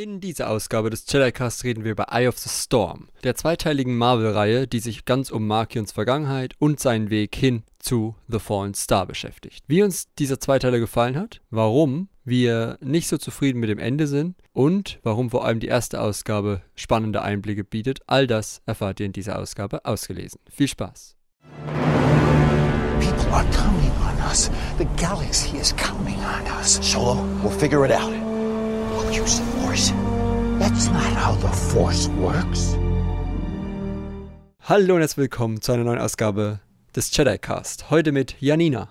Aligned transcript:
In 0.00 0.20
dieser 0.20 0.48
Ausgabe 0.48 0.90
des 0.90 1.06
Jedi-Cast 1.08 1.64
reden 1.64 1.82
wir 1.82 1.90
über 1.90 2.12
Eye 2.12 2.28
of 2.28 2.38
the 2.38 2.48
Storm, 2.48 3.08
der 3.24 3.34
zweiteiligen 3.34 3.98
Marvel-Reihe, 3.98 4.68
die 4.68 4.78
sich 4.78 5.06
ganz 5.06 5.28
um 5.28 5.44
Markions 5.48 5.90
Vergangenheit 5.90 6.54
und 6.60 6.78
seinen 6.78 7.10
Weg 7.10 7.34
hin 7.34 7.64
zu 7.80 8.14
The 8.28 8.38
Fallen 8.38 8.74
Star 8.74 9.06
beschäftigt. 9.06 9.64
Wie 9.66 9.82
uns 9.82 10.06
dieser 10.16 10.38
Zweiteiler 10.38 10.78
gefallen 10.78 11.16
hat, 11.16 11.40
warum 11.50 12.10
wir 12.24 12.78
nicht 12.80 13.08
so 13.08 13.18
zufrieden 13.18 13.58
mit 13.58 13.70
dem 13.70 13.80
Ende 13.80 14.06
sind 14.06 14.36
und 14.52 15.00
warum 15.02 15.30
vor 15.30 15.44
allem 15.44 15.58
die 15.58 15.66
erste 15.66 16.00
Ausgabe 16.00 16.62
spannende 16.76 17.22
Einblicke 17.22 17.64
bietet, 17.64 17.98
all 18.06 18.28
das 18.28 18.62
erfahrt 18.66 19.00
ihr 19.00 19.06
in 19.06 19.12
dieser 19.12 19.36
Ausgabe 19.36 19.84
ausgelesen. 19.84 20.38
Viel 20.48 20.68
Spaß! 20.68 21.16
People 23.00 23.32
are 23.32 23.44
counting 23.50 23.90
on 24.00 24.16
us. 24.28 24.48
The 24.78 24.86
galaxy 24.96 25.56
is 25.56 25.74
counting 25.76 26.18
on 26.18 26.46
us. 26.56 26.78
Solo, 26.88 27.16
we'll 27.42 27.50
figure 27.50 27.84
it 27.84 27.90
out. 27.90 28.17
We'll 28.98 29.22
use 29.22 29.36
the 29.36 29.44
Force. 29.60 29.92
That's 30.58 30.90
not 30.90 31.14
how 31.14 31.36
the 31.40 31.46
Force 31.72 32.10
works. 32.18 32.76
Hallo 34.62 34.94
und 34.94 35.00
herzlich 35.02 35.18
willkommen 35.18 35.60
zu 35.60 35.70
einer 35.70 35.84
neuen 35.84 36.00
Ausgabe 36.00 36.58
des 36.96 37.16
Jedi-Cast. 37.16 37.90
Heute 37.90 38.10
mit 38.10 38.34
Janina. 38.40 38.88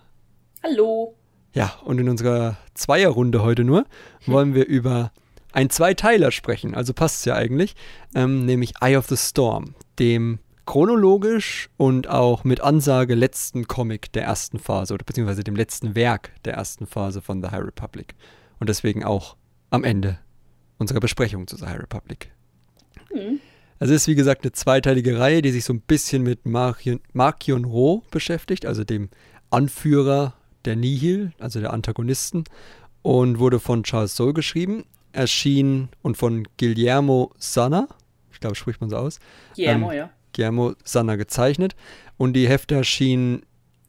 Hallo. 0.63 1.13
Ja, 1.51 1.73
und 1.83 1.99
in 1.99 2.07
unserer 2.07 2.55
Zweierrunde 2.73 3.41
heute 3.41 3.65
nur 3.65 3.85
wollen 4.25 4.53
wir 4.53 4.65
über 4.65 5.11
einen 5.51 5.69
Zweiteiler 5.69 6.31
sprechen. 6.31 6.73
Also 6.73 6.93
passt 6.93 7.19
es 7.19 7.25
ja 7.25 7.35
eigentlich, 7.35 7.75
ähm, 8.15 8.45
nämlich 8.45 8.75
Eye 8.79 8.95
of 8.95 9.07
the 9.07 9.17
Storm, 9.17 9.75
dem 9.99 10.39
chronologisch 10.65 11.69
und 11.75 12.07
auch 12.07 12.45
mit 12.45 12.61
Ansage 12.61 13.13
letzten 13.13 13.67
Comic 13.67 14.13
der 14.13 14.23
ersten 14.23 14.57
Phase 14.57 14.93
oder 14.93 15.03
beziehungsweise 15.03 15.43
dem 15.43 15.57
letzten 15.57 15.95
Werk 15.95 16.31
der 16.45 16.53
ersten 16.53 16.85
Phase 16.85 17.21
von 17.21 17.41
The 17.41 17.49
High 17.49 17.65
Republic. 17.65 18.15
Und 18.59 18.69
deswegen 18.69 19.03
auch 19.03 19.35
am 19.69 19.83
Ende 19.83 20.19
unserer 20.77 20.99
Besprechung 20.99 21.47
zu 21.47 21.57
The 21.57 21.65
High 21.65 21.79
Republic. 21.79 22.31
Hm. 23.11 23.39
Also 23.79 23.93
es 23.93 24.03
ist 24.03 24.07
wie 24.07 24.15
gesagt 24.15 24.43
eine 24.43 24.51
zweiteilige 24.51 25.19
Reihe, 25.19 25.41
die 25.41 25.51
sich 25.51 25.65
so 25.65 25.73
ein 25.73 25.81
bisschen 25.81 26.23
mit 26.23 26.45
Markion, 26.45 26.99
Markion 27.13 27.65
Ro 27.65 28.03
beschäftigt, 28.09 28.65
also 28.65 28.83
dem 28.83 29.09
Anführer 29.49 30.33
der 30.65 30.75
Nihil, 30.75 31.31
also 31.39 31.59
der 31.59 31.73
Antagonisten, 31.73 32.43
und 33.03 33.39
wurde 33.39 33.59
von 33.59 33.83
Charles 33.83 34.15
Soule 34.15 34.33
geschrieben, 34.33 34.83
erschien 35.13 35.89
und 36.01 36.17
von 36.17 36.47
Guillermo 36.57 37.31
Sanna, 37.37 37.87
ich 38.31 38.39
glaube, 38.39 38.55
spricht 38.55 38.81
man 38.81 38.89
so 38.89 38.97
aus. 38.97 39.19
Guillermo, 39.55 39.91
Ähm, 39.91 39.97
ja. 39.97 40.09
Guillermo 40.33 40.73
Sanna 40.83 41.15
gezeichnet. 41.15 41.75
Und 42.17 42.33
die 42.33 42.47
Hefte 42.47 42.75
erschienen 42.75 43.43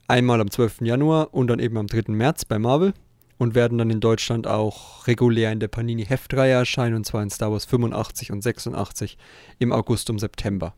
einmal 0.06 0.40
am 0.40 0.50
12. 0.50 0.82
Januar 0.82 1.34
und 1.34 1.48
dann 1.48 1.58
eben 1.58 1.76
am 1.76 1.86
3. 1.86 2.12
März 2.12 2.44
bei 2.44 2.58
Marvel 2.58 2.94
und 3.39 3.55
werden 3.55 3.78
dann 3.78 3.91
in 3.91 4.00
Deutschland 4.00 4.47
auch 4.47 5.06
regulär 5.06 5.53
in 5.53 5.61
der 5.61 5.69
Panini 5.69 6.05
Heftreihe 6.05 6.53
erscheinen, 6.53 6.97
und 6.97 7.05
zwar 7.05 7.22
in 7.22 7.31
Star 7.31 7.53
Wars 7.53 7.64
85 7.64 8.33
und 8.33 8.42
86 8.42 9.17
im 9.58 9.72
August 9.72 10.11
und 10.11 10.19
September. 10.19 10.75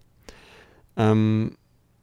Ähm, 0.97 1.57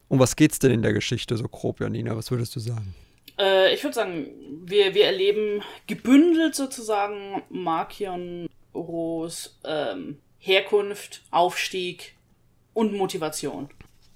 um 0.07 0.19
was 0.19 0.35
geht's 0.35 0.59
denn 0.59 0.71
in 0.71 0.81
der 0.81 0.93
Geschichte 0.93 1.37
so 1.37 1.47
grob, 1.47 1.79
Janina? 1.79 2.15
Was 2.15 2.31
würdest 2.31 2.55
du 2.55 2.59
sagen? 2.59 2.95
Äh, 3.39 3.73
ich 3.73 3.83
würde 3.83 3.93
sagen, 3.93 4.27
wir, 4.65 4.93
wir 4.93 5.05
erleben 5.05 5.61
gebündelt 5.85 6.55
sozusagen 6.55 7.43
Markion 7.49 8.47
Ros 8.73 9.59
ähm, 9.65 10.19
Herkunft, 10.39 11.23
Aufstieg 11.31 12.15
und 12.73 12.93
Motivation. 12.93 13.69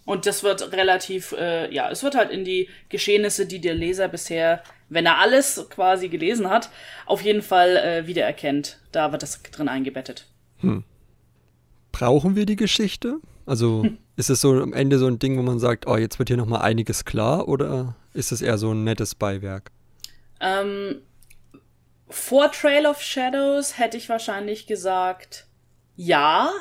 Und 0.06 0.26
das 0.26 0.44
wird 0.44 0.72
relativ, 0.72 1.34
äh, 1.34 1.74
ja, 1.74 1.90
es 1.90 2.04
wird 2.04 2.16
halt 2.16 2.32
in 2.32 2.44
die 2.44 2.70
Geschehnisse, 2.90 3.46
die 3.46 3.60
der 3.60 3.76
Leser 3.76 4.08
bisher, 4.08 4.64
wenn 4.92 5.06
er 5.06 5.20
alles 5.20 5.68
quasi 5.70 6.10
gelesen 6.10 6.50
hat, 6.50 6.70
auf 7.06 7.22
jeden 7.22 7.42
Fall 7.42 7.78
äh, 7.78 8.08
wiedererkennt. 8.08 8.80
Da 8.92 9.12
wird 9.12 9.24
das 9.24 9.42
drin 9.42 9.70
eingebettet. 9.70 10.28
Brauchen 11.94 12.36
wir 12.36 12.46
die 12.46 12.58
Geschichte? 12.58 13.20
Also 13.46 13.86
ist 14.18 14.30
es 14.30 14.42
so 14.42 14.52
am 14.62 14.74
Ende 14.74 15.00
so 15.00 15.08
ein 15.08 15.18
Ding, 15.18 15.38
wo 15.38 15.42
man 15.42 15.60
sagt, 15.60 15.88
oh, 15.88 15.96
jetzt 15.96 16.20
wird 16.20 16.30
hier 16.30 16.38
nochmal 16.38 16.62
einiges 16.62 17.06
klar 17.06 17.48
oder 17.48 17.96
ist 18.14 18.32
es 18.32 18.42
eher 18.42 18.58
so 18.58 18.74
ein 18.74 18.84
nettes 18.84 19.16
Beiwerk? 19.16 19.72
Ähm, 20.42 21.02
vor 22.10 22.52
Trail 22.52 22.86
of 22.86 23.02
Shadows 23.02 23.78
hätte 23.78 23.96
ich 23.98 24.10
wahrscheinlich 24.10 24.68
gesagt, 24.68 25.48
ja. 25.96 26.52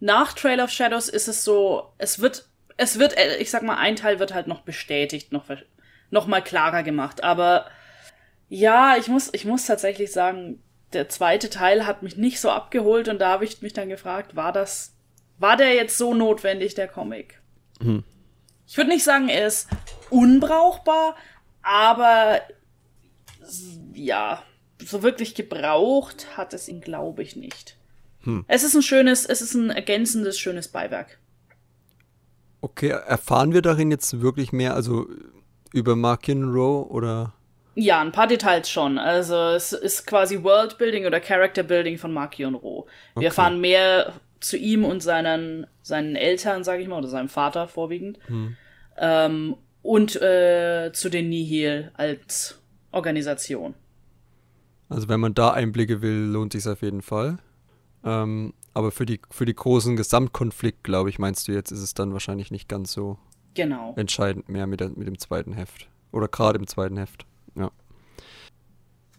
Nach 0.00 0.32
Trail 0.32 0.60
of 0.60 0.70
Shadows 0.70 1.08
ist 1.08 1.28
es 1.28 1.44
so, 1.44 1.92
es 1.98 2.20
wird, 2.20 2.48
es 2.78 2.98
wird, 2.98 3.16
äh, 3.18 3.36
ich 3.36 3.50
sag 3.50 3.62
mal, 3.62 3.76
ein 3.76 3.96
Teil 3.96 4.18
wird 4.20 4.32
halt 4.32 4.46
noch 4.46 4.62
bestätigt, 4.62 5.32
noch, 5.32 5.44
ver- 6.10 6.14
noch 6.14 6.26
mal 6.26 6.42
klarer 6.42 6.82
gemacht. 6.82 7.22
Aber 7.24 7.66
ja, 8.48 8.96
ich 8.96 9.08
muss, 9.08 9.30
ich 9.32 9.44
muss 9.44 9.66
tatsächlich 9.66 10.12
sagen, 10.12 10.62
der 10.92 11.08
zweite 11.08 11.50
Teil 11.50 11.86
hat 11.86 12.02
mich 12.02 12.16
nicht 12.16 12.40
so 12.40 12.50
abgeholt 12.50 13.08
und 13.08 13.18
da 13.18 13.28
habe 13.30 13.44
ich 13.44 13.60
mich 13.62 13.72
dann 13.74 13.88
gefragt, 13.88 14.36
war 14.36 14.52
das, 14.52 14.94
war 15.38 15.56
der 15.56 15.74
jetzt 15.74 15.98
so 15.98 16.14
notwendig, 16.14 16.74
der 16.74 16.88
Comic? 16.88 17.40
Ich 18.66 18.76
würde 18.76 18.90
nicht 18.90 19.04
sagen, 19.04 19.28
er 19.28 19.46
ist 19.46 19.68
unbrauchbar, 20.10 21.14
aber 21.62 22.40
ja, 23.94 24.42
so 24.78 25.02
wirklich 25.02 25.34
gebraucht 25.34 26.36
hat 26.36 26.54
es 26.54 26.68
ihn, 26.68 26.80
glaube 26.80 27.22
ich, 27.22 27.36
nicht. 27.36 27.76
Es 28.48 28.62
ist 28.62 28.74
ein 28.74 28.82
schönes, 28.82 29.24
es 29.26 29.40
ist 29.42 29.54
ein 29.54 29.70
ergänzendes, 29.70 30.38
schönes 30.38 30.68
Beiwerk. 30.68 31.18
Okay, 32.60 32.88
erfahren 32.88 33.52
wir 33.52 33.62
darin 33.62 33.90
jetzt 33.90 34.20
wirklich 34.20 34.52
mehr, 34.52 34.74
also 34.74 35.06
über 35.72 35.96
Markin 35.96 36.44
Row 36.44 36.88
oder? 36.90 37.32
Ja, 37.74 38.00
ein 38.00 38.12
paar 38.12 38.26
Details 38.26 38.68
schon. 38.68 38.98
Also 38.98 39.34
es 39.36 39.72
ist 39.72 40.06
quasi 40.06 40.42
Worldbuilding 40.42 41.06
oder 41.06 41.20
Characterbuilding 41.20 41.96
von 41.98 42.12
Markion 42.12 42.54
Ro. 42.54 42.86
Wir 43.14 43.18
Okay. 43.18 43.24
erfahren 43.26 43.60
mehr 43.60 44.14
zu 44.40 44.56
ihm 44.56 44.84
und 44.84 45.02
seinen, 45.02 45.66
seinen 45.82 46.16
Eltern, 46.16 46.64
sage 46.64 46.82
ich 46.82 46.88
mal, 46.88 46.98
oder 46.98 47.08
seinem 47.08 47.28
Vater 47.28 47.68
vorwiegend. 47.68 48.18
Ähm, 48.96 49.56
und 49.82 50.16
äh, 50.20 50.90
zu 50.92 51.08
den 51.08 51.28
Nihil 51.28 51.90
als 51.94 52.60
Organisation. 52.90 53.74
Also 54.88 55.08
wenn 55.08 55.20
man 55.20 55.34
da 55.34 55.50
Einblicke 55.50 56.02
will, 56.02 56.30
lohnt 56.32 56.52
sich 56.52 56.66
auf 56.66 56.82
jeden 56.82 57.02
Fall. 57.02 57.38
Ähm, 58.04 58.54
aber 58.74 58.90
für 58.90 59.06
die, 59.06 59.20
für 59.30 59.44
die 59.44 59.54
großen 59.54 59.96
Gesamtkonflikt, 59.96 60.82
glaube 60.84 61.10
ich, 61.10 61.18
meinst 61.18 61.46
du 61.48 61.52
jetzt, 61.52 61.70
ist 61.70 61.80
es 61.82 61.94
dann 61.94 62.12
wahrscheinlich 62.12 62.50
nicht 62.50 62.68
ganz 62.68 62.92
so 62.92 63.18
Genau. 63.54 63.94
entscheidend 63.96 64.48
mehr 64.48 64.66
mit, 64.66 64.80
mit 64.96 65.06
dem 65.06 65.18
zweiten 65.18 65.52
Heft. 65.52 65.88
Oder 66.12 66.28
gerade 66.28 66.58
im 66.58 66.66
zweiten 66.66 66.96
Heft. 66.96 67.26
Ja. 67.54 67.70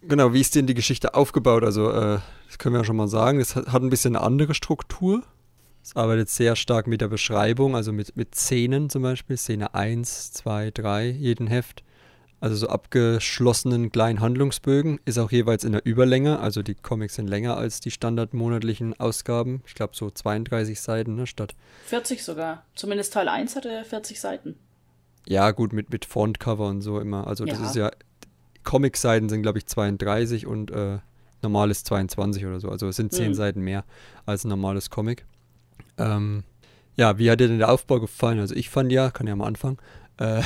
Genau, 0.01 0.33
wie 0.33 0.41
ist 0.41 0.55
denn 0.55 0.67
die 0.67 0.73
Geschichte 0.73 1.13
aufgebaut? 1.13 1.63
Also, 1.63 1.91
äh, 1.91 2.19
das 2.47 2.57
können 2.57 2.73
wir 2.73 2.79
ja 2.79 2.85
schon 2.85 2.95
mal 2.95 3.07
sagen. 3.07 3.39
Es 3.39 3.55
hat, 3.55 3.67
hat 3.67 3.81
ein 3.81 3.89
bisschen 3.89 4.15
eine 4.15 4.25
andere 4.25 4.53
Struktur. 4.53 5.23
Es 5.83 5.95
arbeitet 5.95 6.29
sehr 6.29 6.55
stark 6.55 6.87
mit 6.87 7.01
der 7.01 7.07
Beschreibung, 7.07 7.75
also 7.75 7.91
mit, 7.91 8.15
mit 8.15 8.35
Szenen 8.35 8.89
zum 8.89 9.01
Beispiel. 9.01 9.37
Szene 9.37 9.73
1, 9.73 10.31
2, 10.33 10.71
3, 10.71 11.09
jeden 11.09 11.47
Heft. 11.47 11.83
Also 12.41 12.55
so 12.55 12.67
abgeschlossenen 12.69 13.91
kleinen 13.91 14.21
Handlungsbögen. 14.21 14.99
Ist 15.05 15.17
auch 15.19 15.31
jeweils 15.31 15.63
in 15.63 15.73
der 15.73 15.85
Überlänge. 15.85 16.39
Also 16.39 16.61
die 16.63 16.75
Comics 16.75 17.15
sind 17.15 17.27
länger 17.27 17.57
als 17.57 17.79
die 17.81 17.91
standardmonatlichen 17.91 18.99
Ausgaben. 18.99 19.61
Ich 19.67 19.75
glaube 19.75 19.95
so 19.95 20.09
32 20.09 20.79
Seiten 20.79 21.15
ne, 21.15 21.27
statt 21.27 21.53
40 21.85 22.23
sogar. 22.23 22.63
Zumindest 22.75 23.13
Teil 23.13 23.27
1 23.27 23.55
hatte 23.55 23.83
40 23.83 24.19
Seiten. 24.21 24.55
Ja, 25.27 25.51
gut, 25.51 25.73
mit, 25.73 25.91
mit 25.91 26.05
Frontcover 26.05 26.67
und 26.67 26.81
so 26.81 26.99
immer. 26.99 27.27
Also 27.27 27.45
das 27.45 27.59
Ja. 27.59 27.65
ist 27.65 27.75
ja, 27.75 27.91
Comic-Seiten 28.63 29.29
sind, 29.29 29.41
glaube 29.41 29.57
ich, 29.57 29.65
32 29.67 30.45
und 30.47 30.71
äh, 30.71 30.99
normales 31.41 31.83
22 31.83 32.45
oder 32.45 32.59
so. 32.59 32.69
Also 32.69 32.87
es 32.87 32.95
sind 32.95 33.11
10 33.13 33.27
Hm. 33.27 33.33
Seiten 33.33 33.61
mehr 33.61 33.83
als 34.25 34.43
ein 34.45 34.49
normales 34.49 34.89
Comic. 34.89 35.25
Ähm, 35.97 36.43
ja, 36.95 37.17
wie 37.17 37.29
hat 37.29 37.39
dir 37.39 37.47
denn 37.47 37.59
der 37.59 37.71
Aufbau 37.71 37.99
gefallen? 37.99 38.39
Also 38.39 38.55
ich 38.55 38.69
fand 38.69 38.91
ja, 38.91 39.11
kann 39.11 39.27
ja 39.27 39.35
mal 39.35 39.47
anfangen, 39.47 39.77
äh, 40.17 40.41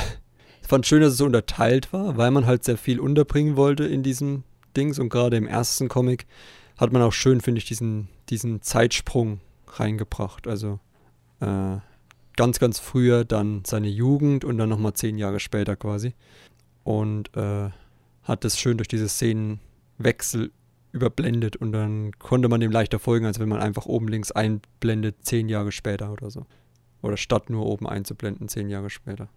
fand 0.68 0.86
schön, 0.86 1.02
dass 1.02 1.12
es 1.12 1.18
so 1.18 1.26
unterteilt 1.26 1.92
war, 1.92 2.16
weil 2.16 2.30
man 2.30 2.46
halt 2.46 2.64
sehr 2.64 2.78
viel 2.78 3.00
unterbringen 3.00 3.56
wollte 3.56 3.84
in 3.84 4.02
diesem 4.02 4.44
Dings 4.76 4.98
und 4.98 5.08
gerade 5.08 5.36
im 5.36 5.46
ersten 5.46 5.88
Comic 5.88 6.26
hat 6.76 6.92
man 6.92 7.02
auch 7.02 7.12
schön, 7.12 7.40
finde 7.40 7.58
ich, 7.58 7.64
diesen, 7.64 8.08
diesen 8.30 8.62
Zeitsprung 8.62 9.40
reingebracht. 9.68 10.46
Also 10.48 10.80
äh, 11.40 11.76
ganz, 12.36 12.58
ganz 12.58 12.78
früher 12.78 13.24
dann 13.24 13.62
seine 13.64 13.88
Jugend 13.88 14.44
und 14.44 14.58
dann 14.58 14.68
nochmal 14.68 14.94
zehn 14.94 15.18
Jahre 15.18 15.40
später 15.40 15.76
quasi. 15.76 16.14
Und 16.82 17.34
äh, 17.36 17.70
hat 18.22 18.44
das 18.44 18.58
schön 18.58 18.76
durch 18.76 18.88
diese 18.88 19.08
Szenenwechsel 19.08 20.50
überblendet 20.92 21.56
und 21.56 21.72
dann 21.72 22.12
konnte 22.18 22.48
man 22.48 22.60
dem 22.60 22.70
leichter 22.70 22.98
folgen, 22.98 23.26
als 23.26 23.40
wenn 23.40 23.48
man 23.48 23.60
einfach 23.60 23.86
oben 23.86 24.08
links 24.08 24.30
einblendet, 24.30 25.16
zehn 25.22 25.48
Jahre 25.48 25.72
später 25.72 26.12
oder 26.12 26.30
so. 26.30 26.46
Oder 27.02 27.16
statt 27.16 27.50
nur 27.50 27.66
oben 27.66 27.86
einzublenden, 27.86 28.48
zehn 28.48 28.70
Jahre 28.70 28.90
später. 28.90 29.28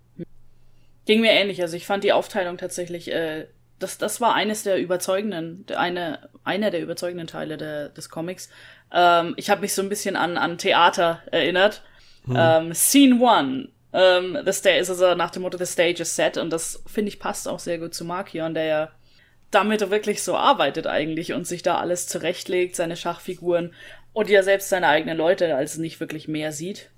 Ging 1.07 1.21
mir 1.21 1.31
ähnlich. 1.31 1.61
Also 1.61 1.75
ich 1.75 1.87
fand 1.87 2.03
die 2.03 2.13
Aufteilung 2.13 2.57
tatsächlich, 2.57 3.11
äh, 3.11 3.47
das, 3.79 3.97
das 3.97 4.21
war 4.21 4.35
eines 4.35 4.63
der 4.63 4.77
überzeugenden, 4.77 5.65
eine, 5.75 6.29
einer 6.43 6.69
der 6.69 6.81
überzeugenden 6.81 7.27
Teile 7.27 7.57
der, 7.57 7.89
des 7.89 8.09
Comics. 8.09 8.49
Ähm, 8.93 9.33
ich 9.37 9.49
habe 9.49 9.61
mich 9.61 9.73
so 9.73 9.81
ein 9.81 9.89
bisschen 9.89 10.15
an, 10.15 10.37
an 10.37 10.59
Theater 10.59 11.23
erinnert. 11.31 11.81
Ähm, 12.29 12.73
Scene 12.73 13.19
One. 13.21 13.69
Ähm, 13.93 14.37
the 14.45 14.51
stage 14.51 14.79
ist 14.79 14.89
also 14.89 15.15
nach 15.15 15.31
dem 15.31 15.43
Motto 15.43 15.57
The 15.57 15.65
Stage 15.65 16.01
is 16.01 16.15
Set 16.15 16.37
und 16.37 16.51
das 16.51 16.83
finde 16.85 17.09
ich 17.09 17.19
passt 17.19 17.47
auch 17.47 17.59
sehr 17.59 17.77
gut 17.77 17.93
zu 17.93 18.03
Markion, 18.03 18.53
der 18.53 18.65
ja 18.65 18.91
damit 19.49 19.89
wirklich 19.89 20.21
so 20.21 20.35
arbeitet 20.35 20.87
eigentlich 20.87 21.31
und 21.31 21.47
sich 21.47 21.63
da 21.63 21.77
alles 21.77 22.05
zurechtlegt, 22.07 22.75
seine 22.75 22.97
Schachfiguren 22.97 23.73
und 24.11 24.29
ja 24.29 24.43
selbst 24.43 24.67
seine 24.69 24.87
eigenen 24.87 25.17
Leute 25.17 25.55
als 25.55 25.77
nicht 25.77 26.01
wirklich 26.01 26.27
mehr 26.27 26.51
sieht. 26.51 26.89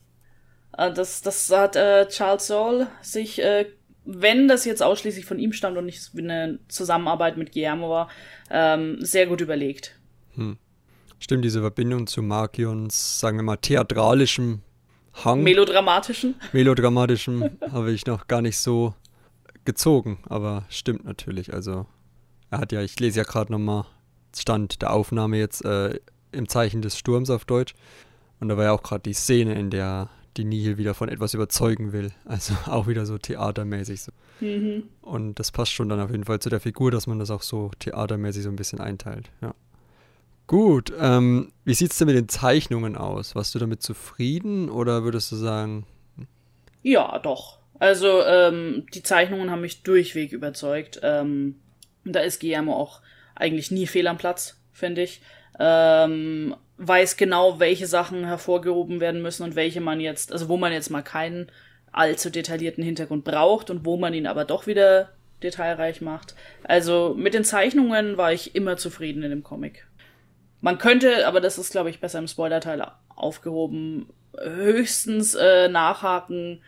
Äh, 0.78 0.92
das, 0.92 1.22
das 1.22 1.50
hat 1.52 1.76
äh, 1.76 2.08
Charles 2.08 2.48
Saul 2.48 2.88
sich, 3.02 3.42
äh, 3.44 3.68
wenn 4.12 4.48
das 4.48 4.66
jetzt 4.66 4.82
ausschließlich 4.82 5.26
von 5.26 5.38
ihm 5.38 5.54
stammt 5.54 5.78
und 5.78 5.86
nicht 5.86 6.12
eine 6.18 6.60
Zusammenarbeit 6.68 7.38
mit 7.38 7.52
Guillermo 7.52 7.90
war, 7.90 8.10
ähm, 8.50 8.98
sehr 9.00 9.28
gut 9.28 9.40
überlegt. 9.40 9.96
Hm. 10.36 10.58
Stimmt, 11.20 11.46
diese 11.46 11.62
Verbindung 11.62 12.08
zu 12.08 12.24
Markions, 12.24 13.20
sagen 13.20 13.38
wir 13.38 13.44
mal, 13.44 13.58
theatralischem 13.58 14.62
Hang. 15.14 15.44
Melodramatischen. 15.44 16.36
Melodramatischem 16.54 17.58
habe 17.72 17.92
ich 17.92 18.06
noch 18.06 18.28
gar 18.28 18.42
nicht 18.42 18.58
so 18.58 18.96
gezogen, 19.66 20.20
aber 20.28 20.66
stimmt 20.70 21.06
natürlich. 21.06 21.54
Also, 21.54 21.86
er 22.50 22.60
hat 22.60 22.72
ja, 22.72 22.82
ich 22.82 23.00
lese 23.00 23.20
ja 23.20 23.24
gerade 23.26 23.52
nochmal 23.52 23.86
Stand 24.36 24.82
der 24.82 24.94
Aufnahme 24.94 25.38
jetzt 25.38 25.64
äh, 25.66 26.00
im 26.32 26.48
Zeichen 26.48 26.82
des 26.82 26.98
Sturms 26.98 27.30
auf 27.30 27.46
Deutsch. 27.46 27.76
Und 28.40 28.50
da 28.50 28.58
war 28.58 28.66
ja 28.66 28.72
auch 28.72 28.84
gerade 28.84 29.02
die 29.02 29.14
Szene, 29.14 29.60
in 29.60 29.70
der 29.70 30.10
die 30.38 30.46
Nihil 30.46 30.78
wieder 30.78 30.94
von 30.94 31.10
etwas 31.10 31.34
überzeugen 31.34 31.92
will. 31.92 32.12
Also 32.26 32.54
auch 32.66 32.88
wieder 32.88 33.06
so 33.06 33.18
theatermäßig 33.18 34.02
so. 34.02 34.12
Mhm. 34.40 34.84
Und 35.02 35.40
das 35.40 35.52
passt 35.52 35.74
schon 35.74 35.90
dann 35.90 36.00
auf 36.00 36.12
jeden 36.12 36.26
Fall 36.26 36.40
zu 36.40 36.50
der 36.50 36.60
Figur, 36.60 36.92
dass 36.92 37.08
man 37.08 37.20
das 37.20 37.31
auch 37.31 37.42
so 37.42 37.72
theatermäßig 37.80 38.44
so 38.44 38.50
ein 38.50 38.56
bisschen 38.56 38.80
einteilt. 38.80 39.30
Ja. 39.42 39.54
Gut, 40.48 40.92
ähm, 41.00 41.52
wie 41.64 41.76
sieht 41.76 41.92
es 41.92 42.00
denn 42.00 42.08
mit 42.08 42.16
den 42.16 42.28
Zeichnungen 42.28 42.96
aus? 42.96 43.36
Warst 43.36 43.54
du 43.54 43.60
damit 43.60 43.84
zufrieden 43.84 44.70
oder 44.70 45.04
würdest 45.04 45.31
du 45.31 45.36
sagen? 45.36 45.86
Ja, 46.81 47.20
doch. 47.20 47.60
Also 47.78 48.24
ähm, 48.24 48.86
die 48.94 49.04
Zeichnungen 49.04 49.52
haben 49.52 49.62
mich 49.62 49.84
durchweg 49.84 50.31
überzeugt. 50.31 51.00
Ähm, 51.04 51.60
da 52.04 52.22
ist 52.22 52.40
Guillermo 52.40 52.74
auch 52.74 53.02
eigentlich 53.36 53.72
nie 53.72 53.88
fehl 53.88 54.08
am 54.08 54.18
Platz, 54.18 54.60
finde 54.74 55.04
ich. 55.04 55.22
Ähm, 55.60 56.56
weiß 56.78 57.18
genau, 57.18 57.60
welche 57.60 57.88
Sachen 57.88 58.26
hervorgehoben 58.26 59.02
werden 59.02 59.22
müssen 59.22 59.44
und 59.44 59.56
welche 59.56 59.82
man 59.82 60.00
jetzt, 60.00 60.32
also 60.32 60.48
wo 60.48 60.58
man 60.58 60.72
jetzt 60.72 60.90
mal 60.90 61.02
keinen 61.02 61.52
allzu 61.92 62.30
detaillierten 62.30 62.84
Hintergrund 62.84 63.26
braucht 63.26 63.70
und 63.70 63.86
wo 63.86 63.98
man 63.98 64.14
ihn 64.14 64.28
aber 64.28 64.46
doch 64.46 64.68
wieder 64.68 65.10
detailreich 65.44 66.02
macht. 66.02 66.36
Also 66.64 67.16
mit 67.18 67.34
den 67.34 67.44
Zeichnungen 67.44 68.18
war 68.18 68.32
ich 68.32 68.56
immer 68.56 68.78
zufrieden 68.78 69.24
in 69.24 69.30
dem 69.30 69.44
Comic. 69.44 69.88
Man 70.62 70.78
könnte, 70.78 71.28
aber 71.28 71.42
das 71.42 71.58
ist, 71.58 71.72
glaube 71.72 71.90
ich, 71.90 72.00
besser 72.00 72.20
im 72.20 72.28
Spoiler-Teil 72.28 72.86
aufgehoben, 73.16 74.08
höchstens 74.38 75.36
äh, 75.36 75.70
nachhaken 75.70 76.62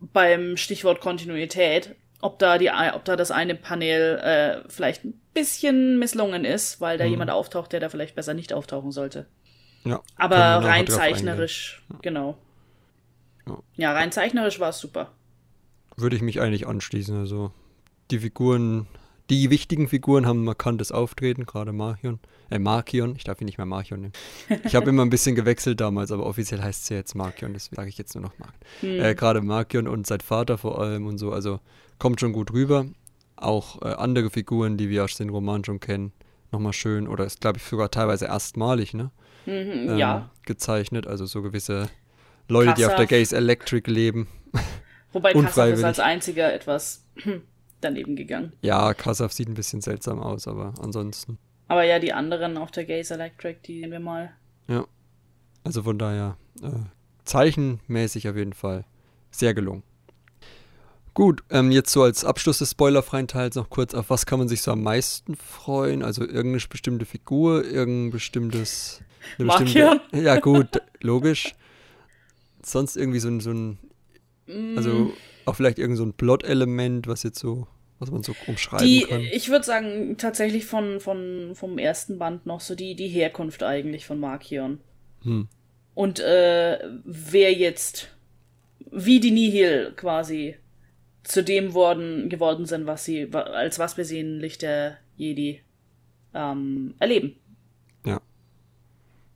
beim 0.00 0.56
Stichwort 0.56 1.00
Kontinuität, 1.00 1.96
ob 2.26 2.40
da 2.40 2.58
die, 2.58 2.70
ob 2.70 3.04
da 3.04 3.14
das 3.14 3.30
eine 3.30 3.54
Panel 3.54 4.18
äh, 4.18 4.68
vielleicht 4.68 5.04
ein 5.04 5.20
bisschen 5.32 5.98
misslungen 6.00 6.44
ist, 6.44 6.80
weil 6.80 6.98
da 6.98 7.04
hm. 7.04 7.12
jemand 7.12 7.30
auftaucht, 7.30 7.72
der 7.72 7.78
da 7.78 7.88
vielleicht 7.88 8.16
besser 8.16 8.34
nicht 8.34 8.52
auftauchen 8.52 8.90
sollte. 8.90 9.26
Ja. 9.84 10.02
Aber 10.16 10.36
rein 10.36 10.88
zeichnerisch, 10.88 11.84
genau. 12.02 12.36
Ja. 13.46 13.58
ja, 13.76 13.92
rein 13.92 14.10
zeichnerisch 14.10 14.58
war 14.58 14.70
es 14.70 14.80
super. 14.80 15.12
Würde 15.96 16.16
ich 16.16 16.22
mich 16.22 16.40
eigentlich 16.40 16.66
anschließen. 16.66 17.16
Also 17.16 17.52
die 18.10 18.18
Figuren 18.18 18.88
die 19.28 19.50
wichtigen 19.50 19.88
Figuren 19.88 20.24
haben 20.24 20.42
ein 20.42 20.44
markantes 20.44 20.92
Auftreten, 20.92 21.46
gerade 21.46 21.72
Marchion. 21.72 22.20
Äh, 22.48 22.60
Markion, 22.60 23.16
ich 23.16 23.24
darf 23.24 23.40
ihn 23.40 23.46
nicht 23.46 23.58
mehr 23.58 23.66
Marchion 23.66 24.00
nennen. 24.00 24.12
Ich 24.64 24.76
habe 24.76 24.88
immer 24.90 25.04
ein 25.04 25.10
bisschen 25.10 25.34
gewechselt 25.34 25.80
damals, 25.80 26.12
aber 26.12 26.26
offiziell 26.26 26.62
heißt 26.62 26.84
es 26.84 26.88
ja 26.90 26.96
jetzt 26.96 27.16
Markion, 27.16 27.52
deswegen 27.52 27.76
sage 27.76 27.88
ich 27.88 27.98
jetzt 27.98 28.14
nur 28.14 28.22
noch 28.22 28.38
Mark. 28.38 28.54
Hm. 28.80 29.00
Äh, 29.00 29.14
gerade 29.16 29.40
Markion 29.40 29.88
und 29.88 30.06
sein 30.06 30.20
Vater 30.20 30.58
vor 30.58 30.80
allem 30.80 31.06
und 31.06 31.18
so, 31.18 31.32
also 31.32 31.58
kommt 31.98 32.20
schon 32.20 32.32
gut 32.32 32.52
rüber. 32.52 32.86
Auch 33.36 33.82
äh, 33.82 33.94
andere 33.94 34.30
Figuren, 34.30 34.76
die 34.76 34.88
wir 34.88 35.04
aus 35.04 35.16
den 35.16 35.28
Roman 35.28 35.64
schon 35.64 35.80
kennen, 35.80 36.12
nochmal 36.52 36.72
schön, 36.72 37.06
oder 37.06 37.24
ist, 37.24 37.40
glaube 37.40 37.58
ich, 37.58 37.64
sogar 37.64 37.90
teilweise 37.90 38.26
erstmalig, 38.26 38.94
ne? 38.94 39.10
Mhm, 39.44 39.90
ähm, 39.90 39.98
ja. 39.98 40.30
Gezeichnet, 40.44 41.06
also 41.06 41.26
so 41.26 41.42
gewisse 41.42 41.88
Leute, 42.48 42.70
Kassaf. 42.70 42.78
die 42.78 42.86
auf 42.86 42.94
der 42.96 43.06
Gaze 43.06 43.36
Electric 43.36 43.90
leben. 43.90 44.28
Wobei 45.12 45.32
Kassaf 45.32 45.68
ist 45.68 45.84
als 45.84 46.00
einziger 46.00 46.52
etwas 46.52 47.04
daneben 47.80 48.16
gegangen. 48.16 48.52
Ja, 48.62 48.94
Kassav 48.94 49.32
sieht 49.32 49.48
ein 49.48 49.54
bisschen 49.54 49.80
seltsam 49.80 50.20
aus, 50.20 50.48
aber 50.48 50.74
ansonsten. 50.80 51.38
Aber 51.68 51.84
ja, 51.84 51.98
die 51.98 52.12
anderen 52.12 52.56
auf 52.56 52.70
der 52.70 52.84
Gaze 52.84 53.14
Electric, 53.14 53.60
die 53.66 53.80
sehen 53.80 53.90
wir 53.90 54.00
mal. 54.00 54.30
Ja. 54.68 54.86
Also 55.64 55.82
von 55.82 55.98
daher, 55.98 56.36
äh, 56.62 56.70
zeichenmäßig 57.24 58.28
auf 58.28 58.36
jeden 58.36 58.52
Fall 58.52 58.84
sehr 59.30 59.52
gelungen. 59.52 59.82
Gut, 61.16 61.42
ähm, 61.48 61.70
jetzt 61.70 61.92
so 61.92 62.02
als 62.02 62.26
Abschluss 62.26 62.58
des 62.58 62.72
spoilerfreien 62.72 63.26
Teils 63.26 63.56
noch 63.56 63.70
kurz, 63.70 63.94
auf 63.94 64.10
was 64.10 64.26
kann 64.26 64.38
man 64.38 64.48
sich 64.48 64.60
so 64.60 64.70
am 64.70 64.82
meisten 64.82 65.34
freuen? 65.34 66.02
Also 66.02 66.20
irgendeine 66.20 66.62
bestimmte 66.68 67.06
Figur, 67.06 67.64
irgendein 67.64 68.10
bestimmtes. 68.10 69.00
Bestimmte, 69.38 70.02
ja, 70.12 70.38
gut, 70.38 70.68
logisch. 71.00 71.54
Sonst 72.62 72.98
irgendwie 72.98 73.20
so 73.20 73.28
ein, 73.28 73.40
so 73.40 73.50
ein 73.50 73.78
also 74.76 74.90
mm. 74.90 75.12
auch 75.46 75.54
vielleicht 75.54 75.78
irgend 75.78 75.96
so 75.96 76.04
ein 76.04 76.12
Plot-Element, 76.12 77.06
was 77.06 77.22
jetzt 77.22 77.38
so 77.38 77.66
was 77.98 78.10
man 78.10 78.22
so 78.22 78.34
umschreiben 78.46 78.86
die, 78.86 79.04
kann. 79.04 79.22
Ich 79.32 79.48
würde 79.48 79.64
sagen, 79.64 80.18
tatsächlich 80.18 80.66
von, 80.66 81.00
von, 81.00 81.52
vom 81.54 81.78
ersten 81.78 82.18
Band 82.18 82.44
noch 82.44 82.60
so 82.60 82.74
die, 82.74 82.94
die 82.94 83.08
Herkunft 83.08 83.62
eigentlich 83.62 84.04
von 84.04 84.20
Markion. 84.20 84.80
Hm. 85.22 85.48
Und 85.94 86.20
äh, 86.20 86.78
wer 87.04 87.54
jetzt, 87.54 88.10
wie 88.90 89.18
die 89.18 89.30
Nihil 89.30 89.94
quasi 89.96 90.56
zu 91.26 91.42
dem 91.42 91.74
worden, 91.74 92.28
geworden 92.28 92.66
sind, 92.66 92.86
was 92.86 93.04
sie, 93.04 93.28
als 93.32 93.78
was 93.78 93.96
wir 93.96 94.04
sie 94.04 94.20
in 94.20 94.38
Licht 94.38 94.62
der 94.62 94.98
Jedi 95.16 95.60
ähm, 96.34 96.94
erleben. 96.98 97.36
Ja. 98.04 98.20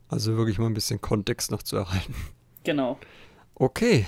Also 0.07 0.37
wirklich 0.37 0.57
mal 0.57 0.67
ein 0.67 0.73
bisschen 0.73 1.01
Kontext 1.01 1.51
noch 1.51 1.63
zu 1.63 1.77
erhalten. 1.77 2.15
Genau. 2.63 2.97
Okay, 3.55 4.05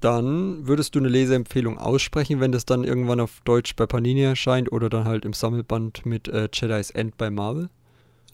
dann 0.00 0.66
würdest 0.66 0.94
du 0.94 0.98
eine 0.98 1.08
Leseempfehlung 1.08 1.78
aussprechen, 1.78 2.40
wenn 2.40 2.52
das 2.52 2.64
dann 2.64 2.84
irgendwann 2.84 3.20
auf 3.20 3.40
Deutsch 3.44 3.76
bei 3.76 3.86
Panini 3.86 4.22
erscheint 4.22 4.72
oder 4.72 4.88
dann 4.88 5.04
halt 5.04 5.24
im 5.24 5.32
Sammelband 5.32 6.06
mit 6.06 6.26
äh, 6.28 6.48
Jedi's 6.52 6.90
End 6.90 7.16
bei 7.16 7.30
Marvel? 7.30 7.68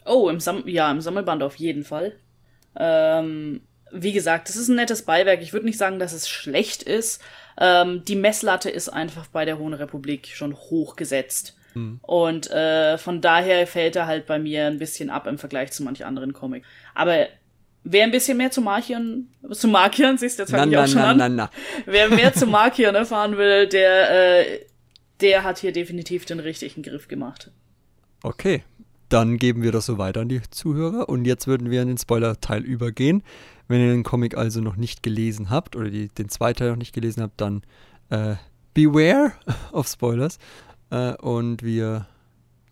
Oh, 0.05 0.29
im 0.29 0.41
Sam 0.41 0.63
ja, 0.67 0.91
im 0.91 1.01
Sammelband 1.01 1.43
auf 1.43 1.57
jeden 1.57 1.83
Fall. 1.83 2.15
Ähm, 2.77 3.63
wie 3.93 4.13
gesagt, 4.13 4.49
das 4.49 4.57
ist 4.57 4.69
ein 4.69 4.77
nettes 4.77 5.03
Beiwerk. 5.03 5.43
Ich 5.43 5.53
würde 5.53 5.67
nicht 5.67 5.79
sagen, 5.79 5.99
dass 5.99 6.13
es 6.13 6.29
schlecht 6.29 6.83
ist. 6.83 7.23
Ähm, 7.59 8.05
die 8.05 8.17
Messlatte 8.17 8.71
ist 8.71 8.89
einfach 8.89 9.27
bei 9.29 9.45
der 9.45 9.59
Hohen 9.59 9.75
Republik 9.75 10.29
schon 10.29 10.55
hochgesetzt. 10.55 11.57
Hm. 11.73 12.01
Und 12.03 12.51
äh, 12.51 12.99
von 12.99 13.21
daher 13.21 13.67
fällt 13.67 13.97
er 13.97 14.07
halt 14.07 14.27
bei 14.27 14.39
mir 14.39 14.67
ein 14.67 14.79
bisschen 14.79 15.11
ab 15.11 15.27
im 15.27 15.39
Vergleich 15.39 15.73
zu 15.73 15.83
manch 15.83 16.05
anderen 16.05 16.33
Comic. 16.33 16.65
Aber 16.95 17.29
Wer 17.89 18.03
ein 18.03 18.11
bisschen 18.11 18.37
mehr 18.37 18.51
zu 18.51 18.61
Markion, 18.63 19.29
zu 19.53 19.69
Markion, 19.69 20.19
siehst 20.19 20.41
du, 20.41 20.43
jetzt 20.43 20.51
fange 20.51 20.73
ich 20.73 20.77
auch 20.77 20.89
schon 20.89 21.03
na, 21.03 21.11
an. 21.11 21.19
Na, 21.19 21.29
na. 21.29 21.51
Wer 21.85 22.09
mehr 22.09 22.35
zu 22.35 22.47
Markion 22.49 22.97
erfahren 22.97 23.37
will, 23.37 23.69
der, 23.69 24.41
äh, 24.41 24.67
der 25.21 25.45
hat 25.45 25.59
hier 25.59 25.71
definitiv 25.71 26.25
den 26.25 26.41
richtigen 26.41 26.83
Griff 26.83 27.07
gemacht. 27.07 27.53
Okay, 28.25 28.65
dann 29.09 29.37
geben 29.37 29.63
wir 29.63 29.73
das 29.73 29.87
so 29.87 29.99
weiter 29.99 30.21
an 30.23 30.29
die 30.29 30.41
Zuhörer 30.51 31.09
und 31.09 31.25
jetzt 31.25 31.47
würden 31.47 31.71
wir 31.71 31.83
in 31.83 31.89
den 31.89 31.99
Spoiler-Teil 31.99 32.63
übergehen. 32.63 33.23
Wenn 33.69 33.81
ihr 33.81 33.91
den 33.91 34.03
Comic 34.03 34.37
also 34.37 34.61
noch 34.61 34.77
nicht 34.77 35.03
gelesen 35.03 35.51
habt 35.51 35.77
oder 35.77 35.91
die, 35.91 36.09
den 36.09 36.29
zweiten 36.29 36.59
Teil 36.59 36.71
noch 36.71 36.77
nicht 36.77 36.95
gelesen 36.95 37.23
habt, 37.23 37.41
dann 37.41 37.63
äh, 38.11 38.37
beware 38.75 39.33
of 39.73 39.89
Spoilers 39.89 40.39
äh, 40.91 41.15
und 41.17 41.63
wir 41.63 42.07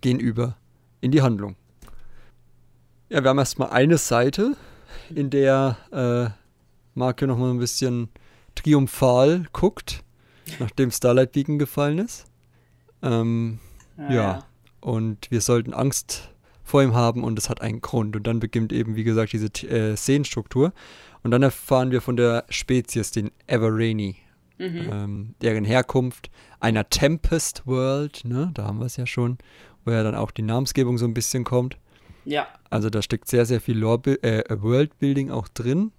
gehen 0.01 0.21
über 0.21 0.57
in 1.01 1.11
die 1.11 1.23
Handlung. 1.23 1.57
Ja, 3.09 3.23
wir 3.23 3.31
haben 3.31 3.39
erstmal 3.39 3.71
eine 3.71 3.99
Seite 3.99 4.57
in 5.15 5.31
der 5.31 5.77
äh, 5.93 6.31
Marke 6.99 7.27
nochmal 7.27 7.51
ein 7.51 7.59
bisschen 7.59 8.09
triumphal 8.55 9.47
guckt, 9.53 10.03
nachdem 10.59 10.91
Starlight 10.91 11.33
Beacon 11.33 11.59
gefallen 11.59 11.99
ist. 11.99 12.27
Ähm, 13.03 13.59
ja, 13.99 14.05
ja. 14.05 14.15
ja, 14.15 14.45
und 14.85 15.31
wir 15.31 15.41
sollten 15.41 15.73
Angst 15.73 16.29
vor 16.63 16.83
ihm 16.83 16.95
haben 16.95 17.25
und 17.25 17.39
es 17.39 17.49
hat 17.49 17.63
einen 17.63 17.81
Grund. 17.81 18.17
Und 18.17 18.27
dann 18.27 18.39
beginnt 18.39 18.71
eben, 18.71 18.97
wie 18.97 19.05
gesagt, 19.05 19.33
diese 19.33 19.47
äh, 19.67 19.97
Szenenstruktur. 19.97 20.75
Und 21.23 21.31
dann 21.31 21.43
erfahren 21.43 21.91
wir 21.91 22.03
von 22.03 22.17
der 22.17 22.45
Spezies, 22.51 23.11
den 23.11 23.31
Everrainy, 23.47 24.17
mhm. 24.59 24.89
ähm, 24.93 25.35
deren 25.41 25.65
Herkunft 25.65 26.31
einer 26.61 26.87
Tempest 26.91 27.67
World, 27.67 28.27
ne, 28.27 28.51
da 28.53 28.65
haben 28.65 28.79
wir 28.79 28.85
es 28.85 28.99
ja 28.99 29.07
schon, 29.07 29.39
wo 29.87 29.91
ja 29.91 30.03
dann 30.03 30.15
auch 30.15 30.31
die 30.31 30.43
Namensgebung 30.43 30.99
so 30.99 31.07
ein 31.07 31.15
bisschen 31.15 31.45
kommt. 31.45 31.79
Ja. 32.27 32.47
Also 32.69 32.91
da 32.91 33.01
steckt 33.01 33.29
sehr, 33.29 33.47
sehr 33.47 33.63
viel 33.63 33.79
Lore 33.79 34.23
äh, 34.23 34.45
Worldbuilding 34.51 35.31
auch 35.31 35.49
drin, 35.49 35.93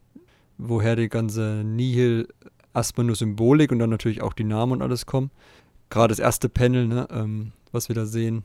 woher 0.60 0.96
die 0.96 1.10
ganze 1.10 1.64
Nihil 1.66 2.28
erstmal 2.76 3.08
nur 3.08 3.16
Symbolik 3.16 3.72
und 3.72 3.80
dann 3.80 3.90
natürlich 3.90 4.22
auch 4.22 4.34
die 4.34 4.44
Namen 4.44 4.74
und 4.74 4.82
alles 4.84 5.08
kommen. 5.08 5.32
Gerade 5.90 6.12
das 6.12 6.20
erste 6.20 6.50
Panel, 6.50 6.88
ne, 6.88 7.08
ähm, 7.10 7.52
was 7.72 7.90
wir 7.90 7.96
da 7.96 8.06
sehen. 8.06 8.44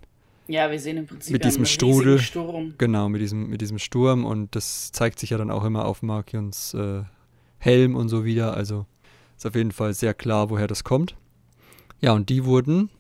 Ja, 0.51 0.69
wir 0.69 0.81
sehen 0.81 0.97
im 0.97 1.07
Prinzip 1.07 1.33
mit 1.33 1.45
diesem 1.45 1.65
Strudel. 1.65 2.19
Sturm. 2.19 2.75
Genau, 2.77 3.09
mit 3.09 3.21
diesem, 3.21 3.49
mit 3.49 3.61
diesem 3.61 3.79
Sturm 3.79 4.25
und 4.25 4.57
das 4.57 4.91
zeigt 4.91 5.21
sich 5.21 5.31
ja 5.31 5.39
dann 5.39 5.49
auch 5.49 5.65
immer 5.65 5.85
auf 5.85 6.03
Markions 6.03 6.75
äh, 6.75 7.03
Helm 7.59 7.95
und 7.95 8.09
so 8.09 8.25
wieder. 8.25 8.55
Also 8.55 8.85
ist 9.37 9.47
auf 9.47 9.55
jeden 9.55 9.71
Fall 9.71 9.95
sehr 9.95 10.13
klar, 10.13 10.51
woher 10.51 10.67
das 10.67 10.83
kommt. 10.83 11.15
Ja, 12.01 12.15
und 12.15 12.31
die 12.31 12.45
wurden 12.45 12.91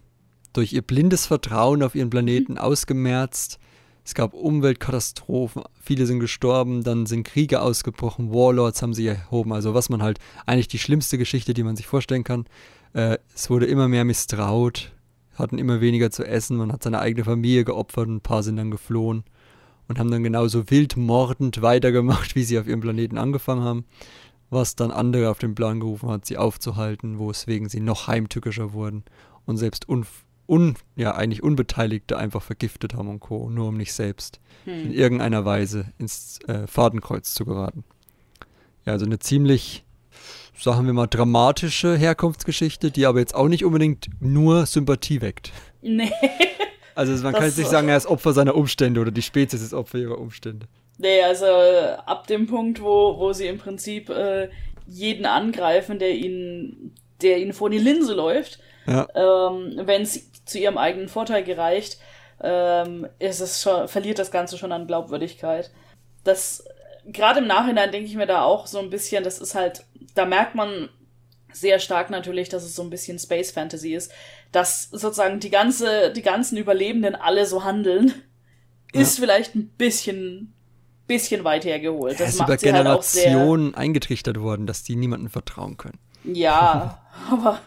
durch 0.52 0.72
ihr 0.72 0.82
blindes 0.82 1.26
Vertrauen 1.26 1.82
auf 1.82 1.96
ihren 1.96 2.08
Planeten 2.08 2.56
ausgemerzt. 2.56 3.58
Es 4.04 4.14
gab 4.14 4.32
Umweltkatastrophen, 4.32 5.64
viele 5.82 6.06
sind 6.06 6.20
gestorben, 6.20 6.84
dann 6.84 7.06
sind 7.06 7.24
Kriege 7.24 7.62
ausgebrochen, 7.62 8.32
Warlords 8.32 8.80
haben 8.80 8.94
sie 8.94 9.08
erhoben, 9.08 9.52
also 9.52 9.74
was 9.74 9.88
man 9.88 10.02
halt 10.02 10.20
eigentlich 10.46 10.68
die 10.68 10.78
schlimmste 10.78 11.18
Geschichte, 11.18 11.52
die 11.52 11.64
man 11.64 11.76
sich 11.76 11.86
vorstellen 11.88 12.24
kann. 12.24 12.46
Äh, 12.92 13.18
es 13.34 13.50
wurde 13.50 13.66
immer 13.66 13.88
mehr 13.88 14.04
misstraut, 14.04 14.92
hatten 15.40 15.58
immer 15.58 15.80
weniger 15.80 16.10
zu 16.10 16.24
essen, 16.24 16.56
man 16.56 16.72
hat 16.72 16.82
seine 16.82 17.00
eigene 17.00 17.24
Familie 17.24 17.64
geopfert, 17.64 18.08
ein 18.08 18.20
paar 18.20 18.42
sind 18.42 18.56
dann 18.56 18.70
geflohen 18.70 19.24
und 19.88 19.98
haben 19.98 20.10
dann 20.10 20.22
genauso 20.22 20.70
wild 20.70 20.96
mordend 20.96 21.62
weitergemacht, 21.62 22.34
wie 22.36 22.44
sie 22.44 22.58
auf 22.58 22.68
ihrem 22.68 22.80
Planeten 22.80 23.18
angefangen 23.18 23.62
haben, 23.62 23.84
was 24.48 24.76
dann 24.76 24.90
andere 24.90 25.30
auf 25.30 25.38
den 25.38 25.54
Plan 25.54 25.80
gerufen 25.80 26.08
hat, 26.08 26.26
sie 26.26 26.38
aufzuhalten, 26.38 27.18
weswegen 27.18 27.68
sie 27.68 27.80
noch 27.80 28.06
heimtückischer 28.06 28.72
wurden 28.72 29.04
und 29.46 29.56
selbst 29.56 29.88
un, 29.88 30.06
un 30.48 30.74
ja, 30.96 31.14
eigentlich 31.14 31.42
Unbeteiligte 31.42 32.16
einfach 32.16 32.42
vergiftet 32.42 32.94
haben 32.94 33.08
und 33.08 33.20
Co., 33.20 33.50
nur 33.50 33.68
um 33.68 33.76
nicht 33.76 33.92
selbst 33.92 34.40
hm. 34.64 34.86
in 34.86 34.92
irgendeiner 34.92 35.44
Weise 35.44 35.92
ins 35.98 36.38
äh, 36.46 36.66
Fadenkreuz 36.66 37.34
zu 37.34 37.44
geraten. 37.44 37.84
Ja, 38.86 38.92
also 38.92 39.06
eine 39.06 39.18
ziemlich, 39.18 39.84
sagen 40.60 40.86
wir 40.86 40.92
mal, 40.92 41.06
dramatische 41.06 41.96
Herkunftsgeschichte, 41.96 42.90
die 42.90 43.06
aber 43.06 43.18
jetzt 43.18 43.34
auch 43.34 43.48
nicht 43.48 43.64
unbedingt 43.64 44.08
nur 44.20 44.66
Sympathie 44.66 45.20
weckt. 45.20 45.52
Nee. 45.82 46.12
Also 46.96 47.12
man 47.22 47.32
das 47.32 47.40
kann 47.40 47.48
jetzt 47.48 47.56
nicht 47.56 47.70
sagen, 47.70 47.88
er 47.88 47.96
ist 47.96 48.06
Opfer 48.06 48.34
seiner 48.34 48.54
Umstände 48.54 49.00
oder 49.00 49.10
die 49.10 49.22
Spezies 49.22 49.62
ist 49.62 49.72
Opfer 49.72 49.96
ihrer 49.96 50.18
Umstände. 50.18 50.66
Nee, 50.98 51.22
also 51.22 51.46
ab 51.46 52.26
dem 52.26 52.46
Punkt, 52.46 52.82
wo, 52.82 53.16
wo 53.18 53.32
sie 53.32 53.46
im 53.46 53.56
Prinzip 53.56 54.10
äh, 54.10 54.50
jeden 54.86 55.24
angreifen, 55.24 55.98
der 55.98 56.10
ihnen, 56.10 56.94
der 57.22 57.38
ihnen 57.38 57.54
vor 57.54 57.70
die 57.70 57.78
Linse 57.78 58.12
läuft, 58.12 58.58
ja. 58.86 59.06
ähm, 59.14 59.80
wenn 59.84 60.02
es 60.02 60.44
zu 60.44 60.58
ihrem 60.58 60.76
eigenen 60.76 61.08
Vorteil 61.08 61.42
gereicht, 61.42 61.98
ähm, 62.42 63.06
ist 63.18 63.40
es 63.40 63.62
schon, 63.62 63.88
verliert 63.88 64.18
das 64.18 64.30
Ganze 64.30 64.58
schon 64.58 64.72
an 64.72 64.86
Glaubwürdigkeit. 64.86 65.70
Das 66.24 66.64
gerade 67.06 67.40
im 67.40 67.46
Nachhinein 67.46 67.92
denke 67.92 68.08
ich 68.08 68.16
mir 68.16 68.26
da 68.26 68.42
auch 68.42 68.66
so 68.66 68.78
ein 68.78 68.90
bisschen, 68.90 69.24
das 69.24 69.38
ist 69.38 69.54
halt, 69.54 69.84
da 70.14 70.24
merkt 70.24 70.54
man 70.54 70.88
sehr 71.52 71.78
stark 71.78 72.10
natürlich, 72.10 72.48
dass 72.48 72.64
es 72.64 72.74
so 72.74 72.82
ein 72.82 72.90
bisschen 72.90 73.18
Space 73.18 73.50
Fantasy 73.50 73.94
ist, 73.94 74.12
dass 74.52 74.84
sozusagen 74.90 75.40
die 75.40 75.50
ganze, 75.50 76.12
die 76.12 76.22
ganzen 76.22 76.56
Überlebenden 76.56 77.14
alle 77.14 77.46
so 77.46 77.64
handeln, 77.64 78.12
ja. 78.94 79.00
ist 79.00 79.18
vielleicht 79.18 79.54
ein 79.54 79.68
bisschen, 79.68 80.54
bisschen 81.06 81.44
weit 81.44 81.64
hergeholt. 81.64 82.14
Das 82.14 82.20
ja, 82.20 82.44
ist 82.44 82.48
über 82.48 82.56
Generationen 82.56 83.66
halt 83.66 83.76
eingetrichtert 83.76 84.40
worden, 84.40 84.66
dass 84.66 84.82
die 84.82 84.96
niemandem 84.96 85.30
vertrauen 85.30 85.76
können. 85.76 85.98
Ja, 86.24 87.02
aber 87.30 87.60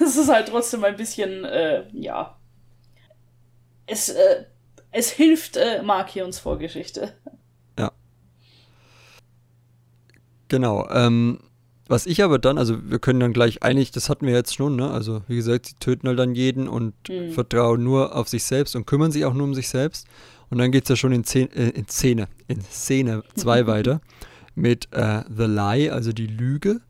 es 0.00 0.16
ist 0.16 0.28
halt 0.28 0.48
trotzdem 0.48 0.84
ein 0.84 0.96
bisschen, 0.96 1.44
äh, 1.44 1.84
ja. 1.92 2.36
Es, 3.86 4.08
äh, 4.10 4.44
es 4.90 5.10
hilft 5.10 5.56
äh, 5.56 5.82
Markions 5.82 6.38
Vorgeschichte. 6.38 7.14
Ja. 7.78 7.92
Genau. 10.48 10.88
Ähm, 10.90 11.38
was 11.88 12.04
ich 12.04 12.22
aber 12.22 12.38
dann, 12.38 12.58
also 12.58 12.76
wir 12.90 12.98
können 12.98 13.20
dann 13.20 13.32
gleich 13.32 13.62
eigentlich, 13.62 13.90
das 13.90 14.10
hatten 14.10 14.26
wir 14.26 14.34
jetzt 14.34 14.54
schon, 14.54 14.76
ne? 14.76 14.90
Also 14.90 15.22
wie 15.26 15.36
gesagt, 15.36 15.66
sie 15.66 15.74
töten 15.80 16.06
halt 16.06 16.18
dann 16.18 16.34
jeden 16.34 16.68
und 16.68 16.94
mhm. 17.08 17.32
vertrauen 17.32 17.82
nur 17.82 18.14
auf 18.14 18.28
sich 18.28 18.44
selbst 18.44 18.76
und 18.76 18.86
kümmern 18.86 19.10
sich 19.10 19.24
auch 19.24 19.32
nur 19.32 19.44
um 19.44 19.54
sich 19.54 19.68
selbst. 19.68 20.06
Und 20.50 20.58
dann 20.58 20.70
geht 20.70 20.84
es 20.84 20.90
ja 20.90 20.96
schon 20.96 21.12
in, 21.12 21.24
Szene, 21.24 21.48
äh, 21.54 21.70
in 21.70 21.88
Szene, 21.88 22.28
in 22.46 22.60
Szene 22.60 23.22
2 23.36 23.66
weiter 23.66 24.00
mit 24.54 24.88
äh, 24.92 25.22
The 25.34 25.44
Lie, 25.44 25.90
also 25.90 26.12
die 26.12 26.26
Lüge, 26.26 26.80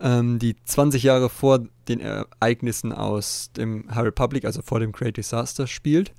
ähm, 0.00 0.38
die 0.38 0.56
20 0.64 1.02
Jahre 1.02 1.28
vor 1.28 1.60
den 1.88 2.00
Ereignissen 2.00 2.92
aus 2.92 3.50
dem 3.56 3.92
High 3.92 4.04
Republic, 4.04 4.44
also 4.44 4.62
vor 4.62 4.78
dem 4.78 4.92
Great 4.92 5.16
Disaster, 5.16 5.66
spielt. 5.66 6.12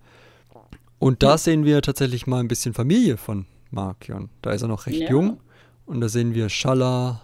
Und 1.00 1.24
da 1.24 1.34
mhm. 1.34 1.38
sehen 1.38 1.66
wir 1.66 1.82
tatsächlich 1.82 2.28
mal 2.28 2.40
ein 2.40 2.48
bisschen 2.48 2.74
Familie 2.74 3.18
von 3.18 3.46
Markion. 3.72 4.30
Da 4.42 4.52
ist 4.52 4.62
er 4.62 4.68
noch 4.68 4.88
recht 4.88 5.02
ja. 5.02 5.10
jung. 5.10 5.40
Und 5.86 6.01
da 6.01 6.10
sehen 6.10 6.34
wir 6.34 6.50
Shala, 6.50 7.22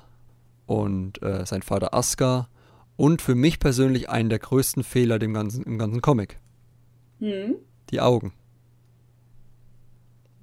und 0.71 1.21
äh, 1.21 1.45
sein 1.45 1.63
Vater 1.63 1.93
Aska 1.93 2.47
und 2.95 3.21
für 3.21 3.35
mich 3.35 3.59
persönlich 3.59 4.09
einen 4.09 4.29
der 4.29 4.39
größten 4.39 4.85
Fehler 4.85 5.19
dem 5.19 5.33
ganzen, 5.33 5.63
im 5.63 5.77
ganzen 5.77 6.01
Comic. 6.01 6.39
Hm. 7.19 7.55
Die 7.89 7.99
Augen. 7.99 8.31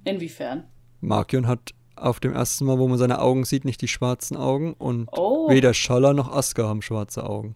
Inwiefern? 0.03 0.65
Markion 1.01 1.47
hat 1.47 1.71
auf 1.95 2.19
dem 2.19 2.33
ersten 2.33 2.65
Mal, 2.65 2.77
wo 2.77 2.87
man 2.87 2.99
seine 2.99 3.19
Augen 3.19 3.43
sieht, 3.43 3.65
nicht 3.65 3.81
die 3.81 3.87
schwarzen 3.87 4.37
Augen 4.37 4.73
und 4.73 5.09
oh. 5.11 5.49
weder 5.49 5.73
Schaller 5.73 6.13
noch 6.13 6.31
Aska 6.31 6.67
haben 6.67 6.83
schwarze 6.83 7.23
Augen. 7.23 7.55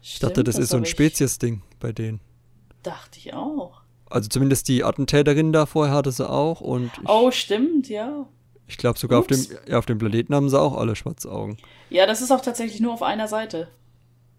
Stimmt, 0.00 0.02
ich 0.02 0.18
dachte, 0.20 0.44
das, 0.44 0.56
das 0.56 0.64
ist 0.64 0.70
so 0.70 0.78
ein 0.78 0.86
Spezies-Ding 0.86 1.60
bei 1.78 1.92
denen. 1.92 2.20
Dachte 2.82 3.18
ich 3.18 3.34
auch. 3.34 3.82
Also 4.08 4.30
zumindest 4.30 4.68
die 4.68 4.82
Attentäterin 4.82 5.52
da 5.52 5.66
vorher 5.66 5.94
hatte 5.94 6.10
sie 6.10 6.28
auch 6.28 6.62
und. 6.62 6.90
oh, 7.06 7.30
stimmt, 7.30 7.90
ja. 7.90 8.26
Ich 8.66 8.78
glaube 8.78 8.98
sogar 8.98 9.20
auf 9.20 9.26
dem, 9.26 9.44
ja, 9.66 9.78
auf 9.78 9.86
dem 9.86 9.98
Planeten 9.98 10.34
haben 10.34 10.48
sie 10.48 10.58
auch 10.58 10.76
alle 10.76 10.96
schwarze 10.96 11.30
Augen. 11.30 11.58
Ja, 11.90 12.06
das 12.06 12.22
ist 12.22 12.30
auch 12.30 12.40
tatsächlich 12.40 12.80
nur 12.80 12.94
auf 12.94 13.02
einer 13.02 13.28
Seite. 13.28 13.68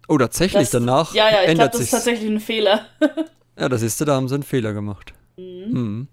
Oh, 0.08 0.18
tatsächlich, 0.18 0.64
das, 0.64 0.70
danach 0.70 1.14
Ja, 1.14 1.30
ja, 1.30 1.48
ich 1.48 1.54
glaube, 1.54 1.70
das 1.70 1.80
ist 1.80 1.90
tatsächlich 1.90 2.30
ein 2.30 2.40
Fehler. 2.40 2.86
ja, 3.58 3.68
das 3.68 3.82
ist, 3.82 4.00
da 4.00 4.14
haben 4.14 4.28
sie 4.28 4.34
einen 4.34 4.42
Fehler 4.42 4.72
gemacht. 4.72 5.14
Mhm. 5.36 5.72
Mhm. 5.72 6.08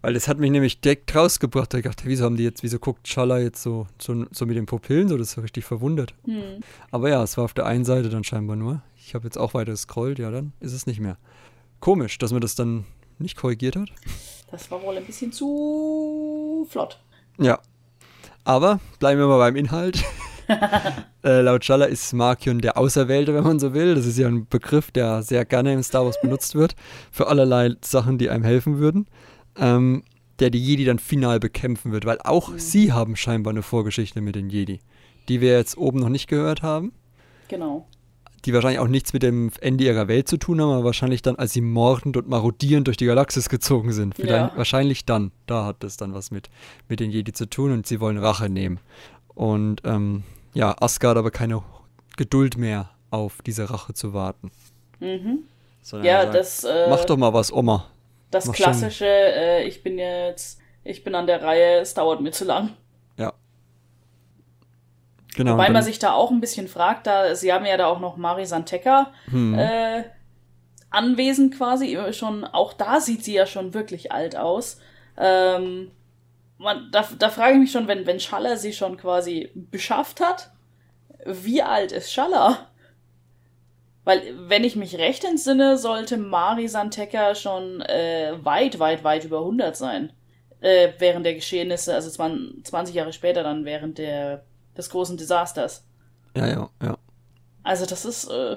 Weil 0.00 0.14
das 0.14 0.28
hat 0.28 0.38
mich 0.38 0.50
nämlich 0.50 0.80
direkt 0.80 1.14
rausgebracht. 1.14 1.74
Da 1.74 1.78
ich 1.78 1.84
dachte, 1.84 2.04
wieso 2.06 2.24
haben 2.24 2.36
die 2.36 2.44
jetzt, 2.44 2.62
wieso 2.62 2.78
guckt 2.78 3.08
Schala 3.08 3.38
jetzt 3.38 3.62
so, 3.62 3.88
so, 4.00 4.26
so 4.30 4.46
mit 4.46 4.56
den 4.56 4.66
Pupillen 4.66 5.08
so? 5.08 5.16
Das 5.16 5.28
ist 5.28 5.34
so 5.34 5.40
richtig 5.40 5.64
verwundert. 5.64 6.14
Mhm. 6.24 6.60
Aber 6.90 7.08
ja, 7.08 7.22
es 7.22 7.36
war 7.36 7.44
auf 7.44 7.54
der 7.54 7.66
einen 7.66 7.84
Seite 7.84 8.08
dann 8.08 8.24
scheinbar 8.24 8.56
nur. 8.56 8.82
Ich 8.96 9.14
habe 9.14 9.24
jetzt 9.24 9.38
auch 9.38 9.54
weiter 9.54 9.72
gescrollt, 9.72 10.18
ja, 10.18 10.30
dann 10.30 10.52
ist 10.60 10.72
es 10.72 10.86
nicht 10.86 11.00
mehr. 11.00 11.16
Komisch, 11.80 12.18
dass 12.18 12.32
man 12.32 12.40
das 12.40 12.54
dann 12.54 12.84
nicht 13.18 13.36
korrigiert 13.36 13.76
hat. 13.76 13.88
Das 14.50 14.70
war 14.70 14.82
wohl 14.82 14.96
ein 14.96 15.04
bisschen 15.04 15.32
zu 15.32 16.66
flott. 16.70 17.00
Ja. 17.38 17.60
Aber 18.44 18.80
bleiben 18.98 19.20
wir 19.20 19.26
mal 19.26 19.38
beim 19.38 19.56
Inhalt. 19.56 20.02
äh, 21.24 21.40
laut 21.40 21.64
Schaller 21.64 21.88
ist 21.88 22.12
Markion 22.12 22.60
der 22.60 22.78
Auserwählte, 22.78 23.34
wenn 23.34 23.44
man 23.44 23.58
so 23.58 23.74
will. 23.74 23.94
Das 23.94 24.06
ist 24.06 24.18
ja 24.18 24.28
ein 24.28 24.46
Begriff, 24.48 24.90
der 24.90 25.22
sehr 25.22 25.44
gerne 25.44 25.72
im 25.72 25.82
Star 25.82 26.04
Wars 26.04 26.20
benutzt 26.20 26.54
wird, 26.54 26.74
für 27.10 27.26
allerlei 27.26 27.74
Sachen, 27.82 28.18
die 28.18 28.30
einem 28.30 28.44
helfen 28.44 28.78
würden. 28.78 29.06
Ähm, 29.56 30.02
der 30.38 30.50
die 30.50 30.64
Jedi 30.64 30.84
dann 30.84 31.00
final 31.00 31.40
bekämpfen 31.40 31.90
wird, 31.90 32.06
weil 32.06 32.18
auch 32.22 32.50
mhm. 32.50 32.58
sie 32.60 32.92
haben 32.92 33.16
scheinbar 33.16 33.52
eine 33.52 33.62
Vorgeschichte 33.62 34.20
mit 34.20 34.36
den 34.36 34.50
Jedi, 34.50 34.78
die 35.28 35.40
wir 35.40 35.56
jetzt 35.56 35.76
oben 35.76 35.98
noch 35.98 36.10
nicht 36.10 36.28
gehört 36.28 36.62
haben. 36.62 36.92
Genau 37.48 37.86
die 38.44 38.52
wahrscheinlich 38.54 38.78
auch 38.78 38.88
nichts 38.88 39.12
mit 39.12 39.22
dem 39.22 39.50
Ende 39.60 39.84
ihrer 39.84 40.08
Welt 40.08 40.28
zu 40.28 40.36
tun 40.36 40.60
haben, 40.60 40.70
aber 40.70 40.84
wahrscheinlich 40.84 41.22
dann, 41.22 41.36
als 41.36 41.52
sie 41.52 41.60
mordend 41.60 42.16
und 42.16 42.28
marodierend 42.28 42.86
durch 42.86 42.96
die 42.96 43.06
Galaxis 43.06 43.48
gezogen 43.48 43.92
sind. 43.92 44.18
Ja. 44.18 44.52
Wahrscheinlich 44.56 45.04
dann. 45.04 45.32
Da 45.46 45.64
hat 45.64 45.76
das 45.80 45.96
dann 45.96 46.14
was 46.14 46.30
mit, 46.30 46.48
mit 46.88 47.00
den 47.00 47.10
Jedi 47.10 47.32
zu 47.32 47.48
tun 47.48 47.72
und 47.72 47.86
sie 47.86 48.00
wollen 48.00 48.18
Rache 48.18 48.48
nehmen. 48.48 48.78
Und 49.34 49.82
ähm, 49.84 50.24
ja, 50.54 50.76
hat 50.80 51.04
aber 51.04 51.30
keine 51.30 51.62
Geduld 52.16 52.56
mehr, 52.56 52.90
auf 53.10 53.40
diese 53.42 53.70
Rache 53.70 53.94
zu 53.94 54.12
warten. 54.12 54.50
Mhm. 55.00 55.44
Ja, 56.02 56.22
sagt, 56.22 56.34
das. 56.34 56.64
Äh, 56.64 56.88
mach 56.90 57.04
doch 57.04 57.16
mal 57.16 57.32
was, 57.32 57.52
Oma. 57.52 57.86
Das 58.30 58.46
mach 58.46 58.54
klassische, 58.54 59.06
äh, 59.06 59.64
ich 59.66 59.82
bin 59.82 59.98
jetzt, 59.98 60.60
ich 60.84 61.02
bin 61.02 61.14
an 61.14 61.26
der 61.26 61.42
Reihe, 61.42 61.80
es 61.80 61.94
dauert 61.94 62.20
mir 62.20 62.30
zu 62.30 62.44
lang. 62.44 62.70
Genau, 65.38 65.52
Wobei 65.52 65.70
man 65.70 65.84
sich 65.84 66.00
da 66.00 66.14
auch 66.14 66.32
ein 66.32 66.40
bisschen 66.40 66.66
fragt, 66.66 67.06
da 67.06 67.36
sie 67.36 67.52
haben 67.52 67.64
ja 67.64 67.76
da 67.76 67.86
auch 67.86 68.00
noch 68.00 68.16
Mari 68.16 68.44
Santeca 68.44 69.12
hm. 69.30 69.56
äh, 69.56 70.02
anwesend 70.90 71.56
quasi. 71.56 71.96
Schon 72.10 72.44
auch 72.44 72.72
da 72.72 72.98
sieht 72.98 73.24
sie 73.24 73.34
ja 73.34 73.46
schon 73.46 73.72
wirklich 73.72 74.10
alt 74.10 74.34
aus. 74.34 74.80
Ähm, 75.16 75.92
man, 76.58 76.90
da, 76.90 77.08
da 77.16 77.28
frage 77.28 77.52
ich 77.52 77.60
mich 77.60 77.70
schon, 77.70 77.86
wenn, 77.86 78.04
wenn 78.04 78.18
Schaller 78.18 78.56
sie 78.56 78.72
schon 78.72 78.96
quasi 78.96 79.52
beschafft 79.54 80.18
hat, 80.18 80.50
wie 81.24 81.62
alt 81.62 81.92
ist 81.92 82.12
Schaller? 82.12 82.66
Weil, 84.02 84.34
wenn 84.48 84.64
ich 84.64 84.74
mich 84.74 84.98
recht 84.98 85.22
entsinne, 85.22 85.78
sollte 85.78 86.16
Mari 86.16 86.66
Santeca 86.66 87.36
schon 87.36 87.80
äh, 87.82 88.32
weit, 88.42 88.80
weit, 88.80 89.04
weit 89.04 89.24
über 89.24 89.38
100 89.38 89.76
sein. 89.76 90.12
Äh, 90.58 90.94
während 90.98 91.24
der 91.24 91.34
Geschehnisse, 91.34 91.94
also 91.94 92.10
20 92.10 92.92
Jahre 92.92 93.12
später 93.12 93.44
dann 93.44 93.64
während 93.64 93.98
der 93.98 94.42
des 94.78 94.88
großen 94.88 95.18
Desasters. 95.18 95.84
Ja, 96.34 96.46
ja, 96.46 96.70
ja. 96.82 96.96
Also 97.62 97.84
das 97.84 98.06
ist 98.06 98.30
äh, 98.30 98.56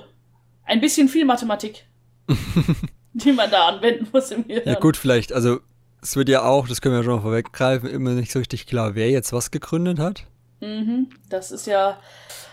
ein 0.63 0.79
bisschen 0.79 1.09
viel 1.09 1.25
Mathematik, 1.25 1.85
die 3.13 3.33
man 3.33 3.51
da 3.51 3.67
anwenden 3.67 4.07
muss 4.13 4.31
im 4.31 4.47
Gehirn. 4.47 4.63
Ja 4.65 4.79
gut, 4.79 4.95
vielleicht, 4.95 5.33
also 5.33 5.59
es 6.01 6.15
wird 6.15 6.29
ja 6.29 6.43
auch, 6.43 6.67
das 6.67 6.79
können 6.79 6.95
wir 6.95 7.03
schon 7.03 7.15
mal 7.15 7.21
vorweggreifen, 7.21 7.89
immer 7.89 8.11
nicht 8.11 8.31
so 8.31 8.39
richtig 8.39 8.67
klar, 8.67 8.95
wer 8.95 9.09
jetzt 9.09 9.33
was 9.33 9.51
gegründet 9.51 9.99
hat. 9.99 10.27
Mhm, 10.61 11.09
das 11.29 11.51
ist 11.51 11.65
ja, 11.67 11.97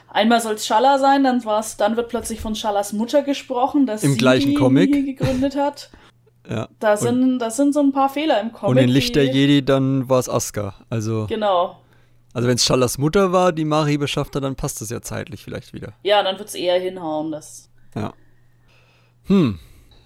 einmal 0.08 0.40
soll 0.40 0.54
es 0.54 0.66
Schaller 0.66 0.98
sein, 0.98 1.24
dann 1.24 1.44
war's, 1.44 1.76
dann 1.76 1.96
wird 1.96 2.08
plötzlich 2.08 2.40
von 2.40 2.54
Schallers 2.54 2.92
Mutter 2.92 3.22
gesprochen, 3.22 3.86
dass 3.86 4.02
Im 4.02 4.12
sie 4.12 4.18
gleichen 4.18 4.54
Comic. 4.54 4.92
gegründet 4.92 5.56
hat. 5.56 5.90
ja. 6.48 6.68
Da 6.78 6.96
sind, 6.96 7.38
das 7.38 7.56
sind 7.56 7.74
so 7.74 7.80
ein 7.80 7.92
paar 7.92 8.08
Fehler 8.08 8.40
im 8.40 8.52
Comic. 8.52 8.70
Und 8.70 8.82
in 8.82 8.88
Licht 8.88 9.14
der 9.14 9.26
Jedi, 9.26 9.64
dann 9.64 10.08
war 10.08 10.18
es 10.18 10.28
Aska, 10.28 10.74
also. 10.88 11.26
Genau. 11.28 11.78
Also 12.34 12.46
wenn 12.48 12.56
es 12.56 12.64
Schallers 12.64 12.98
Mutter 12.98 13.32
war, 13.32 13.52
die 13.52 13.64
Mari 13.64 13.96
beschafft 13.98 14.36
hat, 14.36 14.44
dann 14.44 14.54
passt 14.56 14.82
es 14.82 14.90
ja 14.90 15.00
zeitlich 15.00 15.42
vielleicht 15.42 15.72
wieder. 15.72 15.94
Ja, 16.02 16.22
dann 16.22 16.38
wird 16.38 16.48
es 16.48 16.54
eher 16.54 16.78
hinhauen, 16.78 17.32
das. 17.32 17.70
Ja. 17.94 18.12
Hm, 19.24 19.58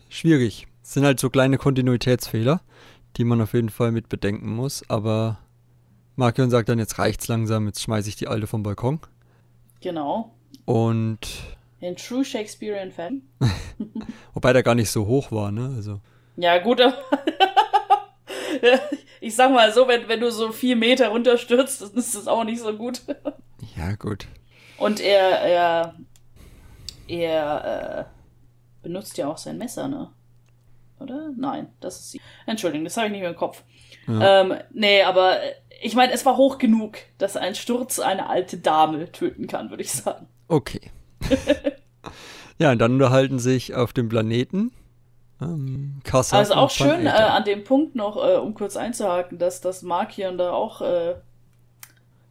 schwierig. 0.09 0.67
Es 0.83 0.95
sind 0.95 1.05
halt 1.05 1.21
so 1.21 1.31
kleine 1.31 1.59
Kontinuitätsfehler, 1.59 2.61
die 3.17 3.25
man 3.25 3.41
auf 3.41 3.55
jeden 3.55 3.71
Fall 3.71 3.93
mit 3.93 4.09
bedenken 4.09 4.55
muss. 4.55 4.83
Aber 4.89 5.39
Markion 6.17 6.51
sagt 6.51 6.69
dann, 6.69 6.79
jetzt 6.79 6.99
reicht's 6.99 7.29
langsam, 7.29 7.67
jetzt 7.67 7.83
schmeiße 7.83 8.09
ich 8.09 8.17
die 8.17 8.29
alte 8.29 8.47
vom 8.47 8.63
Balkon. 8.63 9.01
Genau. 9.81 10.35
Und 10.65 11.21
In 11.81 11.97
True 11.97 12.25
Shakespearean 12.25 12.93
Fan. 12.93 13.23
wobei 14.35 14.53
der 14.53 14.63
gar 14.63 14.75
nicht 14.75 14.91
so 14.91 15.07
hoch 15.07 15.33
war, 15.33 15.51
ne? 15.51 15.73
Also, 15.77 16.01
Ja, 16.37 16.59
gut, 16.59 16.81
aber 16.81 16.95
ich 19.21 19.35
sag 19.35 19.53
mal 19.53 19.73
so, 19.73 19.89
wenn, 19.89 20.09
wenn 20.09 20.21
du 20.21 20.31
so 20.31 20.53
vier 20.53 20.77
Meter 20.77 21.09
runterstürzt, 21.09 21.83
dann 21.83 21.95
ist 21.95 22.15
das 22.15 22.29
auch 22.29 22.45
nicht 22.45 22.61
so 22.61 22.73
gut. 22.73 23.03
ja, 23.77 23.95
gut. 23.95 24.27
Und 24.79 25.01
er, 25.01 25.41
er, 25.41 25.95
er 27.09 28.09
äh, 28.09 28.83
benutzt 28.83 29.17
ja 29.19 29.29
auch 29.29 29.39
sein 29.39 29.59
Messer, 29.59 29.89
ne? 29.89 30.11
Oder? 30.99 31.31
Nein, 31.37 31.69
das 31.81 31.99
ist 31.99 32.11
sie. 32.13 32.21
Entschuldigung, 32.47 32.85
das 32.85 32.97
habe 32.97 33.07
ich 33.07 33.13
nicht 33.13 33.23
mehr 33.23 33.31
im 33.31 33.37
Kopf. 33.37 33.65
Ähm, 34.09 34.55
nee, 34.73 35.03
aber 35.03 35.39
ich 35.81 35.95
meine, 35.95 36.13
es 36.13 36.25
war 36.25 36.37
hoch 36.37 36.59
genug, 36.59 36.99
dass 37.19 37.37
ein 37.37 37.55
Sturz 37.55 37.99
eine 37.99 38.29
alte 38.29 38.59
Dame 38.59 39.11
töten 39.13 39.47
kann, 39.47 39.71
würde 39.71 39.83
ich 39.83 39.93
sagen. 39.93 40.29
Okay. 40.49 40.91
ja, 42.59 42.73
und 42.73 42.79
dann 42.79 42.93
unterhalten 42.93 43.39
sich 43.39 43.75
auf 43.75 43.93
dem 43.93 44.09
Planeten 44.09 44.73
ähm, 45.43 46.01
Kassak 46.05 46.39
Also 46.39 46.55
auch 46.55 46.63
und 46.65 46.73
schön 46.73 47.07
äh, 47.07 47.11
an 47.11 47.45
dem 47.45 47.65
Punkt 47.65 47.95
noch, 47.95 48.17
äh, 48.17 48.37
um 48.37 48.55
kurz 48.55 48.77
einzuhaken, 48.77 49.39
dass 49.39 49.61
das 49.61 49.83
Markion 49.83 50.39
da 50.39 50.53
auch 50.53 50.81
äh, 50.81 51.15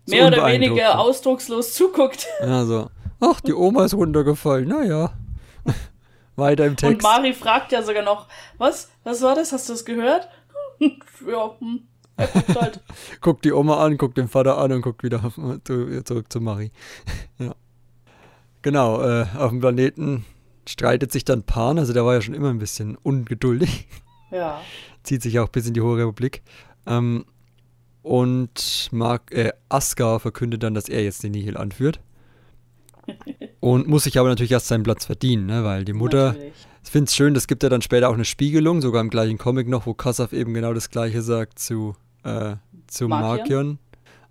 So 0.05 0.15
mehr 0.15 0.27
oder 0.27 0.37
unbeeindruckt, 0.37 0.71
weniger 0.71 0.99
ausdruckslos 0.99 1.73
zuguckt. 1.73 2.27
Ja, 2.41 2.65
so. 2.65 2.89
Ach, 3.19 3.39
die 3.41 3.53
Oma 3.53 3.85
ist 3.85 3.93
runtergefallen. 3.93 4.67
Naja. 4.67 5.13
Weiter 6.35 6.65
im 6.65 6.71
Und 6.71 6.77
Text. 6.77 7.03
Mari 7.03 7.33
fragt 7.33 7.71
ja 7.71 7.83
sogar 7.83 8.03
noch, 8.03 8.27
was? 8.57 8.89
Was 9.03 9.21
war 9.21 9.35
das? 9.35 9.51
Hast 9.51 9.69
du 9.69 9.73
es 9.73 9.85
gehört? 9.85 10.27
ja, 10.79 11.51
hm. 11.59 11.81
Er 12.17 12.27
guckt 12.27 12.61
halt. 12.61 12.79
guckt 13.21 13.45
die 13.45 13.51
Oma 13.53 13.83
an, 13.83 13.97
guckt 13.97 14.17
den 14.17 14.27
Vater 14.27 14.57
an 14.57 14.71
und 14.71 14.81
guckt 14.81 15.01
wieder 15.03 15.23
auf- 15.23 15.39
zu- 15.63 16.03
zurück 16.03 16.31
zu 16.31 16.39
Marie. 16.41 16.71
ja. 17.39 17.53
Genau, 18.63 19.01
äh, 19.01 19.25
auf 19.37 19.49
dem 19.49 19.59
Planeten 19.59 20.25
streitet 20.67 21.11
sich 21.11 21.25
dann 21.25 21.43
Pan, 21.43 21.79
also 21.79 21.93
der 21.93 22.05
war 22.05 22.13
ja 22.13 22.21
schon 22.21 22.33
immer 22.33 22.49
ein 22.49 22.59
bisschen 22.59 22.95
ungeduldig, 22.95 23.87
Ja. 24.31 24.61
zieht 25.03 25.21
sich 25.21 25.39
auch 25.39 25.49
bis 25.49 25.67
in 25.67 25.73
die 25.73 25.81
Hohe 25.81 25.97
Republik. 25.97 26.43
Ähm, 26.85 27.25
und 28.03 28.89
Mark, 28.91 29.31
äh, 29.31 29.51
Asgar 29.69 30.19
verkündet 30.19 30.63
dann, 30.63 30.73
dass 30.73 30.89
er 30.89 31.03
jetzt 31.03 31.23
den 31.23 31.33
Nihil 31.33 31.57
anführt. 31.57 31.99
Und 33.59 33.87
muss 33.87 34.03
sich 34.03 34.17
aber 34.17 34.29
natürlich 34.29 34.51
erst 34.51 34.67
seinen 34.67 34.83
Platz 34.83 35.05
verdienen, 35.05 35.45
ne? 35.45 35.63
weil 35.63 35.85
die 35.85 35.93
Mutter, 35.93 36.29
Natürlich. 36.29 36.53
ich 36.83 36.89
finde 36.89 37.05
es 37.05 37.15
schön, 37.15 37.33
das 37.33 37.47
gibt 37.47 37.63
ja 37.63 37.69
dann 37.69 37.81
später 37.81 38.09
auch 38.09 38.13
eine 38.13 38.25
Spiegelung, 38.25 38.81
sogar 38.81 39.01
im 39.01 39.09
gleichen 39.09 39.37
Comic 39.37 39.67
noch, 39.67 39.85
wo 39.85 39.93
Kassav 39.93 40.33
eben 40.33 40.53
genau 40.53 40.73
das 40.73 40.89
gleiche 40.89 41.21
sagt 41.21 41.59
zu, 41.59 41.95
äh, 42.23 42.55
zu 42.87 43.07
Markion. 43.07 43.37
Markion. 43.37 43.79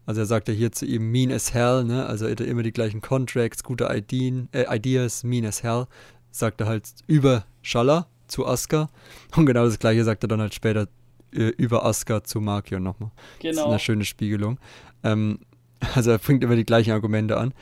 Also 0.06 0.22
er 0.22 0.26
sagt 0.26 0.49
ja 0.49 0.54
hier 0.54 0.72
zu 0.72 0.87
ihm 0.87 1.12
mean 1.12 1.30
as 1.30 1.54
hell, 1.54 1.84
ne? 1.84 2.06
Also 2.06 2.25
er 2.25 2.32
hat 2.32 2.40
immer 2.40 2.64
die 2.64 2.72
gleichen 2.72 3.00
Contracts, 3.00 3.62
gute 3.62 3.84
Ideen, 3.84 4.49
äh, 4.52 4.64
Ideas, 4.75 5.22
mean 5.22 5.44
as 5.44 5.62
hell. 5.62 5.87
Sagt 6.30 6.60
er 6.60 6.66
halt 6.68 6.84
über 7.06 7.44
Schaller 7.62 8.06
zu 8.28 8.46
Aska. 8.46 8.88
Und 9.37 9.46
genau 9.46 9.64
das 9.64 9.78
gleiche 9.78 10.04
sagt 10.04 10.25
er 10.25 10.28
dann 10.28 10.40
halt 10.40 10.54
später 10.54 10.87
äh, 11.32 11.49
über 11.56 11.84
Aska 11.84 12.22
zu 12.25 12.40
Markion 12.40 12.82
nochmal. 12.82 13.10
Das 13.42 13.50
ist 13.50 13.56
Genau. 13.56 13.70
eine 13.70 13.78
schöne 13.78 14.04
Spiegelung. 14.04 14.58
Ähm, 15.02 15.40
also 15.94 16.10
er 16.10 16.18
bringt 16.18 16.44
immer 16.44 16.56
die 16.56 16.64
gleichen 16.66 16.92
Argumente 16.92 17.37
an. 17.37 17.52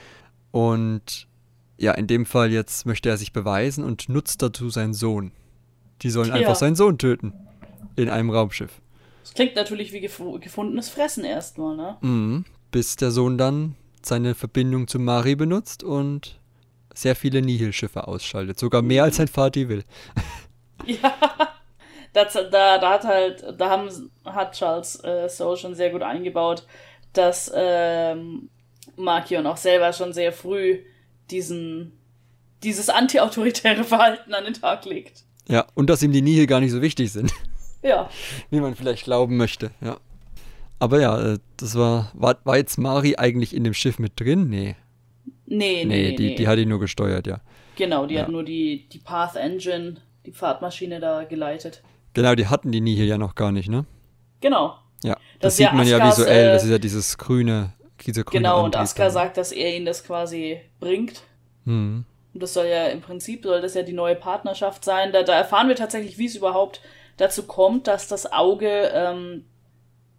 Und 0.51 1.27
ja, 1.79 1.93
in 1.93 2.07
dem 2.07 2.27
Fall 2.27 2.51
jetzt 2.51 2.87
möchte 2.87 3.09
er 3.09 3.17
sich 3.17 3.33
beweisen 3.33 3.85
und 3.85 4.09
nutzt 4.09 4.43
dazu 4.43 4.69
seinen 4.71 4.95
Sohn. 4.95 5.33
Die 6.03 6.11
sollen 6.11 6.29
Ja. 6.29 6.35
einfach 6.35 6.57
seinen 6.57 6.77
Sohn 6.77 6.99
töten. 6.99 7.33
In 7.97 8.09
einem 8.09 8.31
Raumschiff. 8.31 8.81
Das 9.23 9.35
klingt 9.35 9.57
natürlich 9.57 9.93
wie 9.93 10.01
gef 10.01 10.23
gefundenes 10.41 10.89
Fressen 10.89 11.25
erstmal, 11.25 11.77
ne? 11.77 11.97
Mhm. 12.01 12.45
Bis 12.71 12.97
der 12.97 13.11
Sohn 13.11 13.37
dann 13.39 13.75
seine 14.03 14.35
Verbindung 14.35 14.87
zu 14.87 14.99
Mari 15.01 15.35
benutzt 15.35 15.83
und 15.83 16.39
sehr 17.01 17.17
viele 17.17 17.43
Nihil-Schiffe 17.43 18.07
ausschaltet. 18.09 18.59
Sogar 18.59 18.83
mehr 18.83 19.05
als 19.05 19.17
sein 19.17 19.29
Vati 19.29 19.69
will. 19.69 19.85
Ja. 20.87 21.13
Das, 22.13 22.33
da, 22.33 22.79
da 22.79 22.91
hat 22.91 23.05
halt, 23.05 23.45
da 23.59 23.69
haben, 23.69 24.11
hat 24.25 24.53
Charles 24.57 25.03
äh, 25.05 25.29
Soule 25.29 25.57
schon 25.57 25.75
sehr 25.75 25.91
gut 25.91 26.03
eingebaut, 26.03 26.65
dass 27.13 27.51
ähm, 27.55 28.49
Markion 28.97 29.47
auch 29.47 29.57
selber 29.57 29.93
schon 29.93 30.13
sehr 30.13 30.33
früh 30.33 30.79
diesen, 31.31 31.99
dieses 32.63 32.89
anti-autoritäre 32.89 33.85
Verhalten 33.85 34.35
an 34.35 34.45
den 34.45 34.55
Tag 34.55 34.85
legt. 34.85 35.25
Ja, 35.49 35.67
und 35.75 35.91
dass 35.91 36.03
ihm 36.03 36.13
die 36.13 36.23
Nihil 36.23 36.47
gar 36.47 36.61
nicht 36.61 36.73
so 36.73 36.81
wichtig 36.81 37.13
sind, 37.13 37.33
Ja. 37.83 38.09
wie 38.51 38.61
man 38.61 38.75
vielleicht 38.75 39.05
glauben 39.05 39.37
möchte. 39.37 39.71
Ja. 39.81 39.99
Aber 40.79 41.01
ja, 41.01 41.35
äh, 41.35 41.39
das 41.57 41.75
war, 41.77 42.11
war, 42.15 42.39
war 42.45 42.57
jetzt 42.57 42.79
Mari 42.79 43.17
eigentlich 43.17 43.55
in 43.55 43.65
dem 43.65 43.75
Schiff 43.75 43.99
mit 43.99 44.19
drin? 44.19 44.49
Nee. 44.49 44.77
Nee, 45.51 45.85
nee, 45.85 46.11
Nee, 46.11 46.13
die, 46.17 46.27
nee. 46.31 46.35
die 46.35 46.47
hat 46.49 46.59
ihn 46.59 46.69
nur 46.69 46.81
gesteuert, 46.81 47.27
ja. 47.27 47.41
genau, 47.77 48.07
die 48.07 48.15
Ja. 48.17 48.23
hat 48.23 48.29
nur 48.29 48.45
die, 48.45 48.89
die 48.91 48.99
Path 48.99 49.37
Engine, 49.37 49.97
die 50.27 50.33
Pfadmaschine 50.33 51.01
da 51.01 51.25
geleitet. 51.25 51.83
Genau, 52.15 52.35
die 52.35 52.47
hatten 52.49 52.71
die 52.73 52.81
Nihil 52.81 53.07
ja 53.07 53.17
noch 53.19 53.35
gar 53.35 53.53
nicht, 53.53 53.69
ne? 53.69 53.85
Genau. 54.41 54.77
Ja, 55.03 55.15
Das 55.41 55.55
das, 55.55 55.59
ja 55.59 55.69
sieht 55.69 55.77
man 55.77 55.87
ja 55.87 55.97
Askars, 55.99 56.19
visuell. 56.19 56.49
äh, 56.49 56.53
das 56.53 56.65
ist 56.65 56.71
ja 56.71 56.79
dieses 56.79 57.17
grüne, 57.19 57.73
diese 58.05 58.25
grüne 58.25 58.41
Genau, 58.43 58.59
und 58.59 58.75
Antrieb 58.77 58.81
Aska 58.83 59.05
da. 59.05 59.11
sagt, 59.11 59.37
dass 59.37 59.53
er 59.53 59.77
ihn 59.77 59.85
das 59.87 60.05
quasi 60.05 60.61
bringt. 60.81 61.23
Hm. 61.65 62.05
Und 62.35 62.43
das 62.43 62.53
soll 62.55 62.67
ja 62.67 62.87
im 62.89 63.01
Prinzip, 63.01 63.45
soll 63.45 63.61
das 63.61 63.75
ja 63.75 63.83
die 63.83 63.93
neue 63.93 64.17
Partnerschaft 64.17 64.85
sein. 64.85 65.13
Da, 65.13 65.23
da 65.23 65.35
erfahren 65.35 65.69
wir 65.69 65.77
tatsächlich, 65.77 66.19
wie 66.19 66.27
es 66.27 66.37
überhaupt 66.37 66.81
dazu 67.17 67.45
kommt, 67.45 67.87
dass 67.87 68.07
das 68.09 68.31
Auge 68.33 68.91
ähm, 68.93 69.45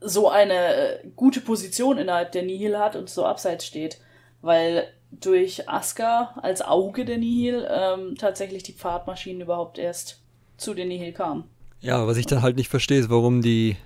so 0.01 0.29
eine 0.29 0.53
äh, 0.53 1.07
gute 1.15 1.41
Position 1.41 1.97
innerhalb 1.97 2.31
der 2.31 2.43
Nihil 2.43 2.77
hat 2.79 2.95
und 2.95 3.09
so 3.09 3.25
abseits 3.25 3.65
steht. 3.65 3.99
Weil 4.41 4.87
durch 5.11 5.67
Aska 5.69 6.35
als 6.41 6.61
Auge 6.61 7.05
der 7.05 7.17
Nihil 7.17 7.67
ähm, 7.69 8.15
tatsächlich 8.17 8.63
die 8.63 8.73
Pfadmaschinen 8.73 9.41
überhaupt 9.41 9.77
erst 9.77 10.21
zu 10.57 10.73
den 10.73 10.89
Nihil 10.89 11.13
kamen. 11.13 11.45
Ja, 11.81 12.05
was 12.07 12.17
ich 12.17 12.25
dann 12.25 12.41
halt 12.41 12.57
nicht 12.57 12.69
verstehe, 12.69 12.99
ist, 12.99 13.09
warum 13.09 13.41
die 13.41 13.77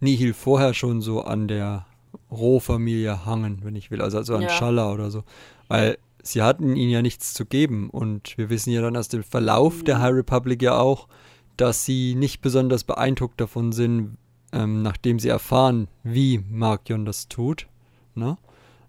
Nihil 0.00 0.32
vorher 0.34 0.74
schon 0.74 1.00
so 1.00 1.22
an 1.22 1.48
der 1.48 1.86
Roh-Familie 2.30 3.26
hangen, 3.26 3.60
wenn 3.64 3.76
ich 3.76 3.90
will. 3.90 4.00
Also, 4.00 4.18
also 4.18 4.34
an 4.36 4.42
Ja. 4.42 4.48
Schaller 4.48 4.92
oder 4.92 5.10
so. 5.10 5.24
Weil 5.68 5.98
sie 6.22 6.42
hatten 6.42 6.76
ihnen 6.76 6.90
ja 6.90 7.02
nichts 7.02 7.34
zu 7.34 7.44
geben. 7.46 7.90
Und 7.90 8.36
wir 8.38 8.48
wissen 8.50 8.72
ja 8.72 8.80
dann 8.80 8.96
aus 8.96 9.08
dem 9.08 9.22
Verlauf 9.22 9.80
Mhm. 9.80 9.84
der 9.84 10.00
High 10.00 10.14
Republic 10.14 10.62
ja 10.62 10.78
auch, 10.78 11.08
dass 11.56 11.84
sie 11.84 12.14
nicht 12.14 12.40
besonders 12.40 12.84
beeindruckt 12.84 13.40
davon 13.40 13.72
sind, 13.72 14.16
ähm, 14.52 14.82
nachdem 14.82 15.18
sie 15.18 15.28
erfahren, 15.28 15.88
wie 16.02 16.38
Markion 16.50 17.04
das 17.04 17.28
tut. 17.28 17.66
Ne? 18.14 18.36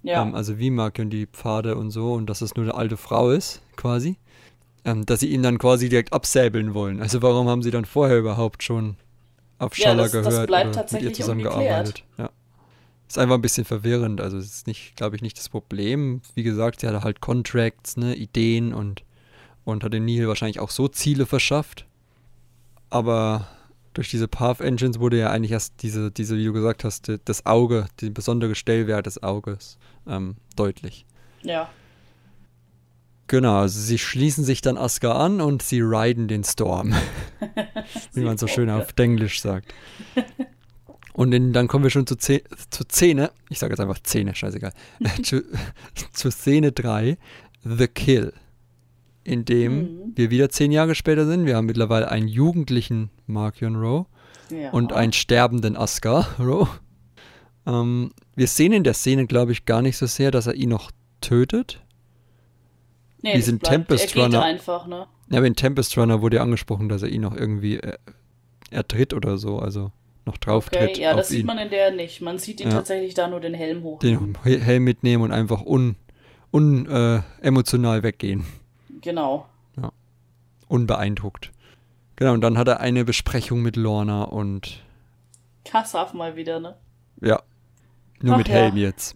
Ja, 0.03 0.21
Ähm, 0.21 0.35
also 0.35 0.57
wie 0.59 0.69
Markion 0.69 1.09
die 1.09 1.25
Pfade 1.27 1.75
und 1.75 1.89
so 1.91 2.13
und 2.13 2.29
dass 2.29 2.41
es 2.41 2.55
nur 2.55 2.65
eine 2.65 2.75
alte 2.75 2.97
Frau 2.97 3.31
ist, 3.31 3.61
quasi. 3.75 4.17
Ähm, 4.85 5.05
dass 5.05 5.21
sie 5.21 5.29
ihn 5.29 5.41
dann 5.43 5.57
quasi 5.59 5.87
direkt 5.89 6.11
absäbeln 6.11 6.73
wollen. 6.73 7.01
Also 7.01 7.21
warum 7.21 7.47
haben 7.47 7.63
sie 7.63 7.71
dann 7.71 7.85
vorher 7.85 8.19
überhaupt 8.19 8.63
schon 8.63 8.97
auf 9.57 9.77
Ja, 9.77 9.85
Schaller 9.87 10.03
das- 10.03 10.11
das 10.11 10.27
gehört 10.27 10.47
bleibt 10.47 10.75
oder 10.77 10.85
mit 10.91 11.01
ihr 11.01 11.13
zusammengearbeitet? 11.13 12.03
Ja. 12.17 12.29
Ist 13.07 13.17
einfach 13.17 13.35
ein 13.35 13.41
bisschen 13.41 13.63
verwirrend. 13.63 14.19
Also 14.19 14.37
es 14.37 14.45
ist 14.47 14.67
nicht, 14.67 14.95
glaube 14.97 15.15
ich, 15.15 15.21
nicht 15.21 15.37
das 15.37 15.47
Problem. 15.47 16.21
Wie 16.35 16.43
gesagt, 16.43 16.81
sie 16.81 16.87
hatte 16.87 17.03
halt 17.03 17.21
Contracts, 17.21 17.95
ne, 17.95 18.15
Ideen 18.15 18.73
und, 18.73 19.03
und 19.63 19.83
hat 19.85 19.93
dem 19.93 20.03
Nihil 20.03 20.27
wahrscheinlich 20.27 20.59
auch 20.59 20.69
so 20.71 20.87
Ziele 20.89 21.25
verschafft. 21.25 21.85
Aber 22.89 23.47
durch 23.93 24.10
diese 24.10 24.27
Path 24.27 24.60
Engines 24.62 24.99
wurde 24.99 25.17
ja 25.19 25.29
eigentlich 25.32 25.51
erst 25.51 25.82
diese, 25.82 26.12
diese, 26.12 26.36
wie 26.38 26.45
du 26.45 26.53
gesagt 26.53 26.84
hast, 26.84 27.08
die- 27.08 27.19
das 27.25 27.45
Auge, 27.45 27.86
der 28.01 28.10
besondere 28.10 28.56
Stellwert 28.56 29.06
des 29.06 29.21
Auges 29.23 29.77
ähm, 30.08 30.36
deutlich. 30.56 31.06
ja. 31.43 31.69
Genau, 33.27 33.60
also 33.62 33.79
sie 33.79 33.97
schließen 33.97 34.43
sich 34.43 34.60
dann 34.62 34.77
Aska 34.77 35.13
an 35.13 35.39
und 35.39 35.63
sie 35.63 35.79
riden 35.79 36.27
den 36.27 36.43
Storm, 36.43 36.93
wie 38.13 38.19
man 38.21 38.38
so 38.38 38.47
schön 38.47 38.69
auf 38.69 38.89
Englisch 38.97 39.41
sagt. 39.41 39.73
Und 41.13 41.32
in, 41.34 41.53
dann 41.53 41.67
kommen 41.69 41.84
wir 41.86 41.89
schon 41.89 42.06
zu, 42.06 42.17
Ze 42.17 42.43
zu 42.69 42.84
Szene, 42.84 43.32
ich 43.49 43.60
sage 43.60 43.71
jetzt 43.73 43.79
einfach 43.79 43.97
Szene, 44.03 44.36
scheißegal, 44.36 44.73
zu, 45.23 45.41
zu 46.12 46.32
Szene 46.32 46.73
3, 46.73 47.17
The 47.63 47.88
Kill, 47.88 48.34
in 49.23 49.45
dem 49.45 49.77
Mhm. 49.81 50.12
wir 50.15 50.29
wieder 50.31 50.49
zehn 50.49 50.71
Jahre 50.71 50.95
später 50.95 51.25
sind. 51.25 51.45
Wir 51.45 51.55
haben 51.55 51.65
mittlerweile 51.65 52.09
einen 52.09 52.27
jugendlichen 52.27 53.09
Markion 53.27 53.75
Rowe 53.75 54.05
ja. 54.49 54.71
und 54.71 54.93
einen 54.93 55.13
sterbenden 55.13 55.75
Askar 55.77 56.27
Rowe. 56.39 56.67
Ähm, 57.65 58.12
wir 58.36 58.47
sehen 58.47 58.73
in 58.73 58.83
der 58.83 58.93
Szene, 58.93 59.25
glaube 59.27 59.51
ich, 59.53 59.65
gar 59.65 59.81
nicht 59.81 59.95
so 59.97 60.05
sehr, 60.05 60.31
dass 60.31 60.47
er 60.47 60.55
ihn 60.55 60.69
noch 60.69 60.91
tötet. 61.21 61.79
nee, 63.21 63.33
diesen 63.36 63.59
bleibt- 63.59 63.73
Tempest 63.88 64.15
er 64.15 64.23
Runner- 64.23 64.43
einfach, 64.43 64.86
ne? 64.88 65.07
Ja, 65.29 65.38
aber 65.38 65.47
in 65.47 65.55
Tempest 65.55 65.97
Runner 65.97 66.21
wurde 66.21 66.38
ja 66.38 66.43
angesprochen, 66.43 66.89
dass 66.89 67.01
er 67.03 67.09
ihn 67.09 67.21
noch 67.21 67.36
irgendwie 67.36 67.77
äh, 67.77 67.93
ertritt 68.69 69.13
oder 69.13 69.38
so, 69.38 69.59
also 69.59 69.91
noch 70.25 70.38
drauf 70.38 70.67
Okay, 70.67 70.88
tritt 70.88 70.97
ja, 70.97 71.15
das 71.15 71.29
sieht 71.29 71.41
ihn. 71.41 71.45
man 71.45 71.57
in 71.57 71.69
der 71.69 71.91
nicht. 71.91 72.21
Man 72.21 72.38
sieht 72.39 72.59
ihn 72.59 72.67
Ja. 72.67 72.73
tatsächlich 72.73 73.13
da 73.13 73.27
nur 73.29 73.39
den 73.39 73.53
Helm 73.53 73.83
hoch. 73.83 73.99
Den 73.99 74.38
He- 74.43 74.59
Helm 74.59 74.83
mitnehmen 74.83 75.23
und 75.23 75.31
einfach 75.31 75.62
un, 75.65 75.95
un 76.51 76.86
äh, 76.88 77.21
emotional 77.41 78.03
weggehen. 78.03 78.43
Genau. 79.03 79.45
Unbeeindruckt. 80.67 81.51
Genau, 82.15 82.33
und 82.33 82.41
dann 82.41 82.57
hat 82.57 82.67
er 82.67 82.79
eine 82.79 83.05
Besprechung 83.05 83.61
mit 83.61 83.75
Lorna 83.75 84.23
und 84.23 84.81
Kassaf 85.65 86.13
mal 86.13 86.35
wieder, 86.35 86.59
ne? 86.59 86.75
ja, 87.21 87.41
nur 88.21 88.33
Ach 88.33 88.37
mit 88.39 88.47
ja. 88.47 88.55
Helm 88.55 88.77
jetzt. 88.77 89.15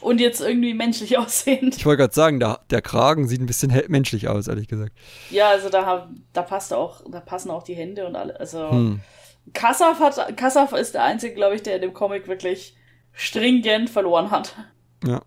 Und 0.00 0.20
jetzt 0.20 0.40
irgendwie 0.40 0.74
menschlich 0.74 1.16
aussehend. 1.18 1.76
Ich 1.76 1.86
wollte 1.86 2.02
gerade 2.02 2.14
sagen, 2.14 2.40
da, 2.40 2.60
der 2.70 2.82
Kragen 2.82 3.26
sieht 3.26 3.40
ein 3.40 3.46
bisschen 3.46 3.72
menschlich 3.88 4.28
aus, 4.28 4.48
ehrlich 4.48 4.68
gesagt. 4.68 4.92
Ja, 5.30 5.48
also 5.48 5.68
da, 5.70 6.10
da 6.32 6.42
passt 6.42 6.72
auch, 6.72 7.02
da 7.10 7.20
passen 7.20 7.50
auch 7.50 7.62
die 7.62 7.74
Hände 7.74 8.06
und 8.06 8.16
alle. 8.16 8.38
Also 8.38 8.70
Hm. 8.70 9.00
Kassaf 9.54 10.00
hat, 10.00 10.36
Kassaf 10.36 10.72
ist 10.72 10.94
der 10.94 11.04
einzige, 11.04 11.34
glaube 11.34 11.54
ich, 11.54 11.62
der 11.62 11.76
in 11.76 11.82
dem 11.82 11.92
Comic 11.94 12.28
wirklich 12.28 12.76
stringent 13.12 13.88
verloren 13.88 14.30
hat. 14.30 14.54
Ja. 15.06 15.22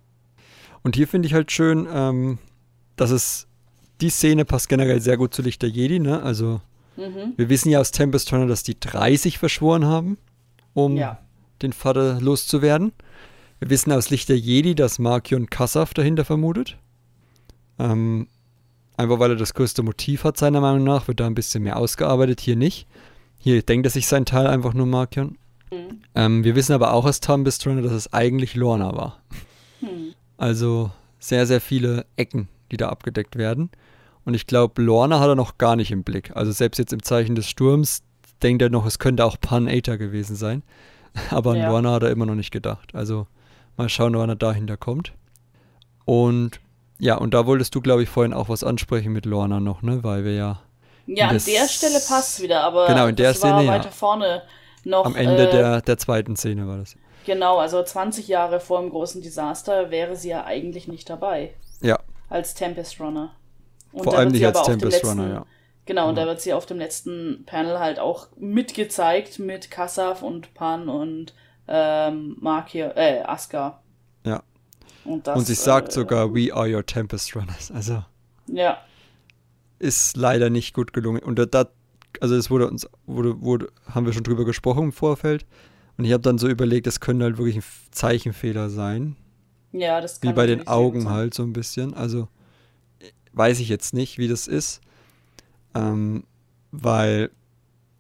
Und 0.83 0.95
hier 0.95 1.07
finde 1.07 1.27
ich 1.27 1.33
halt 1.33 1.51
schön, 1.51 1.87
ähm, 1.91 2.37
dass 2.95 3.11
es, 3.11 3.47
die 4.01 4.09
Szene 4.09 4.45
passt 4.45 4.69
generell 4.69 5.01
sehr 5.01 5.17
gut 5.17 5.33
zu 5.33 5.41
Licht 5.41 5.62
der 5.62 5.69
Jedi, 5.69 5.99
ne? 5.99 6.21
Also, 6.23 6.62
Mhm. 6.97 7.33
wir 7.38 7.49
wissen 7.49 7.69
ja 7.69 7.79
aus 7.79 7.91
Tempest 7.91 8.31
Runner, 8.33 8.47
dass 8.47 8.63
die 8.63 8.79
30 8.79 9.38
verschworen 9.38 9.85
haben, 9.85 10.17
um 10.73 10.95
Ja. 10.97 11.19
den 11.62 11.73
Vater 11.73 12.19
loszuwerden. 12.21 12.91
Wir 13.59 13.69
wissen 13.69 13.91
aus 13.91 14.09
Licht 14.09 14.29
der 14.29 14.38
Jedi, 14.38 14.75
dass 14.75 14.99
Markion 14.99 15.49
Kassaf 15.49 15.93
dahinter 15.93 16.25
vermutet. 16.25 16.77
Ähm, 17.77 18.27
einfach 18.97 19.19
weil 19.19 19.31
er 19.31 19.35
das 19.38 19.53
größte 19.53 19.83
Motiv 19.83 20.23
hat, 20.23 20.38
seiner 20.38 20.62
Meinung 20.62 20.83
nach, 20.83 21.07
wird 21.07 21.19
da 21.19 21.27
ein 21.27 21.35
bisschen 21.35 21.63
mehr 21.63 21.77
ausgearbeitet, 21.77 22.41
hier 22.41 22.55
nicht. 22.55 22.88
Hier 23.38 23.62
denkt 23.62 23.88
er 23.88 23.91
sich 23.91 24.07
sein 24.07 24.25
Teil 24.25 24.47
einfach 24.47 24.73
nur 24.73 24.85
Markion. 24.85 25.38
Mhm. 25.71 26.01
Ähm, 26.15 26.43
wir 26.43 26.55
wissen 26.55 26.73
aber 26.73 26.93
auch 26.93 27.05
aus 27.05 27.19
Tempest 27.21 27.65
Runner, 27.67 27.81
dass 27.81 27.91
es 27.93 28.12
eigentlich 28.12 28.55
Lorna 28.55 28.93
war. 28.95 29.21
Hm. 29.79 30.13
Also 30.38 30.91
sehr, 31.19 31.45
sehr 31.45 31.62
viele 31.62 32.05
Ecken, 32.17 32.49
die 32.71 32.77
da 32.77 32.89
abgedeckt 32.89 33.35
werden. 33.38 33.69
Und 34.29 34.35
ich 34.35 34.45
glaube, 34.45 34.79
Lorna 34.83 35.19
hat 35.19 35.27
er 35.27 35.33
noch 35.33 35.57
gar 35.57 35.75
nicht 35.75 35.89
im 35.89 36.03
Blick. 36.03 36.29
Also 36.35 36.51
selbst 36.51 36.77
jetzt 36.77 36.93
im 36.93 37.01
Zeichen 37.01 37.33
des 37.33 37.49
Sturms 37.49 38.03
denkt 38.43 38.61
er 38.61 38.69
noch, 38.69 38.85
es 38.85 38.99
könnte 38.99 39.25
auch 39.25 39.37
Pan 39.41 39.67
Aether 39.67 39.97
gewesen 39.97 40.35
sein. 40.35 40.61
Aber 41.31 41.53
an 41.53 41.57
Ja. 41.57 41.67
Lorna 41.71 41.93
hat 41.93 42.03
er 42.03 42.11
immer 42.11 42.27
noch 42.27 42.35
nicht 42.35 42.51
gedacht. 42.51 42.93
Also 42.93 43.25
mal 43.75 43.89
schauen, 43.89 44.15
wann 44.15 44.29
er 44.29 44.35
dahinter 44.35 44.77
kommt. 44.77 45.13
Und 46.05 46.59
ja, 46.99 47.15
und 47.15 47.33
da 47.33 47.47
wolltest 47.47 47.73
du, 47.73 47.81
glaube 47.81 48.03
ich, 48.03 48.09
vorhin 48.09 48.31
auch 48.33 48.49
was 48.49 48.63
ansprechen 48.63 49.11
mit 49.13 49.25
Lorna 49.25 49.59
noch, 49.59 49.81
ne? 49.81 50.03
Weil 50.03 50.23
wir 50.25 50.33
ja 50.33 50.59
Ja, 51.07 51.29
an 51.29 51.41
der 51.43 51.67
Stelle 51.67 51.99
passt 52.07 52.39
wieder, 52.39 52.61
aber 52.61 52.85
Genau, 52.85 53.07
in 53.07 53.15
der 53.15 53.29
das 53.33 53.41
war 53.41 53.49
Szene, 53.57 53.65
ja. 53.65 53.79
weiter 53.79 53.91
vorne 53.91 54.43
noch. 54.83 55.05
am 55.07 55.15
Ende 55.15 55.47
äh, 55.47 55.51
der, 55.51 55.81
der 55.81 55.97
zweiten 55.97 56.35
Szene 56.35 56.67
war 56.67 56.77
das. 56.77 56.95
Genau, 57.25 57.57
also 57.57 57.81
20 57.81 58.27
Jahre 58.27 58.59
vor 58.59 58.79
dem 58.79 58.91
großen 58.91 59.23
Desaster 59.23 59.89
wäre 59.89 60.15
sie 60.15 60.29
ja 60.29 60.45
eigentlich 60.45 60.87
nicht 60.87 61.09
dabei 61.09 61.55
Ja, 61.81 61.97
als 62.29 62.53
Tempest 62.53 62.99
Runner. 62.99 63.31
Und 63.91 64.04
vor 64.04 64.17
allem 64.17 64.32
nicht 64.32 64.45
als 64.45 64.62
Tempest 64.63 65.04
letzten- 65.04 65.19
Runner, 65.19 65.34
ja. 65.34 65.45
Genau, 65.86 66.10
und 66.10 66.15
da 66.15 66.28
wird 66.28 66.39
sie 66.39 66.54
auf 66.54 66.67
dem 66.67 66.78
letzten 66.78 67.43
Panel 67.47 67.80
halt 67.80 67.97
auch 67.99 68.28
mitgezeigt 68.38 69.39
mit 69.39 69.71
Kassaf 69.71 70.21
und 70.21 70.54
Pan 70.54 70.88
und 70.88 71.34
ähm, 71.67 72.38
Markir, 72.39 72.95
äh, 72.95 73.21
Aska. 73.23 73.82
Ja. 74.23 74.43
Und, 75.06 75.25
das, 75.25 75.38
und 75.38 75.45
sie 75.47 75.56
sagt 75.56 75.89
äh, 75.89 75.91
sogar, 75.93 76.36
we 76.36 76.54
are 76.54 76.69
your 76.71 76.86
Tempest 76.86 77.36
Runners. 77.36 77.71
Also 77.71 78.04
Ja, 78.47 78.78
ist 79.80 80.15
leider 80.17 80.49
nicht 80.52 80.75
gut 80.75 80.93
gelungen. 80.93 81.23
Und 81.23 81.39
da, 81.54 81.65
also 82.21 82.36
es 82.36 82.52
wurde 82.52 82.67
uns, 82.67 82.88
wurde, 83.08 83.41
wurde, 83.41 83.69
haben 83.88 84.06
wir 84.06 84.13
schon 84.13 84.23
drüber 84.23 84.45
gesprochen 84.45 84.84
im 84.86 84.91
Vorfeld. 84.91 85.45
Und 85.97 86.06
ich 86.06 86.12
habe 86.13 86.21
dann 86.21 86.38
so 86.38 86.47
überlegt, 86.47 86.86
es 86.86 86.99
könnte 86.99 87.25
halt 87.25 87.38
wirklich 87.38 87.58
ein 87.58 87.63
Zeichenfehler 87.91 88.69
sein. 88.69 89.15
ja, 89.71 89.99
das 90.02 90.21
Wie 90.21 90.28
kann 90.28 90.36
bei 90.36 90.45
den 90.45 90.67
Augen 90.67 91.02
sein. 91.02 91.13
halt 91.13 91.34
so 91.34 91.43
ein 91.43 91.54
bisschen. 91.54 91.93
Also 91.93 92.28
weiß 93.33 93.59
ich 93.59 93.69
jetzt 93.69 93.93
nicht, 93.93 94.17
wie 94.17 94.27
das 94.27 94.47
ist. 94.47 94.81
Ähm, 95.75 96.23
weil 96.71 97.29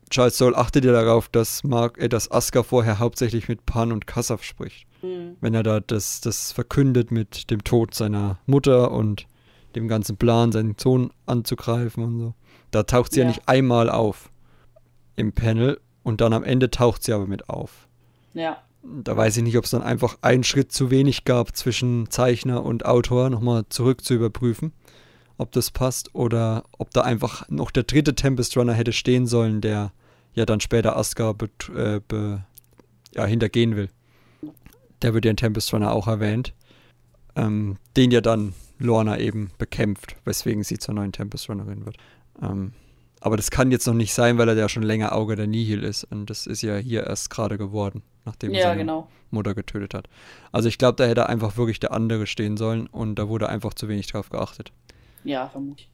Charles 0.09 0.37
Soule 0.37 0.57
achtet 0.57 0.85
ja 0.85 0.91
darauf, 0.91 1.29
dass 1.29 1.63
Mark, 1.63 1.97
äh, 1.99 2.09
dass 2.09 2.31
Aska 2.31 2.63
vorher 2.63 2.99
hauptsächlich 2.99 3.47
mit 3.47 3.65
Pan 3.65 3.91
und 3.91 4.07
Kassaf 4.07 4.43
spricht. 4.43 4.87
Hm. 5.01 5.37
Wenn 5.39 5.53
er 5.53 5.63
da 5.63 5.79
das, 5.79 6.21
das 6.21 6.51
verkündet 6.51 7.11
mit 7.11 7.51
dem 7.51 7.63
Tod 7.63 7.93
seiner 7.93 8.39
Mutter 8.45 8.91
und 8.91 9.27
dem 9.75 9.87
ganzen 9.87 10.17
Plan, 10.17 10.51
seinen 10.51 10.75
Sohn 10.79 11.11
anzugreifen 11.27 12.03
und 12.03 12.19
so. 12.19 12.33
Da 12.71 12.83
taucht 12.83 13.13
sie 13.13 13.19
ja, 13.19 13.25
Ja. 13.25 13.29
nicht 13.29 13.47
einmal 13.47 13.89
auf 13.89 14.31
im 15.15 15.31
Panel 15.31 15.79
und 16.03 16.21
dann 16.21 16.33
am 16.33 16.43
Ende 16.43 16.71
taucht 16.71 17.03
sie 17.03 17.13
aber 17.13 17.27
mit 17.27 17.49
auf. 17.49 17.87
Ja, 18.33 18.57
Da 18.81 19.15
weiß 19.17 19.37
ich 19.37 19.43
nicht, 19.43 19.57
ob 19.57 19.65
es 19.65 19.71
dann 19.71 19.83
einfach 19.83 20.17
einen 20.21 20.43
Schritt 20.43 20.71
zu 20.71 20.89
wenig 20.89 21.25
gab 21.25 21.55
zwischen 21.55 22.09
Zeichner 22.09 22.63
und 22.63 22.85
Autor, 22.85 23.29
nochmal 23.29 23.65
zurück 23.69 24.03
zu 24.03 24.13
überprüfen, 24.13 24.71
ob 25.39 25.51
das 25.53 25.71
passt 25.71 26.13
oder 26.13 26.63
ob 26.77 26.91
da 26.91 27.01
einfach 27.01 27.47
noch 27.49 27.71
der 27.71 27.83
dritte 27.83 28.13
Tempest 28.13 28.55
Runner 28.57 28.73
hätte 28.73 28.93
stehen 28.93 29.25
sollen, 29.25 29.61
der 29.61 29.91
ja 30.33 30.45
dann 30.45 30.59
später 30.59 30.95
Aska 30.95 31.31
bet- 31.31 31.69
äh, 31.75 32.01
ja, 33.15 33.25
hintergehen 33.25 33.75
will. 33.75 33.89
Der 35.01 35.13
wird 35.13 35.25
ja 35.25 35.31
in 35.31 35.37
Tempest 35.37 35.73
Runner 35.73 35.91
auch 35.91 36.07
erwähnt, 36.07 36.53
ähm, 37.35 37.77
den 37.95 38.11
ja 38.11 38.21
dann 38.21 38.53
Lorna 38.77 39.17
eben 39.17 39.51
bekämpft, 39.57 40.15
weswegen 40.25 40.63
sie 40.63 40.77
zur 40.77 40.93
neuen 40.93 41.13
Tempest 41.13 41.49
Runnerin 41.49 41.85
wird. 41.85 41.97
Ähm, 42.41 42.73
aber 43.21 43.35
das 43.35 43.49
kann 43.49 43.71
jetzt 43.71 43.87
noch 43.87 43.93
nicht 43.93 44.13
sein, 44.13 44.37
weil 44.37 44.47
er 44.47 44.55
ja 44.55 44.69
schon 44.69 44.83
länger 44.83 45.13
Auge 45.13 45.35
der 45.35 45.47
Nihil 45.47 45.83
ist. 45.83 46.03
Und 46.05 46.29
das 46.29 46.47
ist 46.47 46.61
ja 46.61 46.77
hier 46.77 47.07
erst 47.07 47.29
gerade 47.29 47.57
geworden, 47.57 48.03
nachdem 48.25 48.53
er 48.53 48.59
ja, 48.59 48.65
seine 48.67 48.81
genau. 48.81 49.09
Mutter 49.31 49.55
getötet 49.55 49.93
hat. 49.93 50.07
Also 50.51 50.69
ich 50.69 50.77
glaube, 50.77 50.95
da 50.95 51.05
hätte 51.05 51.27
einfach 51.27 51.57
wirklich 51.57 51.79
der 51.79 51.91
andere 51.91 52.27
stehen 52.27 52.57
sollen 52.57 52.87
und 52.87 53.15
da 53.15 53.27
wurde 53.27 53.49
einfach 53.49 53.73
zu 53.73 53.87
wenig 53.87 54.07
drauf 54.07 54.29
geachtet. 54.29 54.71
Ja, 55.23 55.47
vermutlich. 55.49 55.89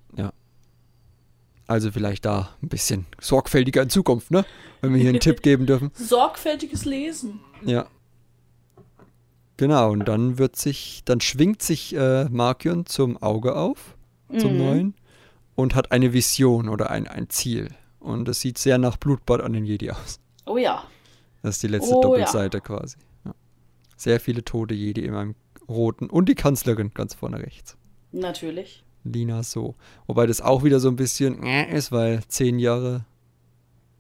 Also 1.68 1.92
vielleicht 1.92 2.26
da 2.26 2.56
ein 2.62 2.70
bisschen 2.70 3.08
sorgfältiger 3.20 3.82
in 3.82 3.90
Zukunft, 3.90 4.30
ne? 4.30 4.46
Wenn 4.82 4.94
wir 4.94 5.02
hier 5.02 5.10
einen 5.10 5.20
Tipp 5.20 5.42
geben 5.42 5.66
dürfen. 5.66 5.90
Sorgfältiges 5.96 6.86
Lesen. 6.86 7.40
Ja. 7.64 7.88
Genau, 9.58 9.90
und 9.92 10.08
dann 10.08 10.38
wird 10.38 10.56
sich, 10.58 11.02
dann 11.06 11.22
schwingt 11.22 11.64
sich 11.64 11.96
äh, 11.96 12.26
Markion 12.26 12.86
zum 12.86 13.18
Auge 13.18 13.56
auf, 13.56 13.96
zum 14.38 14.52
Mhm. 14.54 14.58
neuen, 14.60 14.94
und 15.56 15.74
hat 15.74 15.92
eine 15.92 16.14
Vision 16.14 16.70
oder 16.70 16.92
ein, 16.92 17.08
ein 17.08 17.32
Ziel. 17.32 17.70
Und 18.00 18.30
es 18.30 18.42
sieht 18.42 18.60
sehr 18.60 18.78
nach 18.78 18.98
Blutbad 18.98 19.42
an 19.42 19.54
den 19.54 19.66
Jedi 19.66 19.90
aus. 19.90 20.20
Oh 20.46 20.58
ja. 20.58 20.84
Das 21.42 21.56
ist 21.56 21.64
die 21.64 21.68
letzte 21.68 21.96
Oh, 21.96 22.02
Doppelseite 22.02 22.62
quasi. 22.62 22.98
Ja. 23.26 23.34
Sehr 23.98 24.20
viele 24.20 24.46
tote 24.46 24.76
Jedi 24.76 25.04
in 25.04 25.16
einem 25.16 25.36
roten. 25.68 26.12
Und 26.12 26.30
die 26.30 26.36
Kanzlerin 26.36 26.92
ganz 26.94 27.16
vorne 27.16 27.40
rechts. 27.40 27.76
Natürlich. 28.12 28.84
Lina 29.06 29.44
so. 29.44 29.76
Wobei 30.08 30.26
das 30.28 30.42
auch 30.42 30.64
wieder 30.64 30.80
so 30.80 30.90
ein 30.90 30.96
bisschen 30.96 31.42
äh, 31.44 31.74
ist, 31.76 31.92
weil 31.92 32.22
zehn 32.28 32.60
Jahre, 32.60 33.06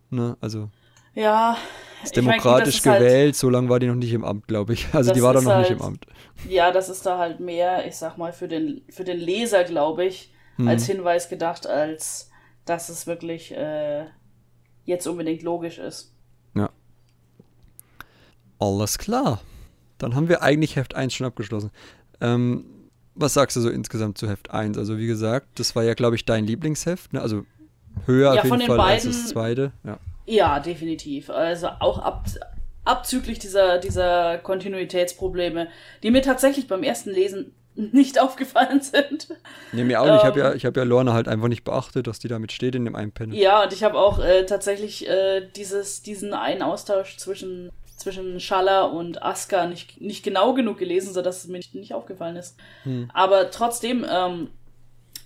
ne, 0.09 0.35
also 0.41 0.69
Ja. 1.13 1.57
ist 2.03 2.15
demokratisch 2.17 2.75
das 2.75 2.75
ist 2.77 2.85
halt- 2.85 2.99
gewählt, 2.99 3.35
so 3.35 3.49
lange 3.49 3.69
war 3.69 3.79
die 3.79 3.87
noch 3.87 3.95
nicht 3.95 4.11
im 4.13 4.25
Amt, 4.25 4.47
glaube 4.47 4.73
ich. 4.73 4.87
Also 4.93 5.13
die 5.13 5.21
war 5.21 5.33
da 5.33 5.41
noch 5.41 5.57
nicht 5.59 5.69
halt- 5.69 5.79
im 5.79 5.85
Amt. 5.85 6.05
Ja, 6.49 6.71
das 6.71 6.89
ist 6.89 7.05
da 7.05 7.17
halt 7.17 7.39
mehr, 7.39 7.87
ich 7.87 7.95
sag 7.95 8.17
mal, 8.17 8.33
für 8.33 8.47
den, 8.47 8.81
für 8.89 9.03
den 9.03 9.17
Leser, 9.17 9.63
glaube 9.63 10.05
ich, 10.05 10.33
Hm. 10.57 10.67
als 10.67 10.85
Hinweis 10.85 11.29
gedacht, 11.29 11.67
als 11.67 12.29
dass 12.65 12.89
es 12.89 13.05
wirklich 13.07 13.51
äh, 13.55 14.05
jetzt 14.85 15.05
unbedingt 15.07 15.43
logisch 15.43 15.77
ist. 15.77 16.11
Alles 18.57 18.97
klar. 18.97 19.41
Dann 19.97 20.15
haben 20.15 20.29
wir 20.29 20.41
eigentlich 20.41 20.75
Heft 20.77 20.95
1 20.95 21.13
schon 21.13 21.27
abgeschlossen. 21.27 21.71
Ähm, 22.21 22.65
was 23.15 23.33
sagst 23.33 23.55
du 23.57 23.61
so 23.61 23.69
insgesamt 23.69 24.17
zu 24.17 24.27
Heft 24.29 24.51
1? 24.51 24.77
Also 24.77 24.97
wie 24.97 25.07
gesagt, 25.07 25.47
das 25.59 25.75
war 25.75 25.83
ja, 25.83 25.93
glaube 25.93 26.15
ich, 26.15 26.25
dein 26.25 26.45
Lieblingsheft, 26.45 27.13
ne? 27.13 27.21
Also 27.21 27.45
höher 28.05 28.33
Ja, 28.35 28.41
auf 28.41 28.45
jeden 28.45 28.59
den 28.59 28.67
Fall 28.67 28.79
als 28.79 29.03
beiden- 29.03 29.11
das 29.11 29.27
zweite. 29.29 29.71
Ja. 29.83 29.99
Ja, 30.27 30.59
definitiv. 30.59 31.29
Also 31.29 31.67
auch 31.79 31.99
ab, 31.99 32.25
abzüglich 32.83 33.39
dieser, 33.39 33.77
dieser 33.77 34.37
Kontinuitätsprobleme, 34.39 35.67
die 36.03 36.11
mir 36.11 36.21
tatsächlich 36.21 36.67
beim 36.67 36.83
ersten 36.83 37.09
Lesen 37.11 37.53
nicht 37.75 38.19
aufgefallen 38.21 38.81
sind. 38.81 39.27
Nee, 39.71 39.83
mir 39.83 40.01
auch 40.01 40.05
nicht. 40.05 40.17
Ich 40.17 40.23
habe 40.23 40.39
Ähm. 40.39 40.45
ja, 40.47 40.53
ich 40.53 40.65
hab 40.65 40.77
ja 40.77 40.83
Lorna 40.83 41.13
halt 41.13 41.27
einfach 41.27 41.47
nicht 41.47 41.63
beachtet, 41.63 42.07
dass 42.07 42.19
die 42.19 42.27
damit 42.27 42.51
steht 42.51 42.75
in 42.75 42.85
dem 42.85 42.95
einen 42.95 43.11
Panel. 43.11 43.35
Ja, 43.37 43.63
und 43.63 43.73
ich 43.73 43.83
habe 43.83 43.97
auch 43.97 44.19
äh, 44.19 44.45
tatsächlich 44.45 45.07
äh, 45.07 45.47
dieses, 45.55 46.01
diesen 46.01 46.33
einen 46.33 46.61
Austausch 46.61 47.17
zwischen, 47.17 47.69
zwischen 47.95 48.39
Schaller 48.39 48.91
und 48.91 49.23
Aska 49.23 49.67
nicht, 49.67 50.01
nicht 50.01 50.23
genau 50.23 50.53
genug 50.53 50.77
gelesen, 50.77 51.13
sodass 51.13 51.39
es 51.39 51.47
mir 51.47 51.57
nicht, 51.57 51.75
nicht 51.75 51.93
aufgefallen 51.93 52.35
ist. 52.35 52.57
Hm. 52.83 53.09
Aber 53.13 53.51
trotzdem, 53.51 54.05
ähm, 54.09 54.49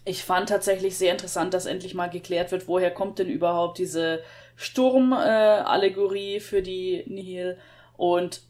ich 0.06 0.24
fand 0.24 0.50
tatsächlich 0.50 0.98
sehr 0.98 1.12
interessant, 1.12 1.54
dass 1.54 1.66
endlich 1.66 1.94
mal 1.94 2.10
geklärt 2.10 2.52
wird, 2.52 2.68
woher 2.68 2.92
kommt 2.92 3.20
denn 3.20 3.30
überhaupt 3.30 3.78
diese 3.78 4.22
Sturm-Allegorie 4.56 6.40
für 6.40 6.62
die 6.62 7.04
Nihil 7.08 7.58
und 7.98 8.42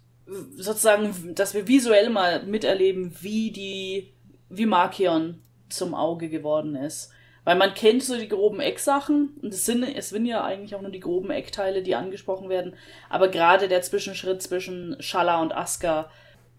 sozusagen, 0.55 1.33
dass 1.35 1.53
wir 1.53 1.67
visuell 1.67 2.09
mal 2.09 2.43
miterleben, 2.43 3.15
wie 3.21 3.51
die, 3.51 4.13
wie 4.49 4.65
Markion 4.65 5.41
zum 5.69 5.93
Auge 5.93 6.29
geworden 6.29 6.75
ist. 6.75 7.11
Weil 7.49 7.57
man 7.57 7.73
kennt 7.73 8.03
so 8.03 8.15
die 8.15 8.27
groben 8.27 8.59
Ecksachen 8.59 9.35
und 9.41 9.51
es 9.55 9.65
sind, 9.65 9.81
es 9.81 10.09
sind 10.09 10.27
ja 10.27 10.43
eigentlich 10.43 10.75
auch 10.75 10.81
nur 10.81 10.91
die 10.91 10.99
groben 10.99 11.31
Eckteile, 11.31 11.81
die 11.81 11.95
angesprochen 11.95 12.47
werden. 12.47 12.75
Aber 13.09 13.27
gerade 13.29 13.67
der 13.67 13.81
Zwischenschritt 13.81 14.43
zwischen 14.43 14.95
Shala 14.99 15.41
und 15.41 15.51
Aska, 15.51 16.11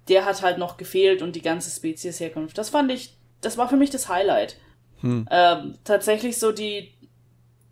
der 0.08 0.24
hat 0.24 0.42
halt 0.42 0.58
noch 0.58 0.78
gefehlt 0.78 1.22
und 1.22 1.36
die 1.36 1.42
ganze 1.42 1.70
Speziesherkunft. 1.70 2.58
Das 2.58 2.70
fand 2.70 2.90
ich, 2.90 3.16
das 3.40 3.56
war 3.56 3.68
für 3.68 3.76
mich 3.76 3.90
das 3.90 4.08
Highlight. 4.08 4.56
Hm. 5.00 5.28
Ähm, 5.30 5.78
tatsächlich 5.84 6.40
so 6.40 6.50
die, 6.50 6.92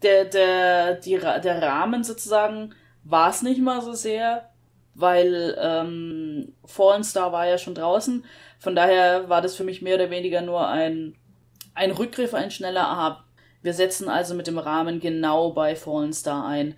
der, 0.05 0.27
der, 0.27 0.95
die, 0.95 1.19
der 1.19 1.61
Rahmen 1.61 2.05
sozusagen 2.05 2.73
war 3.03 3.31
es 3.31 3.43
nicht 3.43 3.61
mal 3.61 3.83
so 3.83 3.95
sehr, 3.95 4.49
weil 4.95 5.59
ähm, 5.61 6.53
Fallen 6.65 7.03
Star 7.03 7.33
war 7.33 7.49
ja 7.49 7.59
schon 7.59 7.75
draußen. 7.75 8.25
Von 8.61 8.77
daher 8.77 9.29
war 9.29 9.43
das 9.43 9.57
für 9.57 9.65
mich 9.65 9.83
mehr 9.83 9.97
oder 9.97 10.11
weniger 10.11 10.41
nur 10.41 10.69
ein, 10.69 11.17
ein 11.79 11.91
Rückgriff, 11.93 12.35
ein 12.35 12.51
schneller 12.51 12.87
Ab. 12.89 13.25
Wir 13.63 13.73
setzen 13.73 14.09
also 14.09 14.35
mit 14.35 14.47
dem 14.47 14.59
Rahmen 14.59 15.01
genau 15.01 15.53
bei 15.53 15.75
Fallen 15.77 16.13
Star 16.13 16.47
ein, 16.47 16.75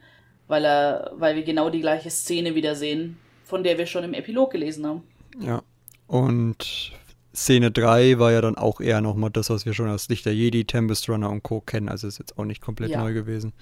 weil 0.46 0.64
er, 0.64 1.12
weil 1.14 1.36
wir 1.36 1.42
genau 1.42 1.70
die 1.70 1.80
gleiche 1.80 2.10
Szene 2.10 2.54
wieder 2.54 2.74
sehen, 2.74 3.18
von 3.44 3.62
der 3.64 3.78
wir 3.78 3.86
schon 3.86 4.04
im 4.04 4.14
Epilog 4.14 4.50
gelesen 4.52 4.86
haben. 4.86 5.02
Ja. 5.40 5.62
Und 6.06 6.92
Szene 7.34 7.70
3 7.70 8.18
war 8.18 8.32
ja 8.32 8.40
dann 8.40 8.56
auch 8.56 8.80
eher 8.80 9.00
nochmal 9.00 9.30
das, 9.30 9.50
was 9.50 9.64
wir 9.66 9.74
schon 9.74 9.88
aus 9.88 10.08
Licht 10.08 10.26
der 10.26 10.34
Jedi, 10.34 10.64
Tempest 10.64 11.08
Runner 11.08 11.30
und 11.30 11.42
Co. 11.42 11.60
kennen. 11.60 11.88
Also 11.88 12.08
ist 12.08 12.18
jetzt 12.18 12.38
auch 12.38 12.44
nicht 12.44 12.60
komplett 12.60 12.90
Ja. 12.90 13.00
neu 13.00 13.12
gewesen. 13.12 13.52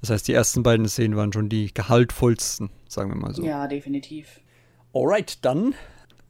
Das 0.00 0.10
heißt, 0.10 0.26
die 0.26 0.32
ersten 0.32 0.62
beiden 0.62 0.88
Szenen 0.88 1.16
waren 1.16 1.32
schon 1.32 1.48
die 1.48 1.72
gehaltvollsten, 1.72 2.70
sagen 2.88 3.10
wir 3.10 3.16
mal 3.16 3.34
so. 3.34 3.44
Ja, 3.44 3.68
definitiv. 3.68 4.40
Alright, 4.92 5.44
dann 5.44 5.74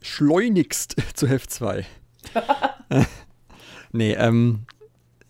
schleunigst 0.02 0.96
zu 1.14 1.26
Heft 1.26 1.50
2. 1.50 1.86
nee, 3.92 4.12
ähm, 4.14 4.66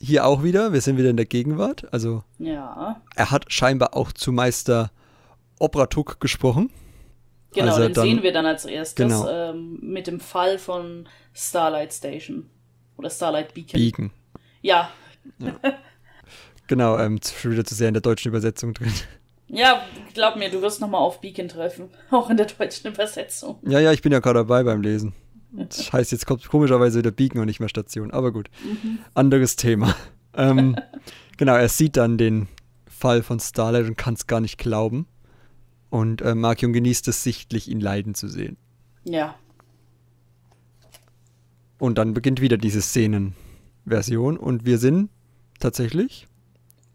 hier 0.01 0.27
auch 0.27 0.43
wieder, 0.43 0.73
wir 0.73 0.81
sind 0.81 0.97
wieder 0.99 1.11
in 1.11 1.17
der 1.17 1.27
Gegenwart. 1.27 1.93
Also 1.93 2.25
Ja. 2.39 3.01
er 3.15 3.31
hat 3.31 3.53
scheinbar 3.53 3.95
auch 3.97 4.13
zu 4.13 4.33
Meister 4.33 4.91
Obratuk 5.61 6.19
gesprochen. 6.21 6.71
Genau, 7.55 7.69
Also 7.73 7.83
den 7.83 7.93
dann- 7.95 8.05
sehen 8.05 8.23
wir 8.23 8.33
dann 8.33 8.47
als 8.47 8.65
erstes 8.65 8.95
Genau. 8.97 9.29
ähm, 9.29 9.79
mit 9.83 10.07
dem 10.07 10.19
Fall 10.21 10.59
von 10.59 11.09
Starlight 11.35 11.93
Station. 11.93 12.49
Oder 12.97 13.11
Starlight 13.11 13.55
Beacon. 13.55 13.75
Biegen. 13.81 14.11
Ja. 14.63 14.91
Genau, 16.67 16.99
ähm, 16.99 17.19
schon 17.23 17.53
wieder 17.53 17.65
zu 17.65 17.75
sehr 17.75 17.89
in 17.89 17.95
der 17.95 18.01
deutschen 18.01 18.29
Übersetzung 18.29 18.73
drin. 18.75 18.93
Ja, 19.49 19.83
glaub 20.15 20.37
mir, 20.37 20.51
du 20.51 20.63
wirst 20.63 20.81
nochmal 20.81 21.01
auf 21.03 21.21
Beacon 21.21 21.49
treffen. 21.49 21.91
Auch 22.11 22.31
in 22.31 22.37
der 22.39 22.47
deutschen 22.47 22.91
Übersetzung. 22.93 23.59
Ja, 23.67 23.81
ja, 23.81 23.93
ich 23.93 24.01
bin 24.03 24.13
ja 24.13 24.21
gerade 24.21 24.39
dabei 24.41 24.63
beim 24.63 24.81
Lesen. 24.81 25.13
Das 25.69 25.93
heißt, 25.93 26.13
jetzt 26.13 26.27
kommt 26.27 26.49
komischerweise 26.49 26.99
wieder 27.01 27.11
Beacon 27.11 27.41
und 27.41 27.47
nicht 27.47 27.61
mehr 27.61 27.69
Station. 27.69 28.11
Aber 28.11 28.33
gut, 28.33 28.49
anderes 29.15 29.57
Thema. 29.57 29.95
Ähm, 30.35 30.77
genau, 31.37 31.57
er 31.57 31.69
sieht 31.69 31.99
dann 31.99 32.17
den 32.17 32.49
Fall 32.87 33.23
von 33.23 33.39
Starlight 33.39 33.85
und 33.87 33.99
kann 33.99 34.15
es 34.15 34.27
gar 34.27 34.41
nicht 34.41 34.57
glauben. 34.57 35.07
Und 35.91 36.23
äh, 36.23 36.35
Markion 36.35 36.73
genießt 36.73 37.07
es 37.09 37.23
sichtlich, 37.23 37.69
ihn 37.69 37.81
leiden 37.81 38.15
zu 38.15 38.29
sehen. 38.29 38.57
Ja. 39.05 39.35
Und 41.79 41.99
dann 41.99 42.15
beginnt 42.15 42.41
wieder 42.41 42.57
diese 42.57 42.81
Szenenversion 42.81 44.37
und 44.39 44.65
wir 44.65 44.79
sind 44.79 45.11
tatsächlich 45.61 46.27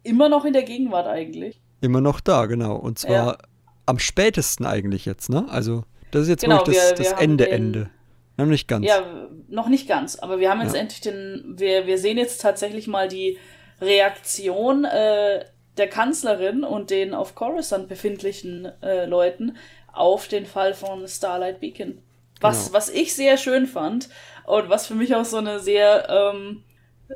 Immer 0.02 0.30
noch 0.30 0.43
in 0.46 0.54
der 0.54 0.63
Gegenwart 0.63 1.06
eigentlich. 1.06 1.62
immer 1.82 2.02
noch 2.02 2.20
da, 2.22 2.46
genau. 2.48 2.76
Und 2.76 2.98
zwar 2.98 3.12
Ja. 3.34 3.38
am 3.86 4.00
spätesten 4.00 4.65
eigentlich 4.65 5.06
jetzt, 5.06 5.30
ne? 5.30 5.46
Also, 5.50 5.84
das 6.12 6.24
ist 6.24 6.30
jetzt 6.30 6.41
Genau, 6.43 6.58
wirklich 6.58 6.78
das, 6.78 6.91
wir- 6.91 6.98
wir 7.06 7.12
das 7.12 7.22
Ende, 7.22 7.43
den- 7.46 7.54
Ende. 7.54 7.89
Nein, 8.38 8.50
nicht 8.50 8.67
ganz. 8.67 8.86
Ja, 8.86 9.04
noch 9.47 9.67
nicht 9.67 9.88
ganz. 9.88 10.17
Aber 10.19 10.39
wir 10.39 10.50
haben 10.50 10.62
jetzt 10.62 10.76
Ja. 10.76 10.82
endlich 10.82 11.02
den. 11.02 11.56
Wir, 11.58 11.88
wir 11.88 11.97
sehen 11.97 12.17
jetzt 12.17 12.41
tatsächlich 12.41 12.88
mal 12.88 13.08
die 13.08 13.38
Reaktion 13.82 14.86
äh, 14.86 15.45
der 15.78 15.88
Kanzlerin 15.88 16.63
und 16.63 16.89
den 16.89 17.13
auf 17.13 17.36
Coruscant 17.36 17.88
befindlichen 17.88 18.71
äh, 18.82 19.06
Leuten 19.06 19.58
auf 19.93 20.28
den 20.28 20.45
Fall 20.45 20.73
von 20.73 21.08
Starlight 21.08 21.60
Beacon. 21.60 22.02
Was, 22.41 22.65
Genau. 22.67 22.78
was 22.78 22.89
ich 22.89 23.15
sehr 23.15 23.38
schön 23.38 23.65
fand 23.65 24.10
und 24.45 24.69
was 24.69 24.86
für 24.88 24.93
mich 24.95 25.15
auch 25.15 25.26
so 25.26 25.38
eine 25.38 25.60
sehr, 25.60 26.08
ähm, 26.10 26.63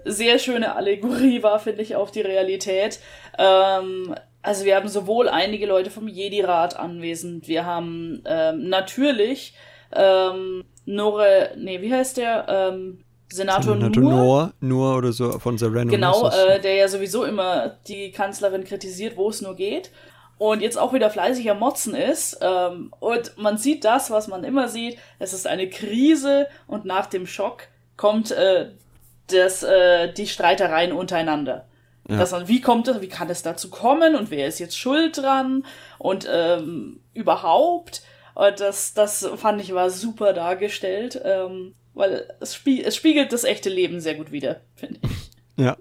sehr 0.06 0.40
schöne 0.40 0.76
Allegorie 0.76 1.44
war, 1.44 1.60
finde 1.60 1.84
ich, 1.84 1.96
auf 1.96 2.10
die 2.12 2.22
Realität. 2.22 3.00
Ähm, 3.38 4.16
also 4.42 4.66
wir 4.66 4.76
haben 4.76 4.88
sowohl 4.88 5.30
einige 5.30 5.68
Leute 5.68 5.92
vom 5.92 6.08
Jedi-Rat 6.08 6.76
anwesend, 6.76 7.48
wir 7.48 7.66
haben 7.66 8.24
ähm, 8.26 8.70
natürlich 8.70 9.54
ähm, 9.94 10.64
Nore, 10.86 11.52
nee, 11.58 11.82
wie 11.82 11.94
heißt 11.94 12.18
der? 12.18 12.46
Ähm, 12.48 13.04
Senator, 13.32 13.76
Senator. 13.76 14.04
Noor, 14.04 14.54
Noor 14.60 14.98
oder 14.98 15.12
so 15.14 15.40
von 15.40 15.58
Serrano. 15.58 15.90
Genau, 15.90 16.30
äh, 16.30 16.60
der 16.60 16.76
ja 16.76 16.88
sowieso 16.88 17.24
immer 17.24 17.78
die 17.88 18.12
Kanzlerin 18.12 18.64
kritisiert, 18.64 19.16
wo 19.16 19.30
es 19.30 19.42
nur 19.42 19.56
geht. 19.56 19.92
Und 20.38 20.62
jetzt 20.62 20.78
auch 20.78 20.92
wieder 20.92 21.10
fleißig 21.10 21.50
am 21.52 21.60
Motzen 21.60 21.94
ist. 21.94 22.40
Ähm, 22.42 22.92
und 23.00 23.38
man 23.38 23.58
sieht 23.58 23.86
das, 23.86 24.10
was 24.10 24.28
man 24.28 24.44
immer 24.44 24.68
sieht. 24.68 24.98
Es 25.20 25.34
ist 25.34 25.48
eine 25.48 25.70
Krise 25.70 26.48
und 26.68 26.84
nach 26.84 27.06
dem 27.06 27.28
Schock 27.28 27.68
kommt 27.96 28.32
äh, 28.32 28.72
das, 29.28 29.64
äh, 29.64 30.12
die 30.12 30.28
Streitereien 30.28 30.92
untereinander. 30.92 31.68
Ja. 32.10 32.18
Dass 32.18 32.32
man, 32.32 32.48
wie 32.48 32.60
kommt 32.60 32.88
es, 32.88 33.02
wie 33.02 33.08
kann 33.08 33.30
es 33.30 33.44
dazu 33.44 33.70
kommen 33.70 34.16
und 34.16 34.32
wer 34.32 34.48
ist 34.48 34.60
jetzt 34.60 34.78
schuld 34.78 35.18
dran 35.20 35.64
und 36.00 36.28
ähm, 36.30 37.00
überhaupt. 37.14 38.02
Und 38.36 38.60
das, 38.60 38.94
das 38.94 39.28
fand 39.38 39.62
ich 39.62 39.74
war 39.74 39.90
super 39.90 40.34
dargestellt, 40.34 41.20
ähm, 41.24 41.74
weil 41.94 42.26
es, 42.40 42.56
spie 42.56 42.84
es 42.84 42.96
spiegelt 42.96 43.34
das 43.34 43.44
echte 43.44 43.70
Leben 43.70 44.00
sehr 44.00 44.16
gut 44.16 44.32
wider, 44.32 44.62
finde 44.76 45.00
ich. 45.04 45.12
Ja. 45.58 45.78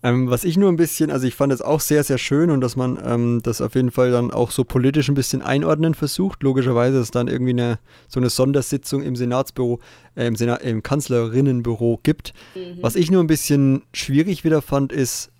Ähm, 0.00 0.30
was 0.30 0.44
ich 0.44 0.56
nur 0.56 0.70
ein 0.70 0.76
bisschen, 0.76 1.10
also 1.10 1.26
ich 1.26 1.34
fand 1.34 1.52
es 1.52 1.60
auch 1.60 1.80
sehr, 1.80 2.04
sehr 2.04 2.18
schön 2.18 2.50
und 2.52 2.60
dass 2.60 2.76
man 2.76 3.00
ähm, 3.04 3.40
das 3.42 3.60
auf 3.60 3.74
jeden 3.74 3.90
Fall 3.90 4.12
dann 4.12 4.30
auch 4.30 4.52
so 4.52 4.62
politisch 4.62 5.08
ein 5.08 5.16
bisschen 5.16 5.42
einordnen 5.42 5.94
versucht. 5.94 6.44
Logischerweise 6.44 6.98
ist 6.98 7.02
es 7.06 7.10
dann 7.10 7.26
irgendwie 7.26 7.50
eine, 7.50 7.80
so 8.06 8.20
eine 8.20 8.30
Sondersitzung 8.30 9.02
im 9.02 9.16
Senatsbüro, 9.16 9.80
äh, 10.14 10.26
im, 10.28 10.36
Sena 10.36 10.54
im 10.56 10.84
Kanzlerinnenbüro 10.84 11.98
gibt. 12.04 12.32
Was 12.80 12.94
ich 12.94 13.10
nur 13.10 13.20
ein 13.20 13.26
bisschen 13.26 13.82
schwierig 13.92 14.44
wieder 14.44 14.62
fand, 14.62 14.92
ist, 14.92 15.32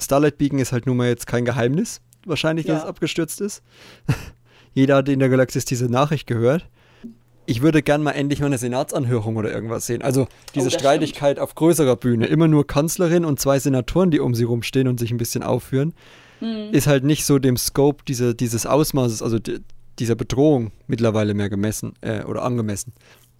Starlight 0.00 0.38
Beacon 0.38 0.60
ist 0.60 0.72
halt 0.72 0.86
nun 0.86 0.96
mal 0.96 1.08
jetzt 1.08 1.26
kein 1.26 1.44
Geheimnis, 1.44 2.00
wahrscheinlich, 2.24 2.64
dass 2.64 2.78
Ja. 2.78 2.82
es 2.84 2.88
abgestürzt 2.88 3.42
ist. 3.42 3.62
Jeder 4.76 4.96
hat 4.96 5.08
in 5.08 5.18
der 5.20 5.30
Galaxis 5.30 5.64
diese 5.64 5.86
Nachricht 5.86 6.26
gehört. 6.26 6.68
Ich 7.46 7.62
würde 7.62 7.80
gern 7.82 8.02
mal 8.02 8.10
endlich 8.12 8.40
mal 8.40 8.46
eine 8.46 8.58
Senatsanhörung 8.58 9.36
oder 9.36 9.50
irgendwas 9.50 9.86
sehen. 9.86 10.02
Also 10.02 10.26
diese 10.54 10.66
Oh, 10.66 10.70
Streitigkeit 10.70 11.38
auf 11.38 11.54
größerer 11.54 11.96
Bühne. 11.96 12.26
Immer 12.26 12.46
nur 12.46 12.66
Kanzlerin 12.66 13.24
und 13.24 13.40
zwei 13.40 13.58
Senatoren, 13.58 14.10
die 14.10 14.20
um 14.20 14.34
sie 14.34 14.44
rumstehen 14.44 14.86
und 14.86 15.00
sich 15.00 15.10
ein 15.12 15.16
bisschen 15.16 15.42
aufführen, 15.42 15.94
Mhm. 16.42 16.68
ist 16.72 16.86
halt 16.86 17.04
nicht 17.04 17.24
so 17.24 17.38
dem 17.38 17.56
Scope 17.56 18.04
diese, 18.06 18.34
dieses 18.34 18.66
Ausmaßes, 18.66 19.22
also 19.22 19.38
di- 19.38 19.60
dieser 19.98 20.14
Bedrohung 20.14 20.72
mittlerweile 20.86 21.32
mehr 21.32 21.48
gemessen 21.48 21.94
äh, 22.02 22.24
oder 22.24 22.42
angemessen. 22.42 22.92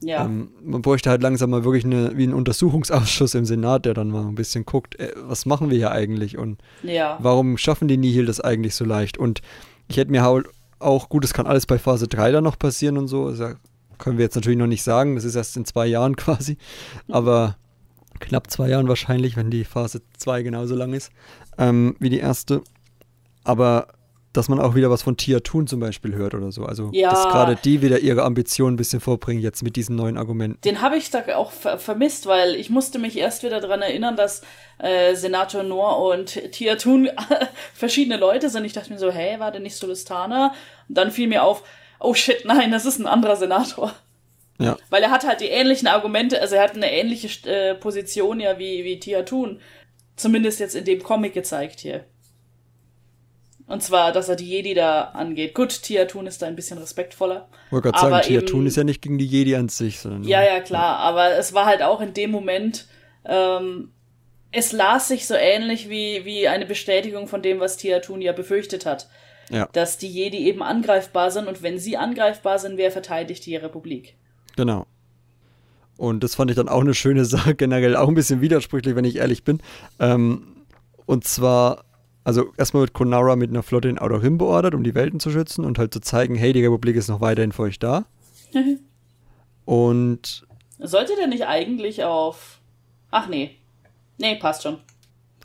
Ja. 0.02 0.24
Ähm, 0.24 0.48
man 0.64 0.80
bräuchte 0.80 1.10
halt 1.10 1.20
langsam 1.22 1.50
mal 1.50 1.64
wirklich 1.64 1.84
eine, 1.84 2.16
wie 2.16 2.22
einen 2.22 2.32
Untersuchungsausschuss 2.32 3.34
im 3.34 3.44
Senat, 3.44 3.84
der 3.84 3.92
dann 3.92 4.08
mal 4.08 4.26
ein 4.26 4.34
bisschen 4.36 4.64
guckt, 4.64 4.98
äh, 4.98 5.12
was 5.26 5.44
machen 5.44 5.68
wir 5.68 5.76
hier 5.76 5.90
eigentlich 5.90 6.38
und 6.38 6.58
Ja. 6.82 7.18
warum 7.20 7.58
schaffen 7.58 7.88
die 7.88 7.98
Nihil 7.98 8.24
das 8.24 8.40
eigentlich 8.40 8.74
so 8.74 8.86
leicht? 8.86 9.18
Und 9.18 9.42
ich 9.88 9.98
hätte 9.98 10.10
mir 10.10 10.22
halt 10.22 10.46
auch, 10.86 11.08
gut, 11.08 11.24
das 11.24 11.34
kann 11.34 11.46
alles 11.46 11.66
bei 11.66 11.78
Phase 11.78 12.08
3 12.08 12.32
dann 12.32 12.44
noch 12.44 12.58
passieren 12.58 12.96
und 12.98 13.08
so, 13.08 13.26
also, 13.26 13.50
können 13.98 14.18
wir 14.18 14.24
jetzt 14.24 14.34
natürlich 14.34 14.58
noch 14.58 14.66
nicht 14.66 14.82
sagen, 14.82 15.14
das 15.14 15.24
ist 15.24 15.34
erst 15.34 15.56
in 15.56 15.64
zwei 15.64 15.86
Jahren 15.86 16.16
quasi, 16.16 16.56
aber 17.08 17.56
knapp 18.20 18.50
zwei 18.50 18.68
Jahren 18.68 18.88
wahrscheinlich, 18.88 19.36
wenn 19.36 19.50
die 19.50 19.64
Phase 19.64 20.02
2 20.16 20.42
genauso 20.42 20.74
lang 20.74 20.92
ist 20.94 21.10
ähm, 21.58 21.96
wie 21.98 22.10
die 22.10 22.18
erste. 22.18 22.62
Aber 23.44 23.88
dass 24.36 24.48
man 24.48 24.60
auch 24.60 24.74
wieder 24.74 24.90
was 24.90 25.02
von 25.02 25.16
Tia 25.16 25.40
Tun 25.40 25.66
zum 25.66 25.80
Beispiel 25.80 26.14
hört 26.14 26.34
oder 26.34 26.52
so. 26.52 26.64
Also, 26.64 26.90
Ja. 26.92 27.10
dass 27.10 27.24
gerade 27.24 27.56
die 27.62 27.82
wieder 27.82 27.98
ihre 28.00 28.22
Ambitionen 28.24 28.74
ein 28.74 28.76
bisschen 28.76 29.00
vorbringen 29.00 29.42
jetzt 29.42 29.62
mit 29.62 29.76
diesen 29.76 29.96
neuen 29.96 30.18
Argumenten. 30.18 30.60
Den 30.62 30.82
habe 30.82 30.96
ich 30.96 31.10
da 31.10 31.22
auch 31.36 31.50
ver 31.50 31.78
vermisst, 31.78 32.26
weil 32.26 32.54
ich 32.54 32.70
musste 32.70 32.98
mich 32.98 33.16
erst 33.16 33.42
wieder 33.42 33.60
daran 33.60 33.82
erinnern, 33.82 34.16
dass 34.16 34.42
äh, 34.78 35.14
Senator 35.14 35.62
Noor 35.62 36.12
und 36.12 36.52
Tia 36.52 36.76
Tun 36.76 37.08
verschiedene 37.74 38.16
Leute 38.18 38.50
sind. 38.50 38.64
Ich 38.64 38.72
dachte 38.72 38.92
mir 38.92 38.98
so, 38.98 39.10
hey, 39.10 39.38
war 39.40 39.52
der 39.52 39.60
nicht 39.60 39.76
Solistana? 39.76 40.52
Und 40.88 40.96
dann 40.98 41.10
fiel 41.10 41.28
mir 41.28 41.42
auf, 41.42 41.62
oh 42.00 42.14
shit, 42.14 42.44
nein, 42.44 42.70
das 42.70 42.84
ist 42.86 42.98
ein 42.98 43.06
anderer 43.06 43.36
Senator. 43.36 43.92
Ja. 44.58 44.76
Weil 44.90 45.02
er 45.02 45.10
hat 45.10 45.26
halt 45.26 45.40
die 45.40 45.48
ähnlichen 45.48 45.86
Argumente, 45.88 46.40
also 46.40 46.54
er 46.56 46.62
hat 46.62 46.74
eine 46.76 46.90
ähnliche 46.90 47.28
äh, 47.48 47.74
Position 47.74 48.40
ja 48.40 48.58
wie, 48.58 48.84
wie 48.84 48.98
Tia 48.98 49.22
Tun. 49.22 49.60
Zumindest 50.16 50.60
jetzt 50.60 50.74
in 50.74 50.84
dem 50.86 51.02
Comic 51.02 51.34
gezeigt 51.34 51.80
hier. 51.80 52.04
Und 53.68 53.82
zwar, 53.82 54.12
dass 54.12 54.28
er 54.28 54.36
die 54.36 54.48
Jedi 54.48 54.74
da 54.74 55.02
angeht. 55.14 55.52
Gut, 55.54 55.82
Tia 55.82 56.04
Tun 56.04 56.26
ist 56.26 56.40
da 56.40 56.46
ein 56.46 56.54
bisschen 56.54 56.78
respektvoller. 56.78 57.48
wollte 57.70 57.88
gerade 57.90 57.98
sagen, 58.00 58.14
Aber 58.14 58.22
Tia 58.22 58.38
eben- 58.38 58.46
Tun 58.46 58.66
ist 58.66 58.76
ja 58.76 58.84
nicht 58.84 59.02
gegen 59.02 59.18
die 59.18 59.26
Jedi 59.26 59.56
an 59.56 59.68
sich, 59.68 59.98
sondern 59.98 60.22
Ja, 60.24 60.42
ja, 60.44 60.60
klar, 60.60 60.98
aber 60.98 61.32
es 61.36 61.52
war 61.52 61.66
halt 61.66 61.82
auch 61.82 62.00
in 62.00 62.14
dem 62.14 62.30
Moment, 62.30 62.86
ähm, 63.24 63.90
es 64.52 64.70
las 64.72 65.08
sich 65.08 65.26
so 65.26 65.34
ähnlich 65.34 65.88
wie, 65.90 66.24
wie 66.24 66.46
eine 66.46 66.64
Bestätigung 66.66 67.26
von 67.26 67.42
dem, 67.42 67.58
was 67.58 67.76
Tia 67.76 67.98
Tun 67.98 68.22
ja 68.22 68.32
befürchtet 68.32 68.86
hat. 68.86 69.08
Ja. 69.50 69.68
Dass 69.72 69.98
die 69.98 70.08
Jedi 70.08 70.38
eben 70.46 70.62
angreifbar 70.62 71.30
sind 71.32 71.46
und 71.48 71.62
wenn 71.62 71.78
sie 71.78 71.96
angreifbar 71.96 72.58
sind, 72.58 72.76
wer 72.78 72.90
verteidigt 72.92 73.44
die 73.46 73.56
Republik? 73.56 74.16
Genau. 74.56 74.86
Und 75.96 76.22
das 76.22 76.34
fand 76.34 76.50
ich 76.50 76.56
dann 76.56 76.68
auch 76.68 76.80
eine 76.82 76.94
schöne 76.94 77.24
Sache, 77.24 77.54
generell 77.54 77.96
auch 77.96 78.08
ein 78.08 78.14
bisschen 78.14 78.40
widersprüchlich, 78.40 78.94
wenn 78.96 79.04
ich 79.04 79.16
ehrlich 79.16 79.42
bin. 79.44 79.60
Ähm, 79.98 80.64
und 81.06 81.24
zwar, 81.24 81.84
also 82.26 82.52
erstmal 82.58 82.82
wird 82.82 82.92
Konara 82.92 83.36
mit 83.36 83.50
einer 83.50 83.62
Flotte 83.62 83.88
in 83.88 83.98
Outer 83.98 84.22
Rim 84.22 84.36
beordert, 84.36 84.74
um 84.74 84.82
die 84.82 84.94
Welten 84.94 85.20
zu 85.20 85.30
schützen 85.30 85.64
und 85.64 85.78
halt 85.78 85.94
zu 85.94 86.00
zeigen, 86.00 86.34
hey, 86.34 86.52
die 86.52 86.62
Republik 86.64 86.96
ist 86.96 87.08
noch 87.08 87.20
weiterhin 87.20 87.52
für 87.52 87.62
euch 87.62 87.78
da. 87.78 88.04
und 89.64 90.46
Sollte 90.78 91.14
der 91.16 91.26
nicht 91.28 91.46
eigentlich 91.46 92.04
auf. 92.04 92.60
Ach 93.10 93.28
nee. 93.28 93.56
Nee, 94.18 94.36
passt 94.36 94.62
schon. 94.62 94.78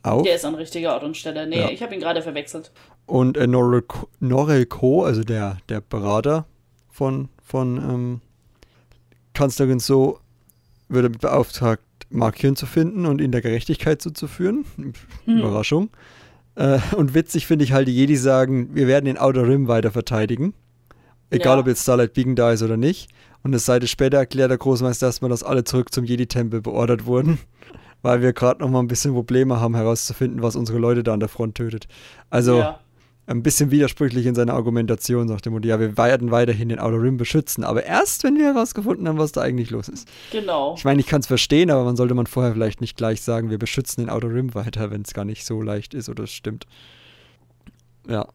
auch. 0.03 0.23
Der 0.23 0.35
ist 0.35 0.45
an 0.45 0.55
richtiger 0.55 0.93
Ort 0.93 1.03
und 1.03 1.15
Stelle. 1.17 1.47
Nee, 1.47 1.59
Ja. 1.59 1.69
ich 1.69 1.81
habe 1.83 1.93
ihn 1.93 1.99
gerade 2.01 2.21
verwechselt. 2.21 2.71
Und 3.05 3.37
äh, 3.37 3.47
Norel, 3.47 3.81
Co- 3.83 4.07
Norel 4.19 4.65
Co., 4.65 5.03
also 5.03 5.23
der, 5.23 5.57
der 5.69 5.81
Berater 5.81 6.45
von, 6.89 7.29
von 7.43 7.77
ähm, 7.77 8.21
Kanzlerin 9.33 9.79
So, 9.79 10.19
wird 10.89 11.05
damit 11.05 11.21
beauftragt, 11.21 11.83
Markion 12.09 12.55
zu 12.55 12.65
finden 12.65 13.05
und 13.05 13.21
ihn 13.21 13.31
der 13.31 13.41
Gerechtigkeit 13.41 14.01
zuzuführen. 14.01 14.65
Überraschung. 15.25 15.89
Äh, 16.55 16.79
und 16.95 17.13
witzig 17.13 17.47
finde 17.47 17.63
ich 17.65 17.73
halt, 17.73 17.87
die 17.87 17.95
Jedi 17.95 18.15
sagen, 18.15 18.69
wir 18.75 18.87
werden 18.87 19.05
den 19.05 19.17
Outer 19.17 19.47
Rim 19.47 19.67
weiter 19.67 19.91
verteidigen. 19.91 20.53
Egal, 21.29 21.55
Ja. 21.55 21.59
ob 21.61 21.67
jetzt 21.67 21.83
Starlight 21.83 22.13
Beacon 22.13 22.35
da 22.35 22.51
ist 22.51 22.61
oder 22.61 22.77
nicht. 22.77 23.09
Und 23.43 23.51
eine 23.51 23.59
Seite 23.59 23.87
später 23.87 24.17
erklärt 24.17 24.51
der 24.51 24.57
Großmeister 24.57 25.07
erstmal, 25.07 25.29
dass 25.29 25.43
alle 25.43 25.63
zurück 25.63 25.93
zum 25.93 26.03
Jedi-Tempel 26.03 26.61
beordert 26.61 27.05
wurden, 27.05 27.39
weil 28.01 28.21
wir 28.21 28.33
gerade 28.33 28.59
noch 28.61 28.69
mal 28.69 28.79
ein 28.79 28.87
bisschen 28.87 29.13
Probleme 29.13 29.59
haben, 29.59 29.75
herauszufinden, 29.75 30.43
was 30.43 30.55
unsere 30.55 30.77
Leute 30.77 31.03
da 31.03 31.13
an 31.13 31.19
der 31.21 31.29
Front 31.29 31.55
tötet. 31.55 31.87
Also 32.29 32.59
ja. 32.59 32.79
Ein 33.27 33.43
bisschen 33.43 33.71
widersprüchlich 33.71 34.25
in 34.25 34.35
seiner 34.35 34.53
Argumentation, 34.53 35.27
sagt 35.27 35.45
der 35.45 35.51
Motto, 35.51 35.67
ja, 35.67 35.79
wir 35.79 35.97
werden 35.97 36.31
weiterhin 36.31 36.69
den 36.69 36.79
Outer 36.79 37.01
Rim 37.01 37.17
beschützen, 37.17 37.63
aber 37.63 37.83
erst, 37.83 38.23
wenn 38.23 38.37
wir 38.37 38.53
herausgefunden 38.53 39.07
haben, 39.07 39.17
was 39.17 39.31
da 39.31 39.41
eigentlich 39.41 39.69
los 39.69 39.89
ist. 39.89 40.07
Genau. 40.31 40.75
Ich 40.77 40.83
meine, 40.83 40.99
ich 40.99 41.07
kann 41.07 41.21
es 41.21 41.27
verstehen, 41.27 41.69
aber 41.69 41.83
man 41.83 41.95
sollte 41.95 42.13
man 42.13 42.25
vorher 42.25 42.53
vielleicht 42.53 42.81
nicht 42.81 42.97
gleich 42.97 43.21
sagen, 43.21 43.49
wir 43.49 43.59
beschützen 43.59 44.03
den 44.03 44.09
Outer 44.09 44.33
Rim 44.33 44.53
weiter, 44.55 44.91
wenn 44.91 45.03
es 45.03 45.13
gar 45.13 45.25
nicht 45.25 45.45
so 45.45 45.61
leicht 45.61 45.93
ist 45.93 46.09
oder 46.09 46.23
es 46.23 46.31
stimmt. 46.31 46.65
Ja. 48.07 48.27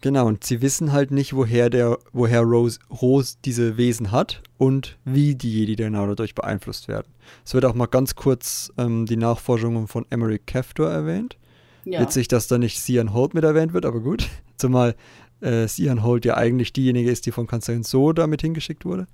Genau, 0.00 0.26
und 0.26 0.42
sie 0.42 0.62
wissen 0.62 0.92
halt 0.92 1.12
nicht, 1.12 1.34
woher 1.34 1.70
der, 1.70 1.96
woher 2.12 2.40
Rose, 2.40 2.80
Rose 2.90 3.36
diese 3.44 3.76
Wesen 3.76 4.10
hat 4.10 4.42
und 4.58 4.98
wie 5.04 5.36
die 5.36 5.60
Jedi 5.60 5.76
genau 5.76 6.08
dadurch 6.08 6.34
beeinflusst 6.34 6.88
werden. 6.88 7.06
Es 7.44 7.54
wird 7.54 7.64
auch 7.64 7.74
mal 7.74 7.86
ganz 7.86 8.16
kurz 8.16 8.72
ähm, 8.78 9.06
die 9.06 9.16
Nachforschungen 9.16 9.86
von 9.86 10.04
Emery 10.10 10.40
Keftor 10.40 10.90
erwähnt. 10.90 11.36
Ja. 11.84 12.00
Witzig, 12.00 12.28
dass 12.28 12.46
da 12.46 12.58
nicht 12.58 12.80
Sian 12.80 13.12
Holt 13.12 13.34
mit 13.34 13.44
erwähnt 13.44 13.72
wird, 13.72 13.84
aber 13.86 14.00
gut. 14.00 14.28
Zumal 14.56 14.94
äh, 15.40 15.66
Sian 15.66 16.02
Holt 16.02 16.24
ja 16.24 16.36
eigentlich 16.36 16.72
diejenige 16.72 17.10
ist, 17.10 17.26
die 17.26 17.32
von 17.32 17.46
Kanzlerin 17.46 17.82
So 17.82 18.12
damit 18.12 18.40
hingeschickt 18.42 18.84
wurde. 18.84 19.06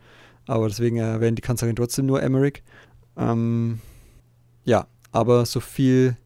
Aber 0.47 0.69
deswegen 0.69 0.97
erwähnt 0.99 1.39
die 1.39 1.43
Kanzlerin 1.43 1.77
trotzdem 1.77 2.07
nur 2.07 2.23
Emmerich. 2.23 2.63
Ähm, 3.17 3.81
ja, 4.65 4.87
aber 5.13 5.47
so 5.47 5.61
viel 5.61 6.17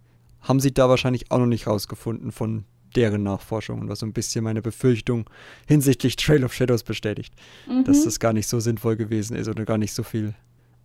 haben 0.40 0.60
sie 0.60 0.72
da 0.74 0.88
wahrscheinlich 0.88 1.30
auch 1.30 1.38
noch 1.38 1.46
nicht 1.46 1.66
rausgefunden 1.66 2.32
von 2.32 2.64
deren 2.96 3.22
Nachforschungen, 3.22 3.88
was 3.88 4.00
so 4.00 4.06
ein 4.06 4.12
bisschen 4.12 4.44
meine 4.44 4.60
Befürchtung 4.60 5.30
hinsichtlich 5.66 6.16
Trail 6.16 6.44
of 6.44 6.52
Shadows 6.52 6.82
bestätigt, 6.82 7.32
Mhm. 7.68 7.84
dass 7.84 8.04
das 8.04 8.18
gar 8.20 8.32
nicht 8.32 8.48
so 8.48 8.60
sinnvoll 8.60 8.96
gewesen 8.96 9.36
ist 9.36 9.48
oder 9.48 9.64
gar 9.64 9.78
nicht 9.78 9.94
so 9.94 10.02
viel 10.02 10.34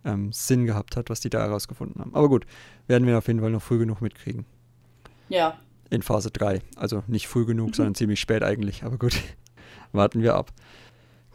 ähm, 0.04 0.32
Sinn 0.32 0.64
gehabt 0.64 0.96
hat, 0.96 1.10
was 1.10 1.20
die 1.20 1.28
da 1.28 1.40
herausgefunden 1.40 2.00
haben. 2.00 2.14
Aber 2.14 2.28
gut, 2.28 2.46
werden 2.86 3.06
wir 3.06 3.18
auf 3.18 3.26
jeden 3.26 3.40
Fall 3.40 3.50
noch 3.50 3.62
früh 3.62 3.78
genug 3.78 4.00
mitkriegen. 4.00 4.46
Ja. 5.28 5.58
In 5.90 6.02
Phase 6.02 6.30
3. 6.30 6.60
Also 6.76 7.02
nicht 7.06 7.28
früh 7.28 7.46
genug, 7.46 7.74
sondern 7.74 7.94
ziemlich 7.96 8.20
spät 8.20 8.42
eigentlich. 8.42 8.84
Aber 8.84 8.98
gut, 8.98 9.18
warten 9.92 10.22
wir 10.22 10.34
ab. 10.34 10.52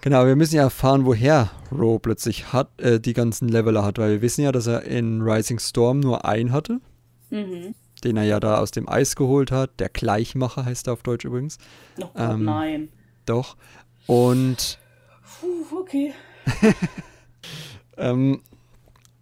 Genau, 0.01 0.25
wir 0.25 0.36
müssen 0.36 0.56
ja 0.56 0.63
erfahren, 0.63 1.06
woher 1.06 1.49
Ro 1.71 1.97
plötzlich 1.97 2.51
hat, 2.53 2.79
äh, 2.82 2.99
die 2.99 3.13
ganzen 3.13 3.47
Leveler 3.47 3.84
hat, 3.84 3.97
weil 3.97 4.12
wir 4.12 4.21
wissen 4.21 4.43
ja, 4.43 4.51
dass 4.51 4.67
er 4.67 4.84
in 4.84 5.21
Rising 5.21 5.60
Storm 5.60 6.01
nur 6.01 6.25
einen 6.25 6.51
hatte, 6.51 6.82
Mhm. 7.29 7.73
den 8.03 8.17
er 8.17 8.23
ja 8.25 8.39
da 8.39 8.58
aus 8.58 8.71
dem 8.71 8.88
Eis 8.89 9.15
geholt 9.15 9.49
hat. 9.49 9.79
Der 9.79 9.89
Gleichmacher 9.89 10.65
heißt 10.65 10.88
er 10.88 10.93
auf 10.93 11.03
Deutsch 11.03 11.23
übrigens. 11.25 11.58
Oh 11.99 12.01
Gott, 12.01 12.12
Ähm, 12.17 12.43
nein. 12.43 12.89
Doch. 13.25 13.56
Und 14.06 14.77
Puh, 15.39 15.79
okay. 15.79 16.13
Ähm, 17.97 18.41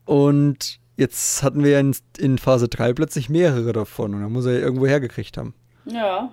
und 0.05 0.79
jetzt 0.97 1.43
hatten 1.43 1.63
wir 1.63 1.79
in, 1.79 1.95
in 2.17 2.37
Phase 2.37 2.67
3 2.67 2.93
plötzlich 2.93 3.29
mehrere 3.29 3.73
davon 3.73 4.13
und 4.15 4.21
da 4.21 4.29
muss 4.29 4.45
er 4.45 4.53
ja 4.53 4.59
irgendwo 4.59 4.87
hergekriegt 4.87 5.37
haben. 5.37 5.53
Ja. 5.85 6.31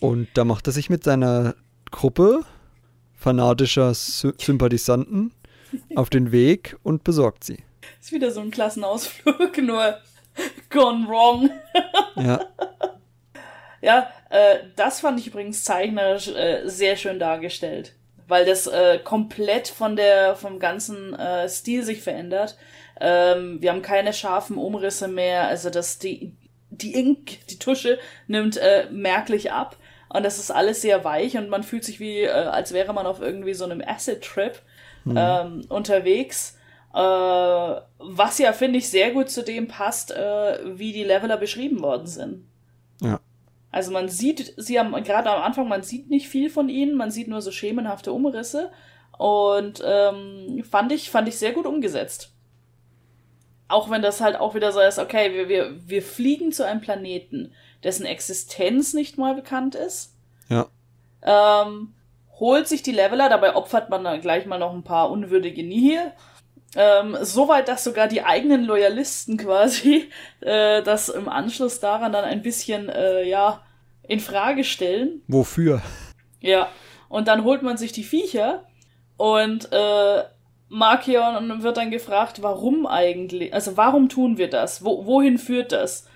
Und 0.00 0.28
da 0.34 0.44
macht 0.44 0.66
er 0.66 0.72
sich 0.72 0.90
mit 0.90 1.04
seiner 1.04 1.54
Gruppe 1.90 2.42
fanatischer 3.14 3.92
Sy 3.94 4.32
Sympathisanten 4.38 5.32
auf 5.94 6.10
den 6.10 6.32
Weg 6.32 6.76
und 6.82 7.04
besorgt 7.04 7.44
sie. 7.44 7.64
Ist 8.00 8.12
wieder 8.12 8.30
so 8.30 8.40
ein 8.40 8.50
Klassenausflug, 8.50 9.58
nur 9.62 9.98
gone 10.70 11.06
wrong. 11.06 11.50
Ja, 12.16 12.40
Ja, 13.80 14.10
äh, 14.28 14.58
das 14.76 15.00
fand 15.00 15.18
ich 15.20 15.26
übrigens 15.26 15.64
zeichnerisch 15.64 16.28
äh, 16.28 16.62
sehr 16.66 16.96
schön 16.96 17.18
dargestellt. 17.18 17.94
Weil 18.28 18.44
das 18.44 18.66
äh, 18.66 18.98
komplett 19.02 19.68
von 19.68 19.96
der, 19.96 20.36
vom 20.36 20.58
ganzen 20.58 21.14
äh, 21.14 21.48
Stil 21.48 21.82
sich 21.82 22.02
verändert. 22.02 22.56
Ähm, 23.00 23.60
wir 23.60 23.70
haben 23.72 23.82
keine 23.82 24.12
scharfen 24.12 24.56
Umrisse 24.56 25.08
mehr. 25.08 25.48
Also 25.48 25.70
das, 25.70 25.98
die, 25.98 26.36
die 26.70 26.94
Ink, 26.94 27.46
die 27.48 27.58
Tusche 27.58 27.98
nimmt 28.28 28.56
äh, 28.56 28.86
merklich 28.90 29.52
ab. 29.52 29.76
Und 30.12 30.24
das 30.24 30.38
ist 30.38 30.50
alles 30.50 30.82
sehr 30.82 31.04
weich 31.04 31.36
und 31.36 31.48
man 31.48 31.62
fühlt 31.62 31.84
sich 31.84 32.00
wie, 32.00 32.22
äh, 32.22 32.30
als 32.30 32.72
wäre 32.72 32.92
man 32.92 33.06
auf 33.06 33.20
irgendwie 33.20 33.54
so 33.54 33.64
einem 33.64 33.80
Acid-Trip 33.80 34.60
ähm, 35.06 35.64
unterwegs. 35.68 36.58
Äh, 36.92 36.98
was 36.98 38.38
ja, 38.38 38.52
finde 38.52 38.78
ich, 38.78 38.88
sehr 38.88 39.12
gut 39.12 39.30
zu 39.30 39.44
dem 39.44 39.68
passt, 39.68 40.10
äh, 40.10 40.58
wie 40.64 40.92
die 40.92 41.04
Leveler 41.04 41.36
beschrieben 41.36 41.80
worden 41.80 42.06
sind. 42.08 42.44
ja, 43.00 43.20
Also 43.70 43.92
man 43.92 44.08
sieht, 44.08 44.52
sie 44.56 44.80
haben 44.80 44.92
gerade 45.04 45.30
am 45.30 45.42
Anfang, 45.42 45.68
man 45.68 45.84
sieht 45.84 46.10
nicht 46.10 46.28
viel 46.28 46.50
von 46.50 46.68
ihnen, 46.68 46.96
man 46.96 47.12
sieht 47.12 47.28
nur 47.28 47.40
so 47.40 47.52
schemenhafte 47.52 48.12
Umrisse 48.12 48.72
und 49.16 49.80
ähm, 49.84 50.64
fand 50.68 50.90
ich 50.90 51.10
fand 51.10 51.28
ich 51.28 51.38
sehr 51.38 51.52
gut 51.52 51.66
umgesetzt. 51.66 52.32
Auch 53.70 53.88
wenn 53.90 54.02
das 54.02 54.20
halt 54.20 54.38
auch 54.38 54.54
wieder 54.54 54.72
so 54.72 54.80
ist, 54.80 54.98
okay, 54.98 55.32
wir, 55.32 55.48
wir, 55.48 55.88
wir 55.88 56.02
fliegen 56.02 56.52
zu 56.52 56.66
einem 56.66 56.80
Planeten, 56.80 57.52
dessen 57.84 58.04
Existenz 58.04 58.94
nicht 58.94 59.16
mal 59.16 59.34
bekannt 59.34 59.74
ist. 59.74 60.14
ja, 60.48 60.66
Ähm, 61.22 61.94
holt 62.38 62.68
sich 62.68 62.82
die 62.82 62.92
Leveler, 62.92 63.28
dabei 63.28 63.54
opfert 63.54 63.90
man 63.90 64.02
dann 64.04 64.20
gleich 64.20 64.46
mal 64.46 64.58
noch 64.58 64.72
ein 64.72 64.82
paar 64.82 65.10
unwürdige 65.10 65.62
Nihil. 65.62 66.12
Ähm, 66.76 67.16
Soweit, 67.20 67.68
dass 67.68 67.84
sogar 67.84 68.08
die 68.08 68.22
eigenen 68.22 68.64
Loyalisten 68.64 69.36
quasi 69.36 70.08
äh, 70.40 70.82
das 70.82 71.08
im 71.08 71.28
Anschluss 71.28 71.80
daran 71.80 72.12
dann 72.12 72.24
ein 72.24 72.42
bisschen, 72.42 72.88
äh, 72.88 73.24
ja, 73.24 73.62
in 74.02 74.20
Frage 74.20 74.64
stellen. 74.64 75.22
wofür? 75.28 75.82
Ja. 76.40 76.68
Und 77.08 77.28
dann 77.28 77.44
holt 77.44 77.62
man 77.62 77.76
sich 77.76 77.92
die 77.92 78.04
Viecher 78.04 78.64
und 79.16 79.72
äh, 79.72 80.22
Markion 80.70 81.62
wird 81.62 81.76
dann 81.76 81.90
gefragt, 81.90 82.42
warum 82.42 82.86
eigentlich, 82.86 83.52
also 83.52 83.76
warum 83.76 84.08
tun 84.08 84.38
wir 84.38 84.48
das? 84.48 84.84
Wo, 84.84 85.04
wohin 85.04 85.36
führt 85.36 85.72
das? 85.72 86.06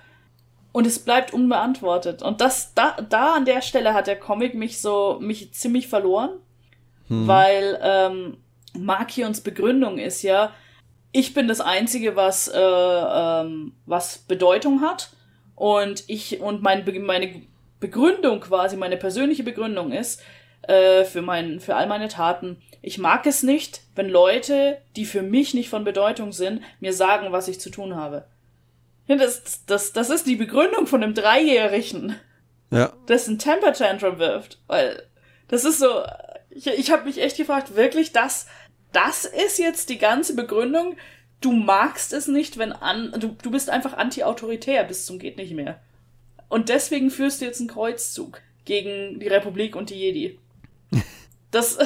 Und 0.71 0.87
es 0.87 0.99
bleibt 0.99 1.33
unbeantwortet. 1.33 2.21
Und 2.21 2.39
das, 2.41 2.73
da, 2.73 2.95
da 3.09 3.35
an 3.35 3.45
der 3.45 3.61
Stelle 3.61 3.93
hat 3.93 4.07
der 4.07 4.17
Comic 4.17 4.55
mich 4.55 4.79
so, 4.81 5.17
mich 5.21 5.53
ziemlich 5.53 5.87
verloren, 5.87 6.31
weil 7.07 7.79
ähm, 7.83 8.37
Markions 8.73 9.41
Begründung 9.41 9.99
ist 9.99 10.23
ja, 10.23 10.51
ich 11.11 11.33
bin 11.33 11.47
das 11.47 11.61
Einzige, 11.61 12.15
was, 12.15 12.47
äh, 12.47 12.57
ähm, 12.59 13.73
was 13.85 14.19
Bedeutung 14.19 14.81
hat. 14.81 15.11
Und 15.55 16.05
ich, 16.07 16.41
und 16.41 16.61
mein, 16.61 16.83
meine 17.05 17.41
Begründung 17.79 18.39
quasi, 18.39 18.77
meine 18.77 18.97
persönliche 18.97 19.43
Begründung 19.43 19.91
ist, 19.91 20.21
äh, 20.67 21.05
für, 21.05 21.21
mein, 21.21 21.59
für 21.59 21.75
all 21.75 21.87
meine 21.87 22.07
Taten, 22.07 22.61
ich 22.81 22.97
mag 22.97 23.25
es 23.25 23.43
nicht, 23.43 23.81
wenn 23.95 24.09
Leute, 24.09 24.77
die 24.95 25.05
für 25.05 25.21
mich 25.21 25.53
nicht 25.53 25.69
von 25.69 25.83
Bedeutung 25.83 26.31
sind, 26.31 26.61
mir 26.79 26.93
sagen, 26.93 27.31
was 27.31 27.47
ich 27.47 27.59
zu 27.59 27.69
tun 27.69 27.95
habe. 27.95 28.25
Das, 29.07 29.65
das, 29.65 29.93
das 29.93 30.09
ist 30.09 30.25
die 30.27 30.35
Begründung 30.35 30.87
von 30.87 31.03
einem 31.03 31.13
Dreijährigen 31.13 32.15
Ja, 32.71 32.93
das 33.05 33.27
ein 33.27 33.39
Temper 33.39 33.73
Tantrum 33.73 34.17
wirft. 34.17 34.59
Weil 34.67 35.03
das 35.47 35.63
ist 35.63 35.79
so, 35.79 36.01
ich, 36.49 36.67
ich 36.67 36.91
habe 36.91 37.05
mich 37.05 37.21
echt 37.21 37.37
gefragt, 37.37 37.75
wirklich, 37.75 38.11
das, 38.11 38.47
das 38.91 39.25
ist 39.25 39.59
jetzt 39.59 39.89
die 39.89 39.99
ganze 39.99 40.35
Begründung. 40.35 40.95
Du 41.41 41.51
magst 41.51 42.13
es 42.13 42.27
nicht, 42.27 42.57
wenn 42.57 42.71
an, 42.71 43.13
du, 43.19 43.35
du 43.41 43.51
bist 43.51 43.69
einfach 43.69 43.93
anti-autoritär 43.93 44.83
bis 44.83 45.05
zum 45.05 45.19
geht 45.19 45.37
nicht 45.37 45.53
mehr. 45.53 45.79
Und 46.49 46.69
deswegen 46.69 47.11
führst 47.11 47.41
du 47.41 47.45
jetzt 47.45 47.59
einen 47.59 47.69
Kreuzzug 47.69 48.41
gegen 48.63 49.19
die 49.19 49.27
Republik 49.27 49.75
und 49.75 49.89
die 49.89 49.95
Jedi. 49.95 50.39
Das, 51.51 51.77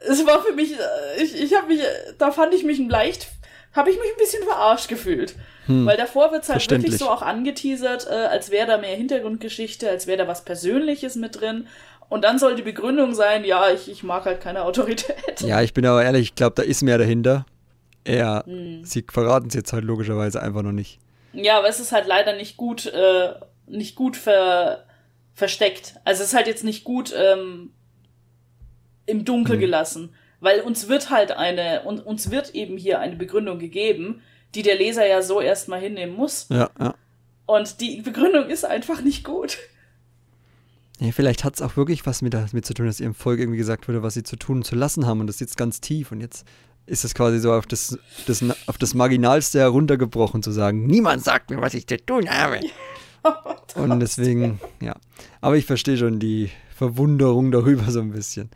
es 0.00 0.26
war 0.26 0.42
für 0.42 0.52
mich, 0.52 0.72
äh, 0.72 1.22
ich, 1.22 1.40
ich 1.40 1.54
habe 1.54 1.68
mich, 1.68 1.80
da 2.18 2.30
fand 2.32 2.54
ich 2.54 2.64
mich 2.64 2.78
ein 2.78 2.88
leicht, 2.88 3.28
habe 3.72 3.90
ich 3.90 3.96
mich 3.98 4.10
ein 4.10 4.18
bisschen 4.18 4.42
verarscht 4.42 4.88
gefühlt. 4.88 5.36
Weil 5.68 5.96
davor 5.96 6.32
wird's 6.32 6.48
halt 6.48 6.68
wirklich 6.68 6.98
so 6.98 7.08
auch 7.08 7.22
angeteasert, 7.22 8.08
äh, 8.10 8.14
als 8.14 8.50
wäre 8.50 8.66
da 8.66 8.78
mehr 8.78 8.96
Hintergrundgeschichte, 8.96 9.88
als 9.88 10.08
wäre 10.08 10.18
da 10.18 10.26
was 10.28 10.44
Persönliches 10.44 11.14
mit 11.14 11.40
drin. 11.40 11.68
Und 12.08 12.24
dann 12.24 12.38
soll 12.40 12.56
die 12.56 12.62
Begründung 12.62 13.14
sein, 13.14 13.44
ja, 13.44 13.70
ich, 13.70 13.88
ich 13.88 14.02
mag 14.02 14.24
halt 14.24 14.40
keine 14.40 14.64
Autorität. 14.64 15.40
ja, 15.40 15.62
ich 15.62 15.72
bin 15.72 15.86
aber 15.86 16.02
ehrlich, 16.02 16.22
ich 16.22 16.34
glaube, 16.34 16.54
da 16.56 16.62
ist 16.62 16.82
mehr 16.82 16.98
dahinter. 16.98 17.46
Er, 18.04 18.42
Hm. 18.44 18.84
sie 18.84 19.04
verraten 19.08 19.46
es 19.48 19.54
jetzt 19.54 19.72
halt 19.72 19.84
logischerweise 19.84 20.42
einfach 20.42 20.62
noch 20.62 20.72
nicht. 20.72 20.98
Ja, 21.32 21.58
aber 21.58 21.68
es 21.68 21.78
ist 21.78 21.92
halt 21.92 22.06
leider 22.08 22.34
nicht 22.36 22.56
gut, 22.56 22.86
äh, 22.86 23.34
nicht 23.68 23.94
gut 23.94 24.16
ver, 24.16 24.84
versteckt. 25.32 25.94
Also 26.04 26.22
es 26.22 26.30
ist 26.30 26.34
halt 26.34 26.48
jetzt 26.48 26.64
nicht 26.64 26.82
gut 26.82 27.14
ähm, 27.16 27.72
im 29.06 29.24
Dunkel 29.24 29.58
gelassen. 29.58 30.10
Weil 30.40 30.60
uns 30.60 30.88
wird 30.88 31.10
halt 31.10 31.32
eine, 31.32 31.82
und 31.82 32.04
uns 32.04 32.30
wird 32.30 32.54
eben 32.54 32.76
hier 32.76 32.98
eine 32.98 33.16
Begründung 33.16 33.58
gegeben, 33.58 34.22
die 34.54 34.62
der 34.62 34.74
Leser 34.74 35.06
ja 35.06 35.22
so 35.22 35.40
erstmal 35.40 35.80
hinnehmen 35.80 36.14
muss. 36.14 36.46
Ja, 36.50 36.70
ja. 36.78 36.94
Und 37.46 37.80
die 37.80 38.02
Begründung 38.02 38.48
ist 38.48 38.64
einfach 38.64 39.02
nicht 39.02 39.24
gut. 39.24 39.58
Ja, 40.98 41.10
vielleicht 41.10 41.44
hat 41.44 41.54
es 41.54 41.62
auch 41.62 41.76
wirklich 41.76 42.06
was 42.06 42.22
mit 42.22 42.34
damit 42.34 42.64
zu 42.64 42.74
tun, 42.74 42.86
dass 42.86 43.00
ihrem 43.00 43.14
Volk 43.14 43.40
irgendwie 43.40 43.58
gesagt 43.58 43.88
wurde, 43.88 44.02
was 44.02 44.14
sie 44.14 44.22
zu 44.22 44.36
tun 44.36 44.58
und 44.58 44.64
zu 44.64 44.76
lassen 44.76 45.06
haben. 45.06 45.20
Und 45.20 45.26
das 45.26 45.38
sitzt 45.38 45.56
ganz 45.56 45.80
tief. 45.80 46.12
Und 46.12 46.20
jetzt 46.20 46.46
ist 46.86 47.04
es 47.04 47.14
quasi 47.14 47.38
so 47.38 47.52
auf 47.52 47.66
das, 47.66 47.98
das, 48.26 48.44
auf 48.66 48.78
das 48.78 48.94
Marginalste 48.94 49.58
heruntergebrochen, 49.58 50.42
zu 50.42 50.50
sagen, 50.52 50.86
niemand 50.86 51.24
sagt 51.24 51.50
mir, 51.50 51.60
was 51.60 51.74
ich 51.74 51.86
zu 51.86 51.96
tun 52.04 52.28
habe. 52.28 52.60
und 53.74 54.00
deswegen, 54.00 54.60
ja. 54.80 54.96
Aber 55.40 55.56
ich 55.56 55.66
verstehe 55.66 55.96
schon 55.96 56.18
die 56.18 56.50
Verwunderung 56.74 57.50
darüber 57.50 57.90
so 57.90 58.00
ein 58.00 58.12
bisschen. 58.12 58.50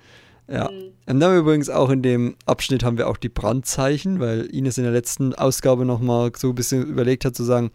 Ja. 0.48 0.70
Mhm. 0.70 0.92
Und 1.06 1.20
dann 1.20 1.36
übrigens 1.36 1.70
auch 1.70 1.90
in 1.90 2.02
dem 2.02 2.36
Abschnitt 2.46 2.84
haben 2.84 2.98
wir 2.98 3.08
auch 3.08 3.16
die 3.16 3.28
Brandzeichen, 3.28 4.20
weil 4.20 4.46
Ines 4.46 4.78
in 4.78 4.84
der 4.84 4.92
letzten 4.92 5.34
Ausgabe 5.34 5.84
nochmal 5.84 6.32
so 6.36 6.48
ein 6.48 6.54
bisschen 6.54 6.86
überlegt 6.86 7.24
hat 7.24 7.34
zu 7.34 7.44
sagen, 7.44 7.70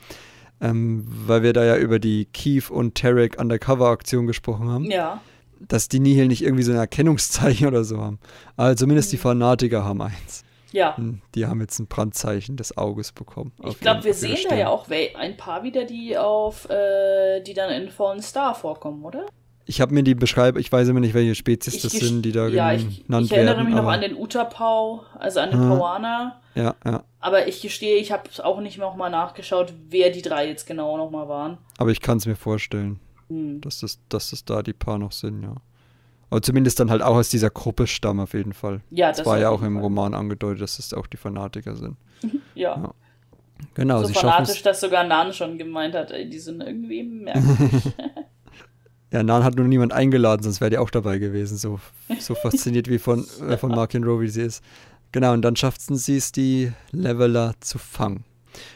ähm, 0.61 1.05
weil 1.07 1.43
wir 1.43 1.53
da 1.53 1.63
ja 1.63 1.77
über 1.77 1.99
die 1.99 2.25
Keith 2.25 2.69
und 2.69 2.95
Tarek 2.95 3.39
Undercover-Aktion 3.39 4.27
gesprochen 4.27 4.69
haben. 4.69 4.85
Ja. 4.91 5.21
Dass 5.59 5.89
die 5.89 5.99
Nihil 5.99 6.27
nicht 6.27 6.43
irgendwie 6.43 6.63
so 6.63 6.71
ein 6.71 6.77
Erkennungszeichen 6.77 7.67
oder 7.67 7.83
so 7.83 7.99
haben. 7.99 8.19
Aber 8.57 8.75
zumindest 8.75 9.09
mhm. 9.09 9.11
die 9.11 9.17
Fanatiker 9.17 9.83
haben 9.83 10.01
eins. 10.01 10.43
Ja. 10.71 10.95
Hm, 10.95 11.21
die 11.35 11.45
haben 11.45 11.59
jetzt 11.59 11.79
ein 11.79 11.87
Brandzeichen 11.87 12.55
des 12.55 12.77
Auges 12.77 13.11
bekommen. 13.11 13.51
Ich 13.65 13.79
glaube, 13.79 14.05
wir 14.05 14.13
sehen 14.13 14.37
da 14.47 14.55
ja 14.55 14.69
auch 14.69 14.87
ein 14.89 15.35
paar 15.35 15.63
wieder, 15.63 15.83
die 15.83 16.17
auf, 16.17 16.69
äh, 16.69 17.41
die 17.41 17.53
dann 17.53 17.69
in 17.71 17.89
Fallen 17.89 18.21
Star 18.21 18.55
vorkommen, 18.55 19.03
oder? 19.03 19.25
Ich 19.65 19.79
habe 19.79 19.93
mir 19.93 20.03
die 20.03 20.15
Beschreibung, 20.15 20.59
ich 20.59 20.71
weiß 20.71 20.87
immer 20.87 20.99
nicht, 20.99 21.13
welche 21.13 21.35
Spezies 21.35 21.75
ich 21.75 21.81
das 21.81 21.91
sind, 21.91 22.23
die 22.23 22.31
da 22.31 22.47
ja, 22.47 22.71
genannt 22.71 23.09
werden. 23.09 23.23
Ich 23.23 23.31
erinnere 23.31 23.63
mich 23.63 23.75
noch 23.75 23.87
an 23.87 24.01
den 24.01 24.15
Utapau, 24.15 25.03
also 25.17 25.39
an 25.39 25.51
den 25.51 25.59
Pauana. 25.59 26.41
Ja, 26.55 26.75
ja. 26.85 27.03
Aber 27.19 27.47
ich 27.47 27.61
gestehe, 27.61 27.97
ich 27.97 28.11
habe 28.11 28.23
auch 28.43 28.59
nicht 28.59 28.77
noch 28.77 28.95
mal 28.95 29.09
nachgeschaut, 29.09 29.73
wer 29.89 30.09
die 30.09 30.21
drei 30.21 30.47
jetzt 30.47 30.65
genau 30.65 30.97
noch 30.97 31.11
mal 31.11 31.29
waren. 31.29 31.57
Aber 31.77 31.91
ich 31.91 32.01
kann 32.01 32.17
es 32.17 32.25
mir 32.25 32.35
vorstellen, 32.35 32.99
hm. 33.29 33.61
dass, 33.61 33.79
das, 33.79 33.99
dass 34.09 34.31
das 34.31 34.43
da 34.43 34.63
die 34.63 34.73
paar 34.73 34.97
noch 34.97 35.11
sind, 35.11 35.43
ja. 35.43 35.55
Aber 36.29 36.41
zumindest 36.41 36.79
dann 36.79 36.89
halt 36.89 37.01
auch 37.01 37.15
aus 37.15 37.29
dieser 37.29 37.49
Gruppe 37.49 37.87
stammen 37.87 38.21
auf 38.21 38.33
jeden 38.33 38.53
Fall. 38.53 38.81
Ja, 38.89 39.09
das, 39.09 39.17
das 39.17 39.25
war 39.25 39.37
ja 39.37 39.49
auch 39.49 39.61
im 39.61 39.73
Fall. 39.73 39.83
Roman 39.83 40.13
angedeutet, 40.13 40.61
dass 40.61 40.79
es 40.79 40.93
auch 40.93 41.05
die 41.05 41.17
Fanatiker 41.17 41.75
sind. 41.75 41.97
ja. 42.55 42.77
ja. 42.77 42.93
Genau, 43.75 44.01
so 44.01 44.07
sie 44.07 44.13
fanatisch, 44.13 44.63
dass 44.63 44.79
sogar 44.79 45.03
Nan 45.03 45.33
schon 45.33 45.57
gemeint 45.57 45.93
hat, 45.93 46.11
ey, 46.11 46.29
die 46.29 46.39
sind 46.39 46.61
irgendwie 46.61 47.03
merkwürdig. 47.03 47.83
ja, 49.11 49.23
Nan 49.23 49.43
hat 49.43 49.55
nur 49.55 49.67
niemand 49.67 49.93
eingeladen, 49.93 50.43
sonst 50.43 50.61
wäre 50.61 50.69
die 50.71 50.77
auch 50.77 50.89
dabei 50.89 51.19
gewesen, 51.19 51.57
so, 51.57 51.79
so 52.19 52.33
fasziniert 52.41 52.89
wie 52.89 52.99
von, 52.99 53.25
äh, 53.47 53.57
von 53.57 53.71
Markin 53.71 54.03
Rowe, 54.03 54.21
wie 54.21 54.29
sie 54.29 54.41
ist. 54.41 54.63
Genau, 55.11 55.33
und 55.33 55.41
dann 55.41 55.57
schafften 55.57 55.97
sie 55.97 56.17
es, 56.17 56.31
die 56.31 56.71
Leveler 56.91 57.53
zu 57.59 57.77
fangen. 57.77 58.23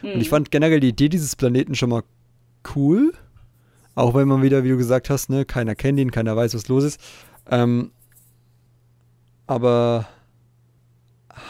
Mhm. 0.02 0.12
Und 0.12 0.20
ich 0.20 0.26
hm. 0.26 0.30
fand 0.30 0.50
generell 0.50 0.80
die 0.80 0.90
Idee 0.90 1.08
dieses 1.08 1.36
Planeten 1.36 1.74
schon 1.74 1.90
mal 1.90 2.02
cool. 2.74 3.12
Auch 3.94 4.14
wenn 4.14 4.28
man 4.28 4.42
wieder, 4.42 4.62
wie 4.62 4.68
du 4.68 4.76
gesagt 4.76 5.08
hast, 5.08 5.30
ne, 5.30 5.46
keiner 5.46 5.74
kennt 5.74 5.98
ihn, 5.98 6.10
keiner 6.10 6.36
weiß, 6.36 6.54
was 6.54 6.68
los 6.68 6.84
ist. 6.84 7.00
Ähm, 7.50 7.90
aber 9.46 10.06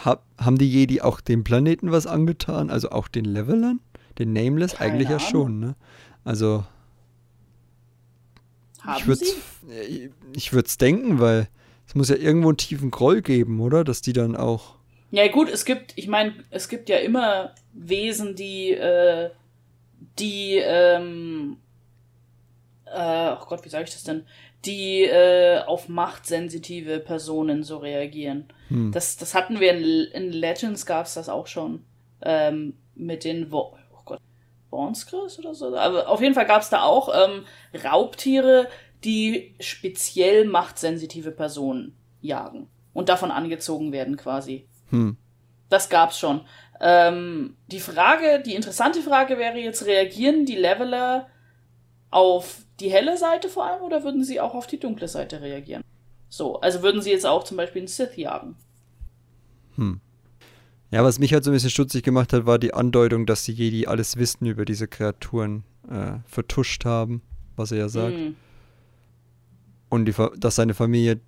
hab, 0.05 0.23
haben 0.37 0.57
die 0.57 0.69
Jedi 0.69 1.01
auch 1.01 1.19
dem 1.19 1.43
Planeten 1.43 1.91
was 1.91 2.07
angetan? 2.07 2.69
Also 2.69 2.91
auch 2.91 3.09
den 3.09 3.25
Levelern? 3.25 3.81
Den 4.17 4.31
Nameless? 4.31 4.75
Keine 4.75 4.93
Eigentlich 4.93 5.07
Ahnung. 5.09 5.19
ja 5.19 5.27
schon, 5.27 5.59
ne? 5.59 5.75
Also. 6.23 6.63
Haben 8.87 8.99
ich 8.99 9.07
würde 9.07 9.25
ich 10.33 10.53
würde 10.53 10.67
es 10.67 10.77
denken, 10.77 11.19
weil 11.19 11.47
es 11.87 11.95
muss 11.95 12.09
ja 12.09 12.15
irgendwo 12.15 12.49
einen 12.49 12.57
tiefen 12.57 12.91
Groll 12.91 13.21
geben, 13.21 13.61
oder? 13.61 13.83
Dass 13.83 14.01
die 14.01 14.13
dann 14.13 14.35
auch. 14.35 14.75
Ja, 15.11 15.27
gut, 15.29 15.49
es 15.49 15.63
gibt, 15.63 15.93
ich 15.95 16.07
meine, 16.07 16.33
es 16.49 16.67
gibt 16.67 16.89
ja 16.89 16.97
immer 16.97 17.53
Wesen, 17.71 18.35
die, 18.35 18.71
äh, 18.71 19.29
die, 20.19 20.57
ähm, 20.57 21.57
äh, 22.85 23.31
oh 23.31 23.45
Gott, 23.47 23.63
wie 23.63 23.69
sage 23.69 23.85
ich 23.85 23.91
das 23.91 24.03
denn? 24.03 24.25
die 24.65 25.03
äh, 25.03 25.59
auf 25.65 25.87
machtsensitive 25.87 26.99
Personen 26.99 27.63
so 27.63 27.77
reagieren. 27.77 28.45
Hm. 28.69 28.91
Das, 28.91 29.17
das 29.17 29.33
hatten 29.33 29.59
wir 29.59 29.71
in, 29.71 30.11
in 30.11 30.31
Legends, 30.31 30.85
gab 30.85 31.05
es 31.05 31.13
das 31.13 31.29
auch 31.29 31.47
schon. 31.47 31.83
Ähm, 32.21 32.73
mit 32.95 33.23
den 33.23 33.51
Wo 33.51 33.76
Bornskris 34.69 35.39
oder 35.39 35.53
so. 35.53 35.75
Aber 35.75 36.09
auf 36.09 36.21
jeden 36.21 36.33
Fall 36.33 36.45
gab 36.45 36.61
es 36.61 36.69
da 36.69 36.83
auch 36.83 37.09
ähm, 37.13 37.45
Raubtiere, 37.83 38.67
die 39.03 39.55
speziell 39.59 40.45
machtsensitive 40.45 41.31
Personen 41.31 41.95
jagen 42.21 42.67
und 42.93 43.09
davon 43.09 43.31
angezogen 43.31 43.91
werden 43.91 44.17
quasi. 44.17 44.67
Hm. 44.89 45.17
Das 45.69 45.89
gab's 45.89 46.17
schon. 46.17 46.41
Ähm, 46.79 47.57
die 47.67 47.79
Frage, 47.79 48.41
die 48.41 48.55
interessante 48.55 49.01
Frage 49.01 49.37
wäre 49.37 49.57
jetzt, 49.57 49.85
reagieren 49.85 50.45
die 50.45 50.55
Leveler 50.55 51.27
auf 52.09 52.63
die 52.79 52.89
helle 52.89 53.17
Seite 53.17 53.49
vor 53.49 53.65
allem 53.65 53.81
oder 53.81 54.03
würden 54.03 54.23
sie 54.23 54.39
auch 54.39 54.53
auf 54.53 54.67
die 54.67 54.79
dunkle 54.79 55.07
Seite 55.07 55.41
reagieren? 55.41 55.83
So, 56.29 56.59
also 56.59 56.81
würden 56.81 57.01
sie 57.01 57.11
jetzt 57.11 57.25
auch 57.25 57.43
zum 57.43 57.57
Beispiel 57.57 57.81
einen 57.81 57.87
Sith 57.87 58.17
jagen? 58.17 58.55
Hm. 59.75 60.01
Ja, 60.91 61.03
was 61.03 61.19
mich 61.19 61.33
halt 61.33 61.43
so 61.43 61.51
ein 61.51 61.53
bisschen 61.53 61.69
stutzig 61.69 62.03
gemacht 62.03 62.31
hat, 62.31 62.45
war 62.45 62.59
die 62.59 62.73
Andeutung, 62.73 63.25
dass 63.25 63.43
die 63.43 63.51
Jedi 63.51 63.87
alles 63.87 64.15
Wissen 64.15 64.45
über 64.45 64.63
diese 64.63 64.87
Kreaturen 64.87 65.63
äh, 65.89 66.19
vertuscht 66.25 66.85
haben, 66.85 67.21
was 67.55 67.71
er 67.71 67.79
ja 67.79 67.89
sagt. 67.89 68.15
Hm. 68.15 68.35
Und 69.89 70.05
die, 70.05 70.13
dass 70.37 70.55
seine 70.55 70.73
Familie 70.73 71.19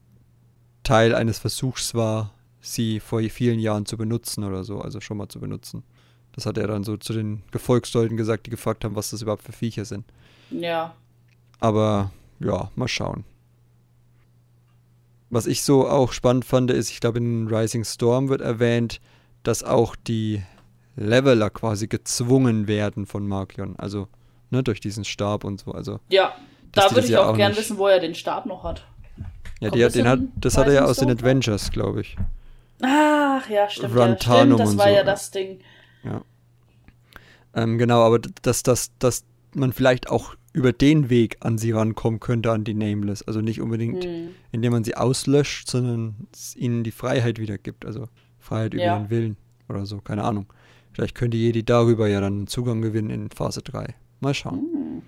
Teil 0.84 1.14
eines 1.14 1.40
Versuchs 1.40 1.94
war, 1.94 2.34
sie 2.62 3.00
vor 3.00 3.22
vielen 3.22 3.60
Jahren 3.60 3.86
zu 3.86 3.98
benutzen 3.98 4.44
oder 4.44 4.64
so, 4.64 4.80
also 4.80 5.02
schon 5.02 5.18
mal 5.18 5.30
zu 5.30 5.40
benutzen. 5.40 5.84
Das 6.34 6.46
hat 6.46 6.58
er 6.58 6.68
dann 6.68 6.84
so 6.84 6.98
zu 6.98 7.14
den 7.14 7.44
Gefolgsleuten 7.52 8.18
gesagt, 8.18 8.46
die 8.46 8.52
gefragt 8.52 8.86
haben, 8.86 8.96
was 8.96 9.10
das 9.10 9.22
überhaupt 9.22 9.44
für 9.44 9.52
Viecher 9.52 9.86
sind. 9.86 10.06
Ja. 10.52 10.96
Aber 11.60 12.12
ja, 12.40 12.72
mal 12.76 12.88
schauen. 12.88 13.26
Was 15.30 15.46
ich 15.46 15.64
so 15.64 15.88
auch 15.88 16.12
spannend 16.12 16.46
fand, 16.46 16.72
ist, 16.72 16.90
ich 16.90 17.00
glaube, 17.00 17.20
in 17.20 17.48
Rising 17.48 17.84
Storm 17.84 18.30
wird 18.30 18.42
erwähnt, 18.42 19.00
dass 19.44 19.64
auch 19.64 19.96
die 19.96 20.44
Leveler 20.96 21.50
quasi 21.50 21.88
gezwungen 21.88 22.68
werden 22.68 23.06
von 23.06 23.28
Markion. 23.28 23.76
Also, 23.78 24.08
ne, 24.50 24.64
durch 24.64 24.80
diesen 24.80 25.06
Stab 25.06 25.44
und 25.44 25.60
so. 25.62 25.72
Also, 25.72 26.00
ja, 26.10 26.36
da 26.72 26.92
würde 26.92 27.06
ich 27.06 27.10
ja 27.10 27.24
auch, 27.24 27.30
auch 27.30 27.38
gern 27.38 27.56
wissen, 27.56 27.78
wo 27.78 27.88
er 27.88 28.00
den 28.00 28.16
Stab 28.16 28.46
noch 28.46 28.64
hat. 28.64 28.86
Ja, 29.60 29.70
die 29.72 29.84
hat, 29.84 29.96
den 29.96 30.08
hat, 30.08 30.20
das 30.36 30.58
hat 30.58 30.68
er 30.68 30.74
ja 30.74 30.86
aus 30.86 30.98
den 30.98 31.10
Adventures, 31.10 31.72
glaube 31.72 32.02
ich. 32.02 32.16
Ach, 32.82 33.50
ja, 33.50 33.70
stimmt. 33.70 33.96
Rantanum 33.96 34.58
ja, 34.58 34.66
stimmt, 34.66 34.70
das 34.70 34.78
war 34.78 34.88
so. 34.88 34.94
ja 34.94 35.04
das 35.04 35.32
Ding. 35.32 35.60
Ja. 36.04 36.22
Ähm, 37.54 37.78
genau, 37.78 38.02
aber 38.02 38.20
dass, 38.20 38.64
dass, 38.64 38.92
dass 39.00 39.26
man 39.54 39.74
vielleicht 39.74 40.10
auch 40.10 40.36
über 40.54 40.72
den 40.74 41.10
Weg 41.10 41.38
an 41.42 41.58
sie 41.58 41.72
rankommen 41.72 42.20
könnte, 42.20 42.52
an 42.52 42.64
die 42.64 42.74
Nameless. 42.74 43.22
Also 43.24 43.42
nicht 43.42 43.62
unbedingt, 43.62 44.04
hm. 44.04 44.30
indem 44.52 44.72
man 44.72 44.84
sie 44.84 44.96
auslöscht, 44.96 45.70
sondern 45.70 46.28
es 46.34 46.56
ihnen 46.56 46.84
die 46.84 46.92
Freiheit 46.92 47.40
wieder 47.40 47.58
gibt. 47.58 47.86
Also 47.86 48.08
Freiheit 48.50 48.74
über 48.74 48.84
ja. 48.84 48.98
ihren 48.98 49.10
Willen 49.10 49.38
oder 49.70 49.86
so, 49.86 50.00
keine 50.00 50.24
Ahnung. 50.24 50.52
Vielleicht 50.94 51.16
könnte 51.16 51.38
Jedi 51.38 51.64
darüber 51.64 52.08
ja 52.08 52.20
dann 52.20 52.48
Zugang 52.48 52.82
gewinnen 52.82 53.10
in 53.10 53.30
Phase 53.30 53.62
3. 53.62 53.94
Mal 54.20 54.34
schauen. 54.34 54.60
Hm. 54.60 55.02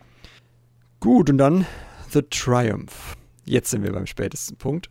Gut, 0.99 1.29
und 1.29 1.39
dann 1.39 1.65
The 2.11 2.21
Triumph. 2.21 3.17
Jetzt 3.45 3.71
sind 3.71 3.83
wir 3.83 3.91
beim 3.91 4.05
spätesten 4.05 4.57
Punkt. 4.57 4.89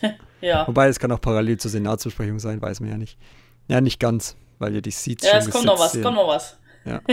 ja. 0.40 0.66
Wobei 0.66 0.88
es 0.88 0.98
kann 0.98 1.12
auch 1.12 1.20
parallel 1.20 1.58
zur 1.58 1.70
Senatsbesprechung 1.70 2.40
sein, 2.40 2.60
weiß 2.60 2.80
man 2.80 2.90
ja 2.90 2.98
nicht. 2.98 3.16
Ja, 3.68 3.80
nicht 3.80 4.00
ganz, 4.00 4.36
weil 4.58 4.74
ihr 4.74 4.82
die 4.82 4.90
Seats 4.90 5.24
ja, 5.24 5.30
schon 5.30 5.40
Ja, 5.40 5.46
es 5.46 5.50
kommt 5.50 5.66
noch 5.66 5.78
was, 5.78 5.92
sehen. 5.92 6.02
kommt 6.02 6.16
noch 6.16 6.28
was. 6.28 6.58
Ja. 6.84 7.00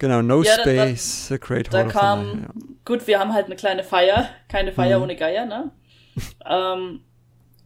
Genau, 0.00 0.22
No 0.22 0.42
ja, 0.44 0.52
Space, 0.52 1.26
da, 1.28 1.34
The 1.34 1.40
Great 1.40 1.72
Hall 1.72 1.84
Da 1.86 1.90
kam, 1.90 2.24
Fire, 2.24 2.40
ja. 2.42 2.48
gut, 2.84 3.06
wir 3.08 3.18
haben 3.18 3.32
halt 3.32 3.46
eine 3.46 3.56
kleine 3.56 3.82
Feier, 3.82 4.28
keine 4.48 4.70
Feier 4.70 4.98
mhm. 4.98 5.04
ohne 5.04 5.16
Geier, 5.16 5.44
ne? 5.44 5.72
ähm, 6.46 7.00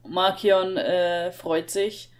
Markion 0.06 0.76
äh, 0.76 1.32
freut 1.32 1.70
sich 1.70 2.10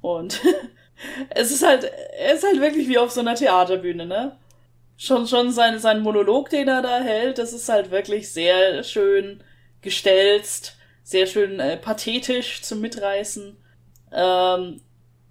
und 0.00 0.40
es 1.30 1.50
ist 1.50 1.66
halt, 1.66 1.90
es 2.18 2.38
ist 2.38 2.46
halt 2.46 2.60
wirklich 2.60 2.88
wie 2.88 2.98
auf 2.98 3.10
so 3.10 3.20
einer 3.20 3.34
Theaterbühne, 3.34 4.06
ne? 4.06 4.36
Schon, 4.96 5.26
schon 5.26 5.50
sein, 5.50 5.78
sein 5.78 6.00
Monolog, 6.00 6.50
den 6.50 6.68
er 6.68 6.82
da 6.82 7.00
hält, 7.00 7.38
das 7.38 7.52
ist 7.52 7.68
halt 7.68 7.90
wirklich 7.90 8.30
sehr 8.32 8.82
schön 8.82 9.42
gestelzt, 9.80 10.76
sehr 11.02 11.26
schön 11.26 11.58
äh, 11.58 11.78
pathetisch 11.78 12.60
zum 12.62 12.80
Mitreißen. 12.82 13.56
Ähm, 14.12 14.82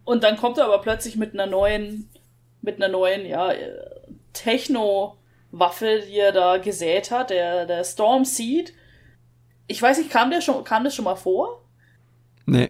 und 0.06 0.24
dann 0.24 0.38
kommt 0.38 0.58
er 0.58 0.66
aber 0.66 0.82
plötzlich 0.82 1.18
mit 1.18 1.34
einer 1.34 1.46
neuen, 1.46 2.10
mit 2.62 2.78
einer 2.78 2.88
neuen, 2.88 3.28
ja, 3.28 3.54
Techno-Waffe, 4.34 6.04
die 6.08 6.18
er 6.18 6.32
da 6.32 6.58
gesät 6.58 7.12
hat, 7.12 7.30
der, 7.30 7.66
der 7.66 7.84
Storm 7.84 8.26
Seed. 8.26 8.74
Ich 9.68 9.82
weiß 9.82 9.98
nicht, 10.00 10.10
kam, 10.10 10.32
der 10.32 10.42
schon, 10.42 10.64
kam 10.64 10.84
das 10.84 10.96
schon 10.96 11.06
mal 11.06 11.16
vor? 11.16 11.59
Nee. 12.50 12.70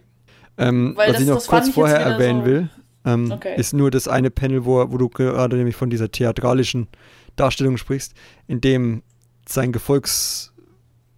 Ähm, 0.58 0.94
was 0.96 1.12
das, 1.12 1.20
ich 1.20 1.28
noch 1.28 1.46
kurz 1.46 1.70
vorher 1.70 2.00
erwähnen 2.00 2.40
so 2.40 2.46
will, 2.46 2.68
ähm, 3.04 3.32
okay. 3.32 3.54
ist 3.56 3.72
nur 3.72 3.90
das 3.90 4.08
eine 4.08 4.30
Panel, 4.30 4.64
wo, 4.64 4.90
wo 4.90 4.98
du 4.98 5.08
gerade 5.08 5.56
nämlich 5.56 5.76
von 5.76 5.88
dieser 5.90 6.10
theatralischen 6.10 6.88
Darstellung 7.36 7.76
sprichst, 7.76 8.12
in 8.46 8.60
dem 8.60 9.02
sein 9.48 9.72
Gefolgs, 9.72 10.52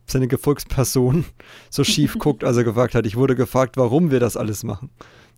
seine 0.07 0.29
Gefolgsperson 0.29 1.25
so 1.71 1.85
schief 1.85 2.17
guckt, 2.19 2.45
als 2.45 2.57
er 2.57 2.65
gefragt 2.65 2.95
hat. 2.95 3.07
Ich 3.07 3.17
wurde 3.17 3.35
gefragt, 3.35 3.77
warum 3.77 4.11
wir 4.11 4.21
das 4.21 4.37
alles 4.37 4.63
machen. 4.63 4.91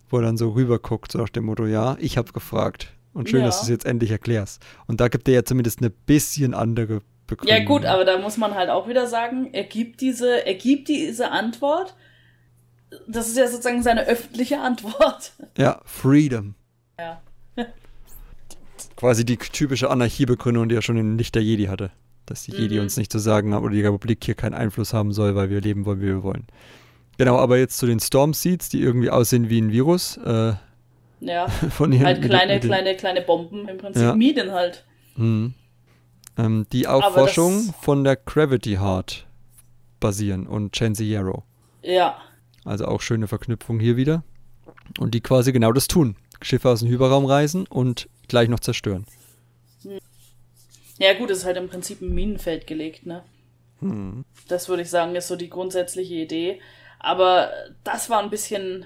Wo 0.09 0.17
er 0.17 0.23
dann 0.23 0.37
so 0.37 0.51
rüber 0.51 0.77
guckt, 0.77 1.11
so 1.11 1.17
nach 1.17 1.29
dem 1.29 1.45
Motto, 1.45 1.65
ja, 1.65 1.97
ich 1.99 2.17
habe 2.17 2.31
gefragt 2.31 2.93
Und 3.13 3.29
schön, 3.29 3.39
Ja. 3.39 3.47
dass 3.47 3.59
du 3.59 3.63
es 3.63 3.69
jetzt 3.69 3.85
endlich 3.85 4.11
erklärst. 4.11 4.61
Und 4.85 5.01
da 5.01 5.07
gibt 5.07 5.27
er 5.27 5.33
ja 5.33 5.43
zumindest 5.43 5.79
eine 5.79 5.89
bisschen 5.89 6.53
andere 6.53 7.01
Begründung. 7.25 7.57
Ja 7.57 7.63
gut, 7.65 7.85
aber 7.85 8.05
da 8.05 8.19
muss 8.19 8.37
man 8.37 8.53
halt 8.53 8.69
auch 8.69 8.87
wieder 8.87 9.07
sagen, 9.07 9.49
er 9.51 9.63
gibt 9.63 10.01
diese, 10.01 10.45
er 10.45 10.53
gibt 10.53 10.89
diese 10.89 11.31
Antwort. 11.31 11.95
Das 13.07 13.27
ist 13.27 13.37
ja 13.37 13.47
sozusagen 13.47 13.83
seine 13.83 14.05
öffentliche 14.05 14.59
Antwort. 14.59 15.33
Ja, 15.57 15.81
Freedom. 15.85 16.55
Ja. 16.99 17.21
Quasi 18.95 19.25
die 19.25 19.37
typische 19.37 19.89
Anarchiebegründung, 19.89 20.69
die 20.69 20.75
er 20.75 20.81
schon 20.81 20.97
in 20.97 21.17
Licht 21.17 21.35
der 21.35 21.43
Jedi 21.43 21.65
hatte. 21.65 21.91
Dass 22.25 22.43
die 22.43 22.51
Jedi 22.53 22.75
Mhm. 22.75 22.81
uns 22.81 22.97
nicht 22.97 23.11
zu 23.11 23.19
sagen 23.19 23.53
haben 23.53 23.63
oder 23.63 23.73
die 23.73 23.81
Republik 23.83 24.23
hier 24.23 24.35
keinen 24.35 24.53
Einfluss 24.53 24.93
haben 24.93 25.11
soll, 25.11 25.35
weil 25.35 25.49
wir 25.49 25.61
leben 25.61 25.85
wollen, 25.85 26.01
wie 26.01 26.05
wir 26.07 26.23
wollen. 26.23 26.47
Genau, 27.17 27.37
aber 27.37 27.57
jetzt 27.57 27.77
zu 27.77 27.85
den 27.85 27.99
Storm 27.99 28.33
Seeds, 28.33 28.69
die 28.69 28.81
irgendwie 28.81 29.09
aussehen 29.09 29.49
wie 29.49 29.59
ein 29.61 29.71
Virus. 29.71 30.17
Äh, 30.17 30.53
Ja. 31.19 31.47
von 31.69 31.91
ihren, 31.91 32.05
Halt 32.05 32.21
kleine, 32.21 32.59
kleine, 32.59 32.95
kleine 32.95 33.21
Bomben, 33.21 33.67
im 33.67 33.77
Prinzip 33.77 34.01
Ja. 34.03 34.15
Minen 34.15 34.51
halt. 34.51 34.85
Mhm. 35.15 35.53
Ähm, 36.37 36.65
die 36.73 36.87
auf 36.87 37.13
Forschung 37.13 37.73
von 37.81 38.03
der 38.03 38.15
Gravity 38.17 38.75
Heart 38.75 39.25
basieren 39.99 40.47
und 40.47 40.73
Chansey 40.75 41.09
Yarrow. 41.09 41.43
Ja. 41.81 42.17
Also 42.65 42.85
auch 42.85 43.01
schöne 43.01 43.27
Verknüpfung 43.27 43.79
hier 43.79 43.95
wieder. 43.95 44.23
Und 44.99 45.13
die 45.13 45.21
quasi 45.21 45.51
genau 45.51 45.71
das 45.71 45.87
tun. 45.87 46.15
Schiffe 46.41 46.69
aus 46.69 46.81
dem 46.81 46.89
Hyperraum 46.89 47.25
reisen 47.25 47.65
und 47.67 48.09
gleich 48.27 48.49
noch 48.49 48.59
zerstören. 48.59 49.05
Ja 50.97 51.13
gut, 51.13 51.29
es 51.29 51.39
ist 51.39 51.45
halt 51.45 51.57
im 51.57 51.69
Prinzip 51.69 52.01
ein 52.01 52.13
Minenfeld 52.13 52.67
gelegt, 52.67 53.05
ne? 53.05 53.23
Hm. 53.79 54.25
Das 54.47 54.69
würde 54.69 54.83
ich 54.83 54.89
sagen, 54.89 55.15
ist 55.15 55.27
so 55.27 55.35
die 55.35 55.49
grundsätzliche 55.49 56.15
Idee. 56.15 56.61
Aber 56.99 57.51
das 57.83 58.09
war 58.09 58.21
ein 58.21 58.29
bisschen. 58.29 58.85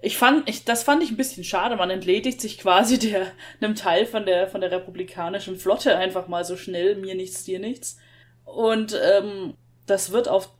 Ich 0.00 0.16
fand, 0.16 0.48
ich, 0.48 0.64
das 0.64 0.82
fand 0.82 1.02
ich 1.02 1.10
ein 1.10 1.16
bisschen 1.16 1.44
schade. 1.44 1.76
Man 1.76 1.90
entledigt 1.90 2.40
sich 2.40 2.58
quasi 2.58 2.98
der, 2.98 3.26
einem 3.60 3.74
Teil 3.74 4.06
von 4.06 4.24
der, 4.26 4.48
von 4.48 4.60
der 4.60 4.70
republikanischen 4.70 5.56
Flotte 5.56 5.96
einfach 5.96 6.28
mal 6.28 6.44
so 6.44 6.56
schnell. 6.56 6.96
Mir 6.96 7.14
nichts, 7.14 7.44
dir 7.44 7.58
nichts. 7.58 7.98
Und 8.44 8.98
ähm, 9.04 9.54
das 9.86 10.12
wird 10.12 10.28
auf 10.28 10.50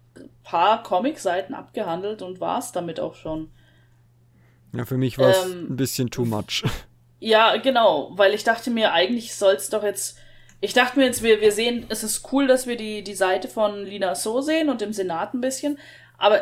paar 0.42 0.82
Comic-Seiten 0.82 1.54
abgehandelt 1.54 2.22
und 2.22 2.40
war 2.40 2.58
es 2.58 2.72
damit 2.72 3.00
auch 3.00 3.14
schon. 3.14 3.50
Ja, 4.72 4.84
für 4.84 4.96
mich 4.96 5.18
war 5.18 5.30
es 5.30 5.44
Ähm, 5.44 5.66
ein 5.70 5.76
bisschen 5.76 6.10
too 6.10 6.24
much. 6.24 6.64
Ja, 7.24 7.56
genau, 7.56 8.10
weil 8.14 8.34
ich 8.34 8.42
dachte 8.42 8.68
mir, 8.68 8.92
eigentlich 8.92 9.36
soll's 9.36 9.70
doch 9.70 9.84
jetzt. 9.84 10.18
Ich 10.60 10.72
dachte 10.72 10.98
mir 10.98 11.04
jetzt, 11.04 11.22
wir, 11.22 11.40
wir 11.40 11.52
sehen, 11.52 11.86
es 11.88 12.02
ist 12.02 12.32
cool, 12.32 12.48
dass 12.48 12.66
wir 12.66 12.76
die, 12.76 13.04
die 13.04 13.14
Seite 13.14 13.46
von 13.46 13.84
Lina 13.84 14.16
So 14.16 14.40
sehen 14.40 14.68
und 14.68 14.82
im 14.82 14.92
Senat 14.92 15.32
ein 15.32 15.40
bisschen, 15.40 15.78
aber 16.18 16.40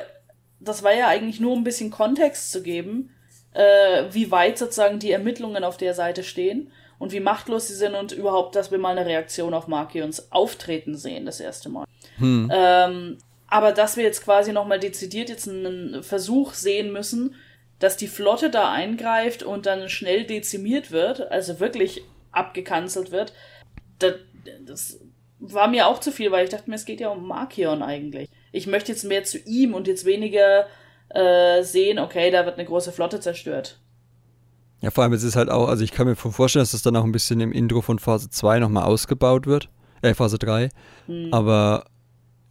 das 0.59 0.83
war 0.83 0.95
ja 0.95 1.09
eigentlich 1.09 1.39
nur 1.39 1.53
um 1.53 1.61
ein 1.61 1.64
bisschen 1.64 1.91
Kontext 1.91 2.51
zu 2.51 2.62
geben, 2.62 3.11
äh, 3.53 4.05
wie 4.11 4.31
weit 4.31 4.57
sozusagen 4.57 4.99
die 4.99 5.12
Ermittlungen 5.12 5.64
auf 5.64 5.77
der 5.77 5.93
Seite 5.93 6.23
stehen 6.23 6.73
und 6.99 7.12
wie 7.12 7.21
machtlos 7.21 7.68
sie 7.68 7.75
sind 7.75 7.95
und 7.95 8.12
überhaupt, 8.12 8.57
dass 8.57 8.71
wir 8.71 8.79
mal 8.79 8.97
eine 8.97 9.05
Reaktion 9.05 9.53
auf 9.53 9.68
Markions 9.68 10.33
Auftreten 10.33 10.97
sehen, 10.97 11.27
das 11.27 11.41
erste 11.41 11.68
Mal. 11.68 11.85
Hm. 12.16 12.51
Ähm, 12.51 13.18
aber 13.51 13.72
dass 13.72 13.96
wir 13.96 14.05
jetzt 14.05 14.24
quasi 14.24 14.53
nochmal 14.53 14.78
dezidiert 14.78 15.28
jetzt 15.28 15.48
einen 15.48 16.03
Versuch 16.03 16.55
sehen 16.55 16.92
müssen, 16.92 17.34
dass 17.80 17.96
die 17.96 18.09
Flotte 18.09 18.51
da 18.51 18.72
eingreift 18.72 19.42
und 19.42 19.66
dann 19.66 19.88
schnell 19.88 20.24
dezimiert 20.24 20.90
wird, 20.90 21.30
also 21.30 21.61
wirklich 21.61 22.03
abgekanzelt 22.30 23.11
wird, 23.11 23.32
das, 23.98 24.14
das 24.64 25.01
war 25.40 25.68
mir 25.68 25.88
auch 25.88 25.98
zu 25.98 26.12
viel, 26.12 26.30
weil 26.30 26.44
ich 26.44 26.51
dachte 26.51 26.70
mir, 26.70 26.76
es 26.76 26.84
geht 26.84 27.01
ja 27.01 27.09
um 27.09 27.26
Markion 27.26 27.82
eigentlich. 27.82 28.28
Ich 28.53 28.66
möchte 28.66 28.92
jetzt 28.92 29.05
mehr 29.05 29.24
zu 29.24 29.38
ihm 29.38 29.74
und 29.74 29.88
jetzt 29.88 30.05
weniger 30.05 30.66
äh, 31.09 31.62
sehen, 31.62 31.98
okay, 31.98 32.30
da 32.30 32.44
wird 32.44 32.59
eine 32.59 32.66
große 32.66 32.92
Flotte 32.92 33.20
zerstört. 33.20 33.80
Ja, 34.80 34.90
vor 34.90 35.05
allem, 35.05 35.12
es 35.12 35.22
ist 35.22 35.36
halt 35.36 35.51
auch, 35.51 35.68
also 35.68 35.82
ich 35.82 35.92
kann 35.92 36.07
mir 36.07 36.16
vorstellen, 36.16 36.62
dass 36.62 36.72
das 36.72 36.82
dann 36.82 36.96
auch 36.96 37.05
ein 37.05 37.12
bisschen 37.12 37.40
im 37.40 37.53
Intro 37.53 37.82
von 37.82 37.98
Phase 37.98 38.30
2 38.30 38.61
nochmal 38.61 38.84
ausgebaut 38.84 39.46
wird. 39.46 39.68
Äh, 40.03 40.14
Phase 40.14 40.38
3. 40.38 40.70
Hm. 41.07 41.28
Aber 41.32 41.84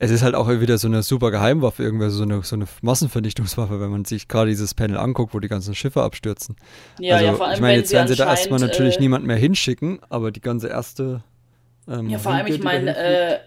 es 0.02 0.12
ist 0.12 0.24
halt 0.24 0.34
auch 0.34 0.48
wieder 0.48 0.78
so 0.78 0.88
eine 0.88 1.04
super 1.04 1.30
Geheimwaffe, 1.30 1.84
irgendwie 1.84 2.10
so 2.10 2.24
eine, 2.24 2.42
so 2.42 2.56
eine 2.56 2.66
Massenvernichtungswaffe, 2.82 3.82
wenn 3.82 3.90
man 3.90 4.06
sich 4.06 4.30
gerade 4.30 4.50
dieses 4.50 4.74
Panel 4.74 4.98
anguckt, 4.98 5.34
wo 5.34 5.40
die 5.40 5.50
ganzen 5.50 5.76
Schiffe 5.76 6.02
abstürzen. 6.02 6.56
Ja, 7.00 7.16
also, 7.16 7.26
ja, 7.28 7.34
vor 7.34 7.46
allem, 7.48 7.56
ich 7.56 7.62
meine, 7.62 7.78
jetzt 7.78 7.92
werden 7.92 8.08
sie 8.08 8.16
da 8.16 8.30
erstmal 8.30 8.60
natürlich 8.60 8.96
äh, 8.98 9.02
niemand 9.02 9.26
mehr 9.26 9.36
hinschicken, 9.36 10.00
aber 10.10 10.32
die 10.32 10.40
ganze 10.42 10.70
erste. 10.70 11.22
Ähm, 11.88 12.10
Ja, 12.10 12.18
vor 12.18 12.32
allem, 12.32 12.48
ich 12.48 12.64
meine, 12.64 12.96
äh, 12.96 13.40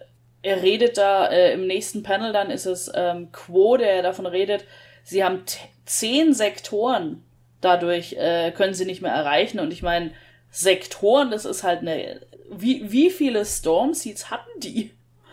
er 0.42 0.62
redet 0.62 0.98
da 0.98 1.26
äh, 1.28 1.54
im 1.54 1.66
nächsten 1.66 2.02
Panel, 2.02 2.32
dann 2.34 2.50
ist 2.50 2.66
es 2.66 2.90
ähm, 2.94 3.32
Quo, 3.32 3.78
der 3.78 4.02
davon 4.02 4.26
redet, 4.26 4.66
sie 5.04 5.24
haben 5.24 5.40
zehn 5.86 6.34
Sektoren, 6.34 7.22
dadurch 7.62 8.12
äh, 8.14 8.50
können 8.50 8.74
sie 8.74 8.84
nicht 8.84 9.00
mehr 9.00 9.12
erreichen. 9.12 9.58
Und 9.58 9.72
ich 9.72 9.82
meine, 9.82 10.10
Sektoren, 10.50 11.30
das 11.30 11.46
ist 11.46 11.62
halt 11.62 11.80
eine. 11.80 12.20
Wie, 12.50 12.92
wie 12.92 13.08
viele 13.08 13.46
Stormseeds 13.46 14.30
hatten 14.30 14.60
die? 14.60 14.90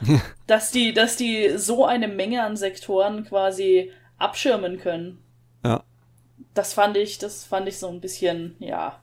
dass 0.48 0.72
die, 0.72 0.94
dass 0.94 1.16
die 1.16 1.58
so 1.58 1.86
eine 1.86 2.08
Menge 2.08 2.44
an 2.44 2.58
Sektoren 2.58 3.26
quasi 3.26 3.92
abschirmen 4.18 4.80
können. 4.80 5.24
ja. 5.64 5.84
Das 6.56 6.74
fand 6.74 6.98
ich, 6.98 7.20
das 7.20 7.46
fand 7.46 7.68
ich 7.68 7.78
so 7.78 7.88
ein 7.90 8.02
bisschen, 8.02 8.56
ja. 8.60 9.00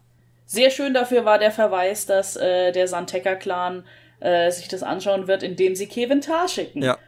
Sehr 0.47 0.71
schön 0.71 0.95
dafür 0.95 1.25
war 1.25 1.39
der 1.39 1.53
Verweis, 1.53 2.05
dass 2.05 2.37
äh, 2.37 2.73
der 2.73 2.87
Santeca-Clan 2.87 3.85
äh, 4.21 4.51
sich 4.51 4.69
das 4.69 4.83
anschauen 4.83 5.27
wird, 5.27 5.43
indem 5.43 5.75
sie 5.75 5.87
Kevin 5.87 6.21
Tar 6.21 6.49
schicken. 6.49 6.83
Ja. 6.83 6.99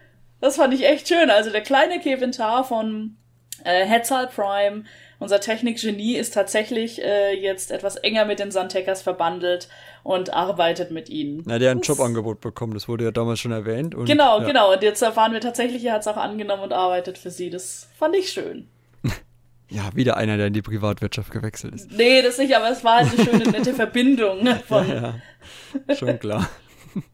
Das 0.40 0.56
fand 0.56 0.74
ich 0.74 0.86
echt 0.86 1.08
schön. 1.08 1.30
Also 1.30 1.50
der 1.50 1.62
kleine 1.62 2.00
Kevin 2.00 2.32
Tar 2.32 2.64
von 2.64 3.16
äh, 3.64 3.84
Hetzal 3.84 4.28
Prime, 4.28 4.84
unser 5.18 5.40
Technikgenie, 5.40 6.16
ist 6.16 6.34
tatsächlich 6.34 7.02
äh, 7.02 7.34
jetzt 7.34 7.70
etwas 7.70 7.96
enger 7.96 8.24
mit 8.24 8.38
den 8.38 8.50
Santecas 8.50 9.02
verbandelt 9.02 9.68
und 10.02 10.32
arbeitet 10.32 10.90
mit 10.90 11.08
ihnen. 11.08 11.42
Na, 11.46 11.58
der 11.58 11.70
hat 11.70 11.78
ein 11.78 11.82
Jobangebot 11.82 12.40
bekommen, 12.40 12.74
das 12.74 12.88
wurde 12.88 13.04
ja 13.04 13.10
damals 13.10 13.40
schon 13.40 13.52
erwähnt. 13.52 13.94
Und, 13.94 14.06
Genau, 14.06 14.40
ja. 14.40 14.46
genau. 14.46 14.72
Und 14.72 14.82
jetzt 14.82 15.02
erfahren 15.02 15.32
wir 15.32 15.40
tatsächlich, 15.40 15.84
er 15.84 15.94
hat 15.94 16.02
es 16.02 16.06
auch 16.06 16.16
angenommen 16.16 16.62
und 16.62 16.72
arbeitet 16.72 17.18
für 17.18 17.30
sie. 17.30 17.50
Das 17.50 17.88
fand 17.98 18.14
ich 18.16 18.30
schön. 18.30 18.68
Ja, 19.70 19.90
wieder 19.94 20.16
einer, 20.16 20.38
der 20.38 20.46
in 20.46 20.54
die 20.54 20.62
Privatwirtschaft 20.62 21.30
gewechselt 21.30 21.74
ist. 21.74 21.92
Nee, 21.92 22.22
das 22.22 22.38
nicht, 22.38 22.56
aber 22.56 22.70
es 22.70 22.84
war 22.84 23.04
halt 23.04 23.12
eine 23.12 23.22
schöne, 23.22 23.50
nette 23.50 23.74
Verbindung 23.74 24.46
von, 24.66 24.88
Ja, 24.88 25.94
schon 25.94 26.18
klar. 26.18 26.48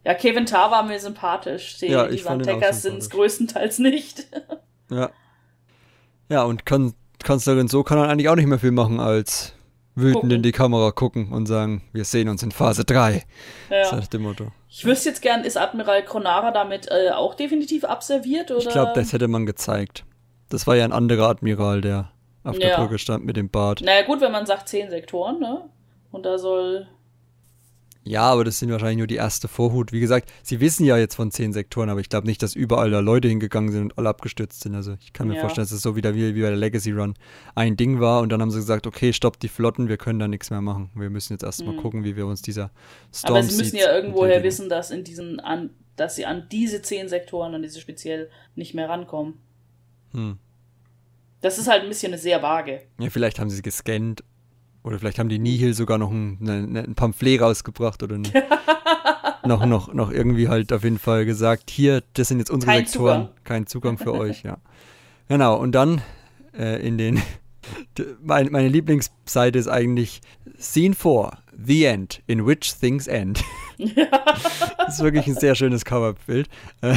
Ja, 0.04 0.14
Kevin 0.14 0.46
Tar 0.46 0.70
war 0.70 0.84
mir 0.84 1.00
sympathisch. 1.00 1.78
Die, 1.78 1.88
Ja, 1.88 2.06
die 2.06 2.18
Santekas 2.18 2.82
sind 2.82 2.98
es 2.98 3.10
größtenteils 3.10 3.80
nicht. 3.80 4.28
Ja. 4.88 5.10
Ja, 6.28 6.44
und 6.44 6.64
kan 6.64 6.94
Kanzlerin 7.24 7.68
So 7.68 7.82
kann 7.82 7.98
dann 7.98 8.08
eigentlich 8.08 8.28
auch 8.28 8.36
nicht 8.36 8.46
mehr 8.46 8.58
viel 8.58 8.70
machen, 8.70 9.00
als 9.00 9.52
wütend 9.96 10.14
Gucken. 10.14 10.30
in 10.30 10.42
die 10.42 10.52
Kamera 10.52 10.90
gucken 10.90 11.32
und 11.32 11.46
sagen, 11.46 11.82
wir 11.92 12.04
sehen 12.04 12.28
uns 12.28 12.42
in 12.42 12.52
Phase 12.52 12.84
3. 12.84 13.22
Das 13.70 13.90
ja. 13.90 13.98
ist 13.98 14.12
dem 14.12 14.22
Motto. 14.22 14.48
Ich 14.68 14.84
wüsste 14.84 15.08
jetzt 15.10 15.22
gern, 15.22 15.44
ist 15.44 15.56
Admiral 15.56 16.04
Kronara 16.04 16.50
damit 16.50 16.88
äh, 16.90 17.10
auch 17.10 17.34
definitiv 17.34 17.84
abserviert? 17.84 18.50
Oder? 18.50 18.60
Ich 18.60 18.68
glaube, 18.68 18.92
das 18.94 19.12
hätte 19.12 19.28
man 19.28 19.46
gezeigt. 19.46 20.04
Das 20.48 20.66
war 20.66 20.76
ja 20.76 20.84
ein 20.84 20.92
anderer 20.92 21.28
Admiral, 21.28 21.80
der 21.80 22.10
auf 22.42 22.58
der 22.58 22.70
Ja. 22.70 22.76
Brücke 22.80 22.98
stand 22.98 23.24
mit 23.24 23.36
dem 23.36 23.50
Bart. 23.50 23.80
Naja, 23.82 24.02
gut, 24.02 24.20
wenn 24.20 24.32
man 24.32 24.46
sagt 24.46 24.68
zehn 24.68 24.90
Sektoren, 24.90 25.38
ne? 25.40 25.62
Und 26.10 26.26
da 26.26 26.38
soll. 26.38 26.86
Ja, 28.06 28.22
aber 28.22 28.44
das 28.44 28.58
sind 28.58 28.70
wahrscheinlich 28.70 28.98
nur 28.98 29.06
die 29.06 29.14
erste 29.16 29.48
Vorhut. 29.48 29.90
Wie 29.90 30.00
gesagt, 30.00 30.30
sie 30.42 30.60
wissen 30.60 30.84
ja 30.84 30.98
jetzt 30.98 31.14
von 31.14 31.30
zehn 31.30 31.54
Sektoren, 31.54 31.88
aber 31.88 32.00
ich 32.00 32.10
glaube 32.10 32.26
nicht, 32.26 32.42
dass 32.42 32.54
überall 32.54 32.90
da 32.90 33.00
Leute 33.00 33.28
hingegangen 33.28 33.72
sind 33.72 33.80
und 33.82 33.98
alle 33.98 34.10
abgestürzt 34.10 34.60
sind. 34.62 34.74
Also 34.74 34.96
ich 35.00 35.14
kann 35.14 35.26
mir 35.26 35.36
Ja. 35.36 35.40
vorstellen, 35.40 35.64
dass 35.64 35.72
es 35.72 35.80
so 35.80 35.96
wieder 35.96 36.14
wie, 36.14 36.34
wie 36.34 36.42
bei 36.42 36.48
der 36.50 36.58
Legacy 36.58 36.90
Run 36.92 37.14
ein 37.54 37.78
Ding 37.78 38.00
war 38.00 38.20
und 38.20 38.28
dann 38.28 38.42
haben 38.42 38.50
sie 38.50 38.58
gesagt, 38.58 38.86
okay, 38.86 39.14
stoppt 39.14 39.42
die 39.42 39.48
Flotten, 39.48 39.88
wir 39.88 39.96
können 39.96 40.18
da 40.18 40.28
nichts 40.28 40.50
mehr 40.50 40.60
machen. 40.60 40.90
Wir 40.94 41.08
müssen 41.08 41.32
jetzt 41.32 41.44
erstmal 41.44 41.74
Mhm. 41.74 41.78
gucken, 41.80 42.04
wie 42.04 42.14
wir 42.14 42.26
uns 42.26 42.42
dieser 42.42 42.70
Storm 43.12 43.36
Aber 43.36 43.42
sie 43.42 43.56
müssen 43.56 43.76
ja 43.76 43.90
irgendwoher 43.94 44.42
wissen, 44.42 44.68
dass 44.68 44.90
in 44.90 45.02
diesen 45.02 45.40
an, 45.40 45.70
dass 45.96 46.16
sie 46.16 46.26
an 46.26 46.46
diese 46.52 46.82
zehn 46.82 47.08
Sektoren, 47.08 47.54
an 47.54 47.62
diese 47.62 47.80
speziell, 47.80 48.28
nicht 48.54 48.74
mehr 48.74 48.88
rankommen. 48.90 49.34
Hm. 50.12 50.36
Das 51.40 51.58
ist 51.58 51.68
halt 51.68 51.82
ein 51.82 51.88
bisschen 51.88 52.16
sehr 52.18 52.42
vage. 52.42 52.82
Ja, 52.98 53.08
vielleicht 53.10 53.38
haben 53.38 53.48
sie 53.50 53.62
gescannt 53.62 54.24
oder 54.84 54.98
vielleicht 55.00 55.18
haben 55.18 55.28
die 55.28 55.40
Nihil 55.40 55.74
sogar 55.74 55.98
noch 55.98 56.10
ein, 56.12 56.36
ne, 56.40 56.84
ein 56.86 56.94
Pamphlet 56.94 57.40
rausgebracht 57.40 58.02
oder 58.04 58.14
ein, 58.16 58.28
noch, 59.44 59.66
noch, 59.66 59.92
noch 59.92 60.10
irgendwie 60.12 60.48
halt 60.48 60.72
auf 60.72 60.84
jeden 60.84 60.98
Fall 61.00 61.24
gesagt, 61.24 61.70
hier, 61.70 62.02
das 62.12 62.28
sind 62.28 62.38
jetzt 62.38 62.50
unsere 62.50 62.70
Kein 62.72 62.86
Sektoren, 62.86 63.22
Zugang. 63.22 63.34
kein 63.44 63.66
Zugang 63.66 63.98
für 63.98 64.12
euch, 64.14 64.42
ja. 64.44 64.58
Genau, 65.28 65.56
und 65.58 65.72
dann 65.72 66.02
äh, 66.56 66.86
in 66.86 66.98
den, 66.98 67.20
d- 67.98 68.04
mein, 68.22 68.52
meine 68.52 68.68
Lieblingsseite 68.68 69.58
ist 69.58 69.68
eigentlich 69.68 70.20
Scene 70.58 70.94
4, 70.94 71.32
The 71.56 71.84
End, 71.86 72.22
in 72.26 72.46
which 72.46 72.74
things 72.78 73.06
end. 73.06 73.42
das 73.78 74.88
ist 74.98 75.02
wirklich 75.02 75.26
ein 75.26 75.34
sehr 75.34 75.54
schönes 75.54 75.84
Coverbild. 75.84 76.48
Äh, 76.82 76.96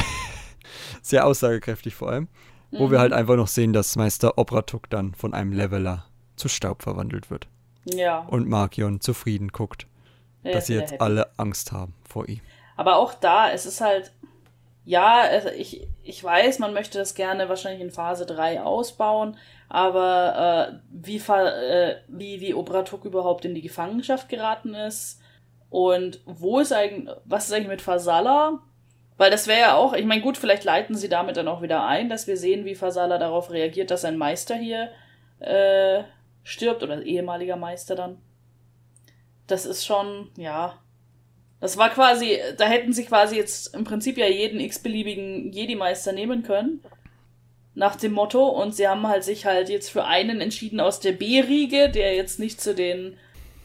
sehr 1.02 1.26
aussagekräftig 1.26 1.96
vor 1.96 2.10
allem. 2.10 2.28
Wo 2.72 2.92
wir 2.92 3.00
halt 3.00 3.14
einfach 3.14 3.38
noch 3.38 3.48
sehen, 3.48 3.72
dass 3.72 3.96
Meister 3.96 4.38
Obratuk 4.38 4.90
dann 4.90 5.14
von 5.14 5.34
einem 5.34 5.54
Leveler 5.54 6.06
zu 6.36 6.50
Staub 6.50 6.82
verwandelt 6.84 7.32
wird. 7.32 7.48
Ja. 7.94 8.20
Und 8.20 8.48
Markion 8.48 9.02
zufrieden 9.02 9.50
guckt, 9.50 9.88
er 10.44 10.54
dass 10.54 10.68
sie 10.68 10.76
jetzt 10.76 10.92
happy. 10.92 11.04
alle 11.04 11.30
Angst 11.38 11.72
haben 11.72 11.94
vor 12.08 12.28
ihm. 12.28 12.42
Aber 12.76 12.98
auch 12.98 13.14
da, 13.14 13.52
es 13.52 13.66
ist 13.66 13.82
halt. 13.82 14.12
ja, 14.86 15.22
also 15.22 15.50
ich, 15.50 15.88
ich 16.04 16.24
weiß, 16.24 16.60
man 16.60 16.74
möchte 16.74 16.98
das 16.98 17.16
gerne 17.16 17.50
wahrscheinlich 17.50 17.82
in 17.82 17.92
Phase 17.92 18.26
3 18.26 18.62
ausbauen, 18.62 19.38
aber 19.70 20.70
äh, 20.70 20.80
wie, 20.92 21.18
äh, 21.18 21.96
wie, 22.08 22.40
wie 22.40 22.54
Obratuk 22.54 23.06
überhaupt 23.06 23.46
in 23.46 23.56
die 23.56 23.62
Gefangenschaft 23.62 24.30
geraten 24.30 24.74
ist 24.74 25.22
und 25.70 26.22
wo 26.26 26.60
ist 26.60 26.72
eigentlich, 26.72 27.14
was 27.26 27.48
ist 27.48 27.54
eigentlich 27.54 27.68
mit 27.68 27.82
Fasala? 27.82 28.60
Weil 29.18 29.32
das 29.32 29.48
wäre 29.48 29.60
ja 29.60 29.76
auch, 29.76 29.94
ich 29.94 30.06
meine, 30.06 30.22
gut, 30.22 30.38
vielleicht 30.38 30.64
leiten 30.64 30.96
sie 30.96 31.10
damit 31.10 31.38
dann 31.38 31.48
auch 31.48 31.62
wieder 31.62 31.86
ein, 31.86 32.08
dass 32.08 32.28
wir 32.28 32.38
sehen, 32.38 32.66
wie 32.66 32.76
Fasala 32.76 33.18
darauf 33.18 33.50
reagiert, 33.50 33.90
dass 33.90 34.02
sein 34.02 34.18
Meister 34.18 34.56
hier 34.56 34.92
äh, 35.40 36.04
stirbt 36.48 36.82
oder 36.82 37.04
ehemaliger 37.04 37.58
Meister 37.58 37.96
dann. 37.96 38.18
Das 39.48 39.66
ist 39.66 39.86
schon, 39.86 40.30
ja. 40.38 40.80
Das 41.60 41.78
war 41.78 41.90
quasi, 41.90 42.40
da 42.58 42.66
hätten 42.66 42.94
sie 42.94 43.06
quasi 43.06 43.36
jetzt 43.36 43.76
im 43.76 43.84
Prinzip 43.84 44.18
ja 44.18 44.28
jeden 44.28 44.60
x-beliebigen 44.60 45.52
Jedi-Meister 45.52 46.14
nehmen 46.14 46.44
können. 46.44 46.82
Nach 47.76 47.96
dem 47.96 48.14
Motto. 48.14 48.48
Und 48.48 48.76
sie 48.76 48.88
haben 48.88 49.08
halt 49.08 49.26
sich 49.26 49.46
halt 49.46 49.68
jetzt 49.68 49.90
für 49.90 50.06
einen 50.06 50.40
entschieden 50.40 50.80
aus 50.80 51.02
der 51.02 51.12
B-Riege, 51.12 51.90
der 51.90 52.16
jetzt 52.16 52.40
nicht 52.40 52.62
zu 52.62 52.74
den 52.74 53.18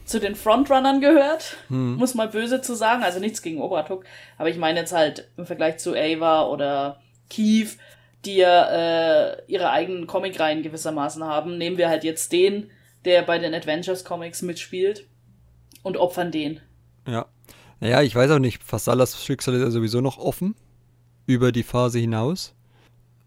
zu 0.04 0.18
den 0.18 0.34
Frontrunnern 0.34 1.00
gehört, 1.00 1.56
hm. 1.68 1.94
muss 1.94 2.14
mal 2.14 2.26
böse 2.26 2.60
zu 2.60 2.74
sagen. 2.74 3.04
Also 3.04 3.20
nichts 3.20 3.40
gegen 3.40 3.60
Obratuk, 3.60 4.04
aber 4.36 4.48
ich 4.48 4.56
meine 4.56 4.80
jetzt 4.80 4.92
halt 4.92 5.28
im 5.36 5.46
Vergleich 5.46 5.78
zu 5.78 5.94
Ava 5.94 6.48
oder 6.48 7.00
Keith, 7.30 7.78
die 8.24 8.36
ja 8.36 9.30
äh, 9.30 9.42
ihre 9.46 9.70
eigenen 9.70 10.06
Comicreihen 10.06 10.62
gewissermaßen 10.62 11.24
haben, 11.24 11.58
nehmen 11.58 11.78
wir 11.78 11.88
halt 11.88 12.04
jetzt 12.04 12.32
den, 12.32 12.70
der 13.04 13.22
bei 13.22 13.38
den 13.38 13.54
Adventures 13.54 14.04
Comics 14.04 14.42
mitspielt 14.42 15.06
und 15.82 15.96
opfern 15.96 16.30
den. 16.30 16.60
Ja. 17.06 17.26
Naja, 17.80 18.02
ich 18.02 18.14
weiß 18.14 18.30
auch 18.30 18.38
nicht, 18.38 18.62
Fasalas 18.62 19.24
Schicksal 19.24 19.54
ist 19.54 19.62
ja 19.62 19.70
sowieso 19.70 20.00
noch 20.00 20.18
offen 20.18 20.54
über 21.26 21.50
die 21.50 21.64
Phase 21.64 21.98
hinaus. 21.98 22.54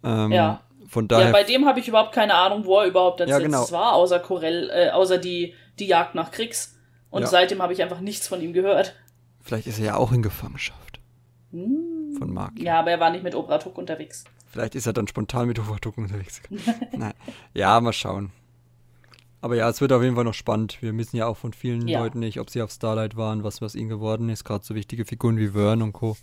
Ähm, 0.04 0.32
ja. 0.32 0.62
Von 0.88 1.08
daher. 1.08 1.28
Ja, 1.28 1.32
bei 1.32 1.44
dem 1.44 1.66
habe 1.66 1.80
ich 1.80 1.88
überhaupt 1.88 2.14
keine 2.14 2.36
Ahnung, 2.36 2.66
wo 2.66 2.80
er 2.80 2.86
überhaupt 2.86 3.20
als 3.20 3.30
ja, 3.30 3.40
genau. 3.40 3.70
war, 3.72 3.94
außer 3.96 4.20
Corell, 4.20 4.70
äh, 4.74 4.92
außer 4.92 5.18
die, 5.18 5.54
die 5.80 5.88
Jagd 5.88 6.16
nach 6.16 6.32
Kriegs. 6.32 6.80
Und 7.10 7.24
ja. 7.24 7.28
seitdem 7.28 7.62
habe 7.62 7.74
ich 7.74 7.82
einfach 7.82 8.00
nichts 8.00 8.28
von 8.28 8.42
ihm 8.42 8.54
gehört. 8.54 8.96
Vielleicht 9.42 9.68
ist 9.68 9.80
er 9.80 9.86
ja 9.86 9.96
auch 9.98 10.12
in 10.12 10.22
Gefangenschaft. 10.22 11.00
Hm. 11.52 12.16
Von 12.18 12.34
Mark. 12.34 12.54
Ja, 12.60 12.80
aber 12.80 12.92
er 12.92 13.00
war 13.00 13.10
nicht 13.10 13.24
mit 13.24 13.36
Obratuk 13.36 13.78
unterwegs. 13.78 14.24
Vielleicht 14.56 14.76
ist 14.76 14.86
er 14.86 14.94
dann 14.94 15.06
spontan 15.06 15.50
mit 15.50 15.60
Obratuk 15.60 15.98
unterwegs. 15.98 16.42
Nein. 16.98 17.12
Ja, 17.54 17.78
mal 17.82 17.92
schauen. 17.92 18.32
Aber 19.42 19.58
ja, 19.58 19.68
es 19.68 19.82
wird 19.82 19.92
auf 19.92 20.02
jeden 20.02 20.16
Fall 20.16 20.24
noch 20.24 20.34
spannend. 20.34 20.82
Wir 20.82 20.98
wissen 20.98 21.18
ja 21.18 21.28
auch 21.28 21.36
von 21.36 21.52
vielen 21.52 21.90
ja. 21.90 22.00
Leuten 22.00 22.20
nicht, 22.20 22.40
ob 22.40 22.50
sie 22.50 22.62
auf 22.62 22.72
Starlight 22.72 23.18
waren, 23.18 23.44
was 23.44 23.62
was 23.62 23.76
ihnen 23.76 23.90
geworden 23.90 24.30
ist. 24.30 24.46
Gerade 24.46 24.64
so 24.64 24.74
wichtige 24.74 25.04
Figuren 25.04 25.38
wie 25.38 25.50
Vern 25.50 25.82
und 25.82 25.92
Co. 25.92 26.16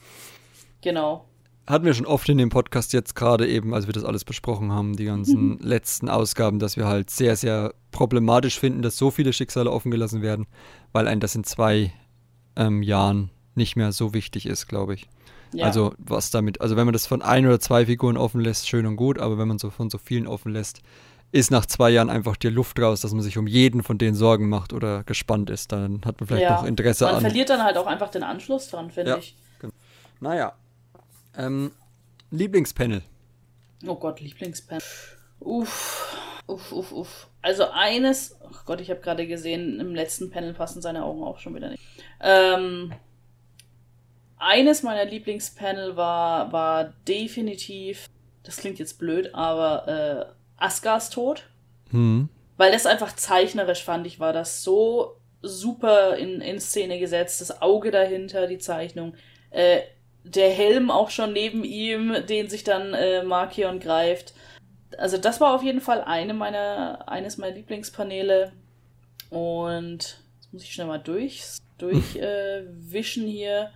Genau. 0.80 1.26
Hatten 1.66 1.84
wir 1.84 1.92
schon 1.92 2.06
oft 2.06 2.26
in 2.30 2.38
dem 2.38 2.48
Podcast 2.48 2.94
jetzt 2.94 3.14
gerade 3.14 3.46
eben, 3.46 3.74
als 3.74 3.86
wir 3.86 3.92
das 3.92 4.02
alles 4.02 4.24
besprochen 4.24 4.72
haben, 4.72 4.96
die 4.96 5.04
ganzen 5.04 5.58
letzten 5.60 6.08
Ausgaben, 6.08 6.58
dass 6.58 6.78
wir 6.78 6.86
halt 6.86 7.10
sehr, 7.10 7.36
sehr 7.36 7.74
problematisch 7.90 8.58
finden, 8.58 8.80
dass 8.80 8.96
so 8.96 9.10
viele 9.10 9.34
Schicksale 9.34 9.70
offen 9.70 9.90
gelassen 9.90 10.22
werden, 10.22 10.46
weil 10.92 11.06
ein 11.06 11.20
das 11.20 11.34
in 11.34 11.44
zwei 11.44 11.92
ähm, 12.56 12.82
Jahren 12.82 13.30
nicht 13.54 13.76
mehr 13.76 13.92
so 13.92 14.14
wichtig 14.14 14.46
ist, 14.46 14.68
glaube 14.68 14.94
ich. 14.94 15.06
Ja. 15.53 15.66
Also 15.66 15.94
was 15.98 16.30
damit, 16.30 16.61
also 16.61 16.76
wenn 16.76 16.86
man 16.86 16.92
das 16.92 17.07
von 17.07 17.22
ein 17.22 17.46
oder 17.46 17.61
zwei 17.61 17.86
Figuren 17.86 18.16
offen 18.16 18.40
lässt, 18.40 18.68
schön 18.68 18.86
und 18.86 18.96
gut, 18.96 19.18
aber 19.18 19.38
wenn 19.38 19.48
man 19.48 19.59
so 19.59 19.70
von 19.70 19.90
so 19.90 19.98
vielen 19.98 20.26
offen 20.26 20.53
lässt, 20.53 20.80
ist 21.32 21.50
nach 21.50 21.64
zwei 21.64 21.90
Jahren 21.90 22.11
einfach 22.11 22.36
die 22.36 22.48
Luft 22.48 22.78
raus, 22.78 23.00
dass 23.00 23.12
man 23.12 23.22
sich 23.22 23.38
um 23.38 23.46
jeden 23.46 23.82
von 23.82 23.96
denen 23.96 24.14
Sorgen 24.14 24.48
macht 24.48 24.72
oder 24.72 25.03
gespannt 25.05 25.48
ist. 25.48 25.72
Dann 25.72 26.03
hat 26.05 26.20
man 26.20 26.26
vielleicht 26.26 26.42
ja. 26.42 26.61
noch 26.61 26.64
Interesse 26.64 27.05
man 27.05 27.16
an. 27.16 27.22
Man 27.22 27.30
verliert 27.30 27.50
dann 27.50 27.64
halt 27.64 27.78
auch 27.78 27.86
einfach 27.86 28.11
den 28.11 28.22
Anschluss 28.22 28.68
dran, 28.68 28.90
finde 28.90 29.12
ja. 29.12 29.18
ich. 29.18 29.34
Genau. 29.59 29.72
Naja. 30.20 30.53
Ähm, 31.36 31.72
Lieblingspanel. 32.30 33.03
Oh 33.86 33.94
Gott, 33.94 34.20
Lieblingspanel. 34.20 34.82
Uff. 35.40 36.16
Uff, 36.46 36.72
uff, 36.72 36.92
uff. 36.92 37.28
Also 37.40 37.70
eines, 37.72 38.36
oh 38.42 38.57
Gott, 38.66 38.80
ich 38.80 38.90
habe 38.90 39.00
gerade 39.00 39.26
gesehen, 39.26 39.80
im 39.80 39.94
letzten 39.94 40.30
Panel 40.30 40.53
passen 40.53 40.82
seine 40.82 41.05
Augen 41.05 41.22
auch 41.22 41.38
schon 41.38 41.55
wieder 41.55 41.70
nicht. 41.70 41.82
Ähm, 42.20 42.92
eines 44.43 44.82
meiner 44.82 45.05
Lieblingspanel 45.05 45.97
war, 45.97 46.53
war 46.53 46.93
definitiv, 47.07 48.09
das 48.43 48.57
klingt 48.57 48.78
jetzt 48.78 48.99
blöd, 48.99 49.34
aber 49.34 49.88
äh, 49.88 50.62
Asgars 50.62 51.11
Tod. 51.11 51.45
Hm. 51.90 52.28
Weil 52.57 52.72
das 52.72 52.86
einfach 52.86 53.14
zeichnerisch 53.14 53.84
fand 53.84 54.07
ich, 54.07 54.20
war 54.20 54.32
das 54.32 54.62
so 54.62 55.16
super 55.43 56.16
in, 56.16 56.40
in 56.40 56.61
Szene 56.61 56.99
gesetzt. 56.99 57.40
Das 57.40 57.62
Auge 57.62 57.90
dahinter, 57.90 58.47
die 58.47 58.59
Zeichnung. 58.59 59.14
Äh, 59.51 59.80
der 60.24 60.51
Helm 60.51 60.90
auch 60.90 61.11
schon 61.11 61.32
neben 61.32 61.64
ihm, 61.64 62.14
den 62.28 62.49
sich 62.49 62.62
dann 62.62 62.95
äh, 62.95 63.24
Markion 63.24 63.80
greift. 63.80 64.34
Also 64.99 65.18
das 65.18 65.40
war 65.40 65.55
auf 65.55 65.62
jeden 65.62 65.80
Fall 65.80 66.03
eine 66.03 66.34
meiner, 66.34 67.09
eines 67.09 67.38
meiner 67.38 67.57
Lieblingspaneele. 67.57 68.53
Und 69.30 70.20
jetzt 70.36 70.53
muss 70.53 70.62
ich 70.62 70.72
schnell 70.72 70.86
mal 70.86 70.99
durch, 70.99 71.57
durchwischen 71.78 73.26
äh, 73.26 73.30
hier. 73.30 73.70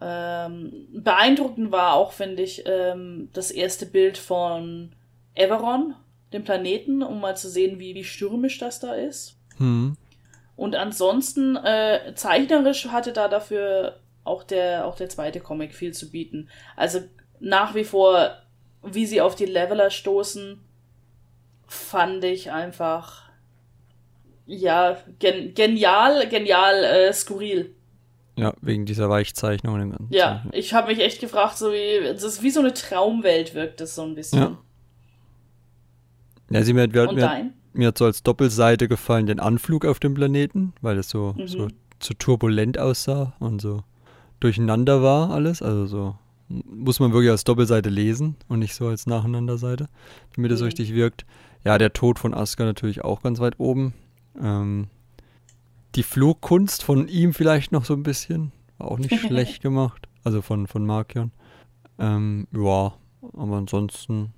Ähm, 0.00 0.88
beeindruckend 0.92 1.70
war 1.70 1.94
auch, 1.94 2.12
finde 2.12 2.42
ich, 2.42 2.64
ähm, 2.66 3.28
das 3.32 3.50
erste 3.50 3.86
Bild 3.86 4.18
von 4.18 4.92
Everon, 5.34 5.94
dem 6.32 6.44
Planeten, 6.44 7.02
um 7.02 7.20
mal 7.20 7.36
zu 7.36 7.48
sehen, 7.48 7.78
wie, 7.78 7.94
wie 7.94 8.04
stürmisch 8.04 8.58
das 8.58 8.80
da 8.80 8.94
ist. 8.94 9.36
Hm. 9.58 9.96
Und 10.56 10.76
ansonsten, 10.76 11.56
äh, 11.56 12.12
zeichnerisch 12.14 12.88
hatte 12.88 13.12
da 13.12 13.28
dafür 13.28 14.00
auch 14.24 14.42
der, 14.42 14.86
auch 14.86 14.96
der 14.96 15.08
zweite 15.08 15.40
Comic 15.40 15.74
viel 15.74 15.92
zu 15.92 16.10
bieten. 16.10 16.48
Also 16.76 17.00
nach 17.40 17.74
wie 17.74 17.84
vor, 17.84 18.38
wie 18.82 19.06
sie 19.06 19.20
auf 19.20 19.34
die 19.34 19.46
Leveler 19.46 19.90
stoßen, 19.90 20.60
fand 21.66 22.24
ich 22.24 22.50
einfach, 22.50 23.30
ja, 24.46 24.98
gen 25.18 25.54
genial, 25.54 26.28
genial, 26.28 26.84
äh, 26.84 27.12
skurril. 27.12 27.73
Ja, 28.36 28.52
wegen 28.60 28.84
dieser 28.84 29.08
Weichzeichnung. 29.08 30.08
Ja, 30.10 30.44
ich 30.52 30.74
habe 30.74 30.88
mich 30.88 31.00
echt 31.00 31.20
gefragt, 31.20 31.56
so 31.56 31.70
wie, 31.70 32.04
das 32.04 32.24
ist 32.24 32.42
wie 32.42 32.50
so 32.50 32.60
eine 32.60 32.74
Traumwelt 32.74 33.54
wirkt 33.54 33.80
das 33.80 33.94
so 33.94 34.02
ein 34.02 34.14
bisschen. 34.14 34.38
Ja. 34.38 34.58
Ja, 36.50 36.62
sie 36.62 36.72
mir, 36.72 36.88
mir, 36.88 37.12
mir, 37.12 37.50
mir 37.72 37.88
hat 37.88 37.98
so 37.98 38.04
als 38.04 38.22
Doppelseite 38.22 38.88
gefallen 38.88 39.26
den 39.26 39.40
Anflug 39.40 39.84
auf 39.84 39.98
dem 39.98 40.14
Planeten, 40.14 40.74
weil 40.80 40.98
es 40.98 41.08
so, 41.08 41.34
mhm. 41.36 41.46
so, 41.46 41.68
so 42.00 42.14
turbulent 42.18 42.78
aussah 42.78 43.34
und 43.38 43.60
so 43.60 43.82
durcheinander 44.40 45.02
war 45.02 45.30
alles. 45.30 45.62
Also 45.62 45.86
so 45.86 46.18
muss 46.48 47.00
man 47.00 47.12
wirklich 47.12 47.30
als 47.30 47.44
Doppelseite 47.44 47.88
lesen 47.88 48.36
und 48.48 48.58
nicht 48.58 48.74
so 48.74 48.88
als 48.88 49.06
Nacheinanderseite, 49.06 49.88
damit 50.36 50.52
es 50.52 50.60
mhm. 50.60 50.66
richtig 50.66 50.94
wirkt. 50.94 51.24
Ja, 51.64 51.78
der 51.78 51.92
Tod 51.92 52.18
von 52.18 52.34
Aska 52.34 52.64
natürlich 52.64 53.02
auch 53.02 53.22
ganz 53.22 53.40
weit 53.40 53.58
oben. 53.58 53.94
Ähm, 54.40 54.88
die 55.94 56.02
Flugkunst 56.02 56.82
von 56.82 57.08
ihm 57.08 57.34
vielleicht 57.34 57.72
noch 57.72 57.84
so 57.84 57.94
ein 57.94 58.02
bisschen. 58.02 58.52
War 58.78 58.90
auch 58.90 58.98
nicht 58.98 59.18
schlecht 59.26 59.62
gemacht. 59.62 60.08
Also 60.24 60.42
von, 60.42 60.66
von 60.66 60.86
Markion. 60.86 61.32
Ähm, 61.98 62.48
ja, 62.52 62.94
aber 63.36 63.56
ansonsten 63.56 64.32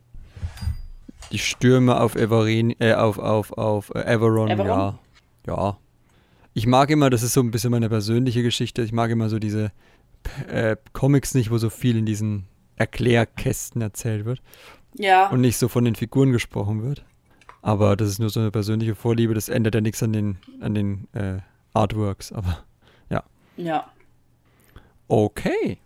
die 1.33 1.39
Stürme 1.39 2.01
auf 2.01 2.15
Everin, 2.15 2.75
äh, 2.81 2.95
auf, 2.95 3.19
auf, 3.19 3.53
auf 3.53 3.91
äh, 3.95 4.01
Everon, 4.01 4.51
Everon, 4.51 4.69
ja. 4.69 4.99
Ja. 5.47 5.79
Ich 6.55 6.67
mag 6.67 6.91
immer, 6.91 7.11
das 7.11 7.23
ist 7.23 7.33
so 7.33 7.41
ein 7.41 7.51
bisschen 7.51 7.71
meine 7.71 7.89
persönliche 7.89 8.43
Geschichte, 8.43 8.83
ich 8.83 8.93
mag 8.93 9.11
immer 9.11 9.29
so 9.29 9.39
diese 9.39 9.73
äh, 10.49 10.77
Comics 10.93 11.35
nicht, 11.35 11.51
wo 11.51 11.59
so 11.59 11.71
viel 11.71 11.97
in 11.97 12.07
diesen 12.07 12.47
Erklärkästen 12.77 13.81
erzählt 13.81 14.25
wird. 14.25 14.43
Ja. 14.99 15.29
Und 15.29 15.41
nicht 15.41 15.59
so 15.59 15.69
von 15.69 15.85
den 15.85 15.95
Figuren 15.95 16.33
gesprochen 16.33 16.83
wird. 16.83 17.05
Aber 17.67 17.97
das 17.97 18.11
ist 18.11 18.21
nur 18.21 18.31
so 18.31 18.39
eine 18.39 18.53
persönliche 18.53 18.95
Vorliebe, 18.95 19.35
das 19.35 19.49
ändert 19.49 19.75
ja 19.75 19.81
nichts 19.81 20.01
an 20.01 20.13
den, 20.13 20.37
an 20.61 20.75
den 20.77 21.09
äh, 21.15 21.39
Artworks, 21.75 22.31
aber 22.31 22.59
ja. 23.11 23.25
Ja. 23.57 23.91
Okay. 25.09 25.79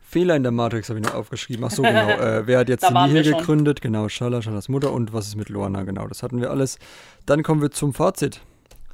Fehler 0.00 0.34
in 0.34 0.42
der 0.42 0.50
Matrix 0.50 0.88
habe 0.88 0.98
ich 0.98 1.06
noch 1.06 1.14
aufgeschrieben. 1.14 1.64
Ach 1.64 1.70
so, 1.70 1.82
genau. 1.82 2.08
Äh, 2.18 2.48
wer 2.48 2.58
hat 2.58 2.68
jetzt 2.68 2.82
die 2.82 2.92
Nihil 2.92 3.22
gegründet? 3.22 3.80
Genau, 3.80 4.08
Shala, 4.08 4.42
Shalas 4.42 4.68
Mutter 4.68 4.92
und 4.92 5.12
was 5.12 5.28
ist 5.28 5.36
mit 5.36 5.50
Luana? 5.50 5.84
Genau, 5.84 6.08
das 6.08 6.24
hatten 6.24 6.40
wir 6.40 6.50
alles. 6.50 6.80
Dann 7.26 7.44
kommen 7.44 7.62
wir 7.62 7.70
zum 7.70 7.94
Fazit. 7.94 8.40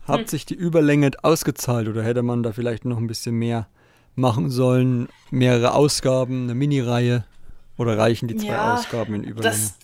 Hat 0.06 0.20
hm. 0.20 0.26
sich 0.26 0.44
die 0.44 0.56
Überlänge 0.56 1.12
ausgezahlt 1.22 1.88
oder 1.88 2.02
hätte 2.02 2.22
man 2.22 2.42
da 2.42 2.52
vielleicht 2.52 2.84
noch 2.84 2.98
ein 2.98 3.06
bisschen 3.06 3.36
mehr 3.36 3.66
machen 4.14 4.50
sollen? 4.50 5.08
Mehrere 5.30 5.72
Ausgaben, 5.72 6.42
eine 6.42 6.54
Mini-Reihe? 6.54 7.24
Oder 7.78 7.96
reichen 7.96 8.28
die 8.28 8.36
zwei 8.36 8.48
ja, 8.48 8.74
Ausgaben 8.74 9.14
in 9.14 9.24
Überlänge? 9.24 9.54
Das, 9.56 9.78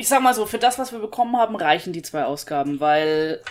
ich 0.00 0.08
sag 0.08 0.22
mal 0.22 0.34
so, 0.34 0.46
für 0.46 0.58
das, 0.58 0.78
was 0.78 0.92
wir 0.92 0.98
bekommen 0.98 1.36
haben, 1.36 1.56
reichen 1.56 1.92
die 1.92 2.00
zwei 2.00 2.24
Ausgaben, 2.24 2.80
weil 2.80 3.42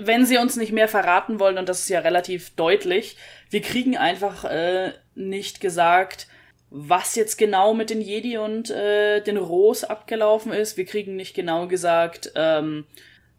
wenn 0.00 0.26
sie 0.26 0.38
uns 0.38 0.56
nicht 0.56 0.72
mehr 0.72 0.88
verraten 0.88 1.38
wollen, 1.38 1.56
und 1.56 1.68
das 1.68 1.80
ist 1.80 1.88
ja 1.88 2.00
relativ 2.00 2.50
deutlich, 2.56 3.16
wir 3.50 3.60
kriegen 3.60 3.96
einfach 3.96 4.44
äh, 4.44 4.92
nicht 5.14 5.60
gesagt, 5.60 6.26
was 6.70 7.14
jetzt 7.14 7.38
genau 7.38 7.74
mit 7.74 7.90
den 7.90 8.00
Jedi 8.00 8.38
und 8.38 8.70
äh, 8.70 9.20
den 9.20 9.36
Ros 9.36 9.84
abgelaufen 9.84 10.52
ist. 10.52 10.76
Wir 10.76 10.84
kriegen 10.84 11.14
nicht 11.14 11.32
genau 11.32 11.68
gesagt, 11.68 12.32
ähm, 12.34 12.86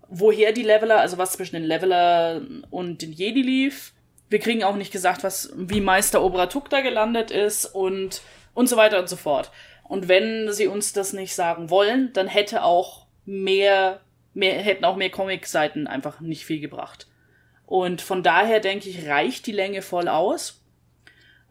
woher 0.08 0.54
die 0.54 0.64
Leveler, 0.64 1.02
also 1.02 1.18
was 1.18 1.34
zwischen 1.34 1.56
den 1.56 1.66
Leveler 1.66 2.42
und 2.70 3.02
den 3.02 3.12
Jedi 3.12 3.42
lief. 3.42 3.92
Wir 4.30 4.40
kriegen 4.40 4.64
auch 4.64 4.78
nicht 4.78 4.94
gesagt, 4.94 5.26
was 5.26 5.52
wie 5.58 5.82
Meister 5.82 6.24
Obratuk 6.24 6.70
da 6.70 6.80
gelandet 6.80 7.32
ist 7.32 7.66
und 7.66 8.22
und 8.54 8.70
so 8.70 8.78
weiter 8.78 9.00
und 9.00 9.10
so 9.10 9.18
fort. 9.18 9.52
Und 9.88 10.08
wenn 10.08 10.52
sie 10.52 10.68
uns 10.68 10.94
das 10.94 11.14
nicht 11.14 11.36
sagen 11.36 11.70
wollen, 11.70 12.12
dann 12.14 12.28
hätte 12.28 12.64
auch 12.64 13.06
mehr, 13.26 14.02
mehr 14.34 14.62
hätten 14.62 14.86
auch 14.86 14.96
mehr 14.96 15.12
Comic-Seiten 15.12 15.88
einfach 15.88 16.20
nicht 16.20 16.46
viel 16.46 16.60
gebracht. 16.60 17.08
Und 17.66 18.02
von 18.02 18.24
daher 18.24 18.60
denke 18.60 18.90
ich, 18.90 19.08
reicht 19.08 19.46
die 19.48 19.52
Länge 19.52 19.82
voll 19.82 20.08
aus. 20.08 20.62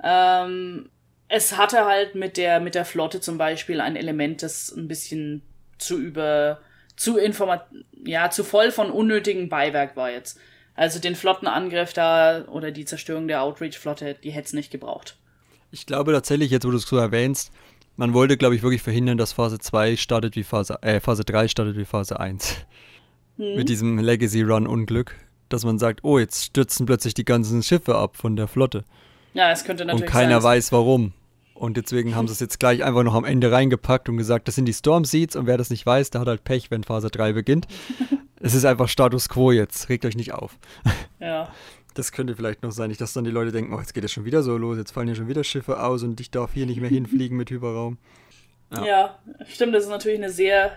Ähm, 0.03 0.91
es 1.29 1.57
hatte 1.57 1.85
halt 1.85 2.15
mit 2.15 2.37
der, 2.37 2.61
mit 2.61 2.75
der 2.75 2.85
Flotte 2.85 3.21
zum 3.21 3.39
Beispiel 3.39 3.81
ein 3.81 3.97
Element, 3.97 4.43
das 4.43 4.71
ein 4.71 4.89
bisschen 4.89 5.43
zu 5.79 5.99
über, 5.99 6.61
zu 6.97 7.17
informat, 7.17 7.67
ja, 8.05 8.31
zu 8.31 8.45
voll 8.45 8.71
von 8.71 8.91
unnötigem 8.91 9.49
Beiwerk 9.49 9.97
war 9.97 10.11
jetzt. 10.11 10.39
Also 10.77 10.99
den 10.99 11.15
Flottenangriff 11.15 11.93
da 11.93 12.45
oder 12.49 12.73
die 12.73 12.85
Zerstörung 12.85 13.29
der 13.29 13.43
Outreach-Flotte, 13.43 14.17
die 14.23 14.31
hätte 14.31 14.47
es 14.47 14.53
nicht 14.53 14.73
gebraucht. 14.73 15.17
Ich 15.71 15.87
glaube 15.87 16.13
tatsächlich, 16.13 16.51
jetzt 16.51 16.65
wo 16.65 16.71
du 16.71 16.77
es 16.77 16.85
so 16.85 16.97
erwähnst, 16.97 17.53
man 17.97 18.15
wollte, 18.15 18.37
glaube 18.37 18.55
ich, 18.55 18.63
wirklich 18.63 18.83
verhindern, 18.83 19.19
dass 19.19 19.33
Phase 19.33 19.59
2 19.59 19.97
startet 19.97 20.37
wie 20.37 20.45
Phase, 20.45 20.83
äh, 20.83 21.01
Phase 21.01 21.25
3 21.25 21.49
startet 21.49 21.77
wie 21.77 21.85
Phase 21.85 22.19
1. 22.19 22.57
Hm. 23.37 23.57
Mit 23.57 23.69
diesem 23.69 23.99
Legacy 23.99 24.43
Run 24.43 24.67
Unglück, 24.67 25.17
dass 25.49 25.65
man 25.65 25.79
sagt, 25.79 26.05
oh, 26.05 26.19
jetzt 26.19 26.45
stürzen 26.45 26.87
plötzlich 26.87 27.15
die 27.15 27.25
ganzen 27.25 27.63
Schiffe 27.63 27.97
ab 27.97 28.17
von 28.17 28.37
der 28.37 28.49
Flotte. 28.49 28.85
Ja, 29.33 29.51
es 29.51 29.65
könnte 29.65 29.85
natürlich 29.85 30.07
Und 30.07 30.13
keiner 30.13 30.41
sein. 30.41 30.51
weiß 30.51 30.73
warum. 30.73 31.13
Und 31.55 31.77
deswegen 31.77 32.17
haben 32.17 32.27
sie 32.27 32.33
es 32.33 32.41
jetzt 32.41 32.59
gleich 32.59 32.83
einfach 32.83 33.05
noch 33.05 33.15
am 33.15 33.25
Ende 33.25 33.53
reingepackt 33.53 34.09
und 34.09 34.17
gesagt, 34.17 34.49
das 34.49 34.57
sind 34.57 34.67
die 34.67 34.73
Storm 34.73 35.05
Seeds 35.05 35.37
und 35.37 35.47
wer 35.47 35.57
das 35.57 35.71
nicht 35.71 35.87
weiß, 35.87 36.11
der 36.11 36.21
hat 36.21 36.29
halt 36.29 36.43
Pech, 36.43 36.71
wenn 36.71 36.83
Phase 36.83 37.11
3 37.11 37.33
beginnt. 37.33 37.69
es 38.41 38.55
ist 38.55 38.65
einfach 38.65 38.89
Status 38.89 39.29
Quo 39.29 39.53
jetzt, 39.53 39.89
regt 39.89 40.05
euch 40.05 40.17
nicht 40.17 40.33
auf. 40.33 40.59
Ja. 41.21 41.49
Das 41.95 42.13
könnte 42.13 42.35
vielleicht 42.35 42.63
noch 42.63 42.73
sein, 42.73 42.89
nicht, 42.89 43.01
dass 43.01 43.13
dann 43.13 43.25
die 43.25 43.31
Leute 43.31 43.53
denken, 43.53 43.73
oh, 43.73 43.79
jetzt 43.79 43.95
geht 43.95 44.05
es 44.05 44.13
schon 44.13 44.25
wieder 44.25 44.43
so 44.43 44.57
los, 44.57 44.77
jetzt 44.77 44.91
fallen 44.91 45.09
ja 45.09 45.15
schon 45.15 45.29
wieder 45.29 45.45
Schiffe 45.45 45.81
aus 45.81 46.03
und 46.03 46.21
ich 46.21 46.31
darf 46.31 46.53
hier 46.53 46.67
nicht 46.67 46.81
mehr 46.81 46.91
hinfliegen 46.91 47.37
mit 47.37 47.51
Hyperraum. 47.51 47.99
Ja. 48.73 48.85
ja, 48.85 49.19
stimmt, 49.47 49.75
das 49.75 49.85
ist 49.85 49.91
natürlich 49.91 50.19
eine 50.19 50.31
sehr, 50.31 50.73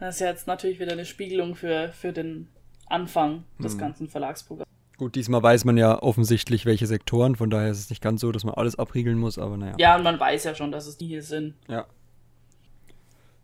das 0.00 0.14
ist 0.16 0.20
ja 0.20 0.28
jetzt 0.28 0.46
natürlich 0.46 0.80
wieder 0.80 0.92
eine 0.92 1.04
Spiegelung 1.04 1.54
für, 1.54 1.90
für 1.92 2.12
den 2.12 2.48
Anfang 2.86 3.44
des 3.58 3.72
hm. 3.72 3.78
ganzen 3.78 4.08
Verlagsprogramms. 4.08 4.68
Gut, 4.96 5.14
diesmal 5.14 5.42
weiß 5.42 5.64
man 5.64 5.76
ja 5.76 6.00
offensichtlich, 6.00 6.64
welche 6.64 6.86
Sektoren, 6.86 7.36
von 7.36 7.50
daher 7.50 7.70
ist 7.70 7.80
es 7.80 7.90
nicht 7.90 8.00
ganz 8.00 8.20
so, 8.20 8.30
dass 8.32 8.44
man 8.44 8.54
alles 8.54 8.78
abriegeln 8.78 9.18
muss, 9.18 9.36
aber 9.36 9.56
naja. 9.56 9.74
Ja, 9.78 9.96
und 9.96 10.04
man 10.04 10.18
weiß 10.18 10.44
ja 10.44 10.54
schon, 10.54 10.70
dass 10.70 10.86
es 10.86 10.96
die 10.96 11.08
hier 11.08 11.22
sind. 11.22 11.54
Ja. 11.68 11.86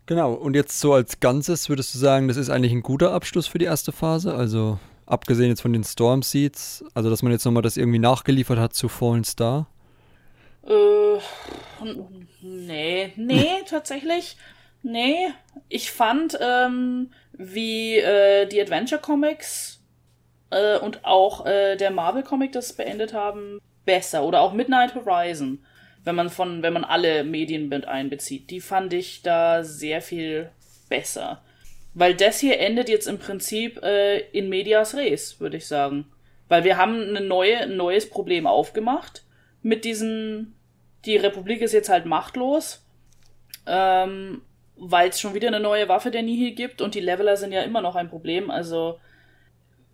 Genau, 0.05 0.33
und 0.33 0.55
jetzt 0.55 0.79
so 0.79 0.93
als 0.93 1.19
Ganzes 1.19 1.69
würdest 1.69 1.93
du 1.93 1.99
sagen, 1.99 2.27
das 2.27 2.37
ist 2.37 2.49
eigentlich 2.49 2.71
ein 2.71 2.81
guter 2.81 3.11
Abschluss 3.11 3.45
für 3.45 3.59
die 3.59 3.65
erste 3.65 3.91
Phase? 3.91 4.33
Also 4.33 4.79
abgesehen 5.09 5.49
jetzt 5.49 5.61
von 5.61 5.73
den 5.73 5.83
Storm 5.83 6.21
Seeds, 6.21 6.85
also 6.93 7.09
dass 7.09 7.23
man 7.23 7.31
jetzt 7.31 7.43
nochmal 7.43 7.63
das 7.63 7.77
irgendwie 7.77 7.99
nachgeliefert 7.99 8.59
hat 8.59 8.73
zu 8.73 8.87
Fallen 8.87 9.23
Star? 9.23 9.67
Äh, 10.65 11.19
nee, 12.41 13.13
nee, 13.15 13.49
tatsächlich. 13.69 14.37
Nee, 14.81 15.17
ich 15.67 15.91
fand, 15.91 16.37
ähm, 16.41 17.11
wie 17.33 17.97
äh, 17.97 18.45
die 18.45 18.61
Adventure 18.61 19.01
Comics 19.01 19.81
äh, 20.51 20.77
und 20.77 21.03
auch 21.03 21.45
äh, 21.45 21.75
der 21.75 21.91
Marvel 21.91 22.23
Comic 22.23 22.53
das 22.53 22.73
beendet 22.73 23.13
haben, 23.13 23.59
besser. 23.85 24.23
Oder 24.23 24.41
auch 24.41 24.53
Midnight 24.53 24.95
Horizon, 24.95 25.65
wenn 26.05 26.15
man 26.15 26.29
von, 26.29 26.63
wenn 26.63 26.73
man 26.73 26.85
alle 26.85 27.23
Medien 27.23 27.67
mit 27.67 27.85
einbezieht. 27.85 28.49
Die 28.51 28.61
fand 28.61 28.93
ich 28.93 29.21
da 29.21 29.63
sehr 29.63 30.01
viel 30.01 30.49
besser. 30.87 31.41
Weil 31.93 32.13
das 32.13 32.39
hier 32.39 32.59
endet 32.59 32.89
jetzt 32.89 33.07
im 33.07 33.17
Prinzip 33.17 33.81
äh, 33.83 34.19
in 34.31 34.49
medias 34.49 34.95
res, 34.95 35.39
würde 35.39 35.57
ich 35.57 35.67
sagen. 35.67 36.05
Weil 36.47 36.63
wir 36.63 36.77
haben 36.77 37.01
eine 37.01 37.21
neue, 37.21 37.57
ein 37.57 37.77
neues 37.77 38.09
Problem 38.09 38.47
aufgemacht 38.47 39.23
mit 39.61 39.85
diesen. 39.85 40.55
Die 41.05 41.15
Republik 41.15 41.61
ist 41.61 41.71
jetzt 41.71 41.87
halt 41.87 42.05
machtlos, 42.05 42.85
ähm, 43.65 44.41
weil 44.75 45.09
es 45.09 45.21
schon 45.21 45.33
wieder 45.33 45.47
eine 45.47 45.61
neue 45.61 45.87
Waffe 45.87 46.11
der 46.11 46.23
Nihil 46.23 46.51
gibt 46.55 46.81
und 46.81 46.93
die 46.93 46.99
Leveler 46.99 47.37
sind 47.37 47.53
ja 47.53 47.61
immer 47.61 47.81
noch 47.81 47.95
ein 47.95 48.09
Problem. 48.09 48.51
Also 48.51 48.99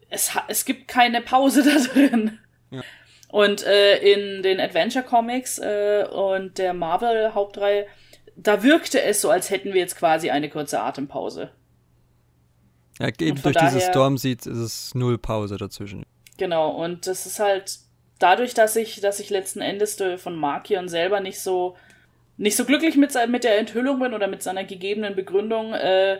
es, 0.09 0.31
es 0.47 0.65
gibt 0.65 0.87
keine 0.87 1.21
Pause 1.21 1.63
da 1.69 1.93
drin. 1.93 2.39
Ja. 2.71 2.81
Und 3.29 3.65
äh, 3.65 3.97
in 3.97 4.43
den 4.43 4.59
Adventure 4.59 5.03
Comics 5.03 5.59
äh, 5.59 6.05
und 6.11 6.57
der 6.57 6.73
Marvel 6.73 7.33
Hauptreihe, 7.33 7.85
da 8.35 8.63
wirkte 8.63 9.01
es 9.01 9.21
so, 9.21 9.29
als 9.29 9.49
hätten 9.49 9.73
wir 9.73 9.81
jetzt 9.81 9.97
quasi 9.97 10.29
eine 10.29 10.49
kurze 10.49 10.81
Atempause. 10.81 11.51
Ja, 12.99 13.07
eben 13.07 13.41
durch 13.41 13.55
daher, 13.55 13.69
diese 13.69 13.81
Storm 13.81 14.17
Seeds 14.17 14.45
ist 14.45 14.57
es 14.57 14.95
null 14.95 15.17
Pause 15.17 15.57
dazwischen. 15.57 16.05
Genau, 16.37 16.69
und 16.71 17.07
das 17.07 17.25
ist 17.25 17.39
halt 17.39 17.79
dadurch, 18.19 18.53
dass 18.53 18.75
ich, 18.75 19.01
dass 19.01 19.19
ich 19.19 19.29
letzten 19.29 19.61
Endes 19.61 20.01
von 20.17 20.35
Markion 20.35 20.87
selber 20.87 21.19
nicht 21.19 21.39
so 21.39 21.75
nicht 22.37 22.57
so 22.57 22.65
glücklich 22.65 22.97
mit, 22.97 23.13
mit 23.29 23.43
der 23.43 23.59
Enthüllung 23.59 23.99
bin 23.99 24.13
oder 24.13 24.27
mit 24.27 24.43
seiner 24.43 24.63
gegebenen 24.63 25.15
Begründung, 25.15 25.73
äh, 25.73 26.19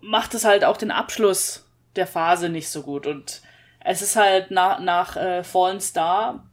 macht 0.00 0.34
es 0.34 0.44
halt 0.44 0.64
auch 0.64 0.76
den 0.76 0.90
Abschluss 0.90 1.64
der 1.96 2.06
Phase 2.06 2.48
nicht 2.48 2.68
so 2.68 2.82
gut. 2.82 3.06
Und 3.06 3.42
es 3.84 4.02
ist 4.02 4.16
halt 4.16 4.50
nach, 4.50 4.80
nach 4.80 5.16
äh, 5.16 5.44
Fallen 5.44 5.80
Star 5.80 6.44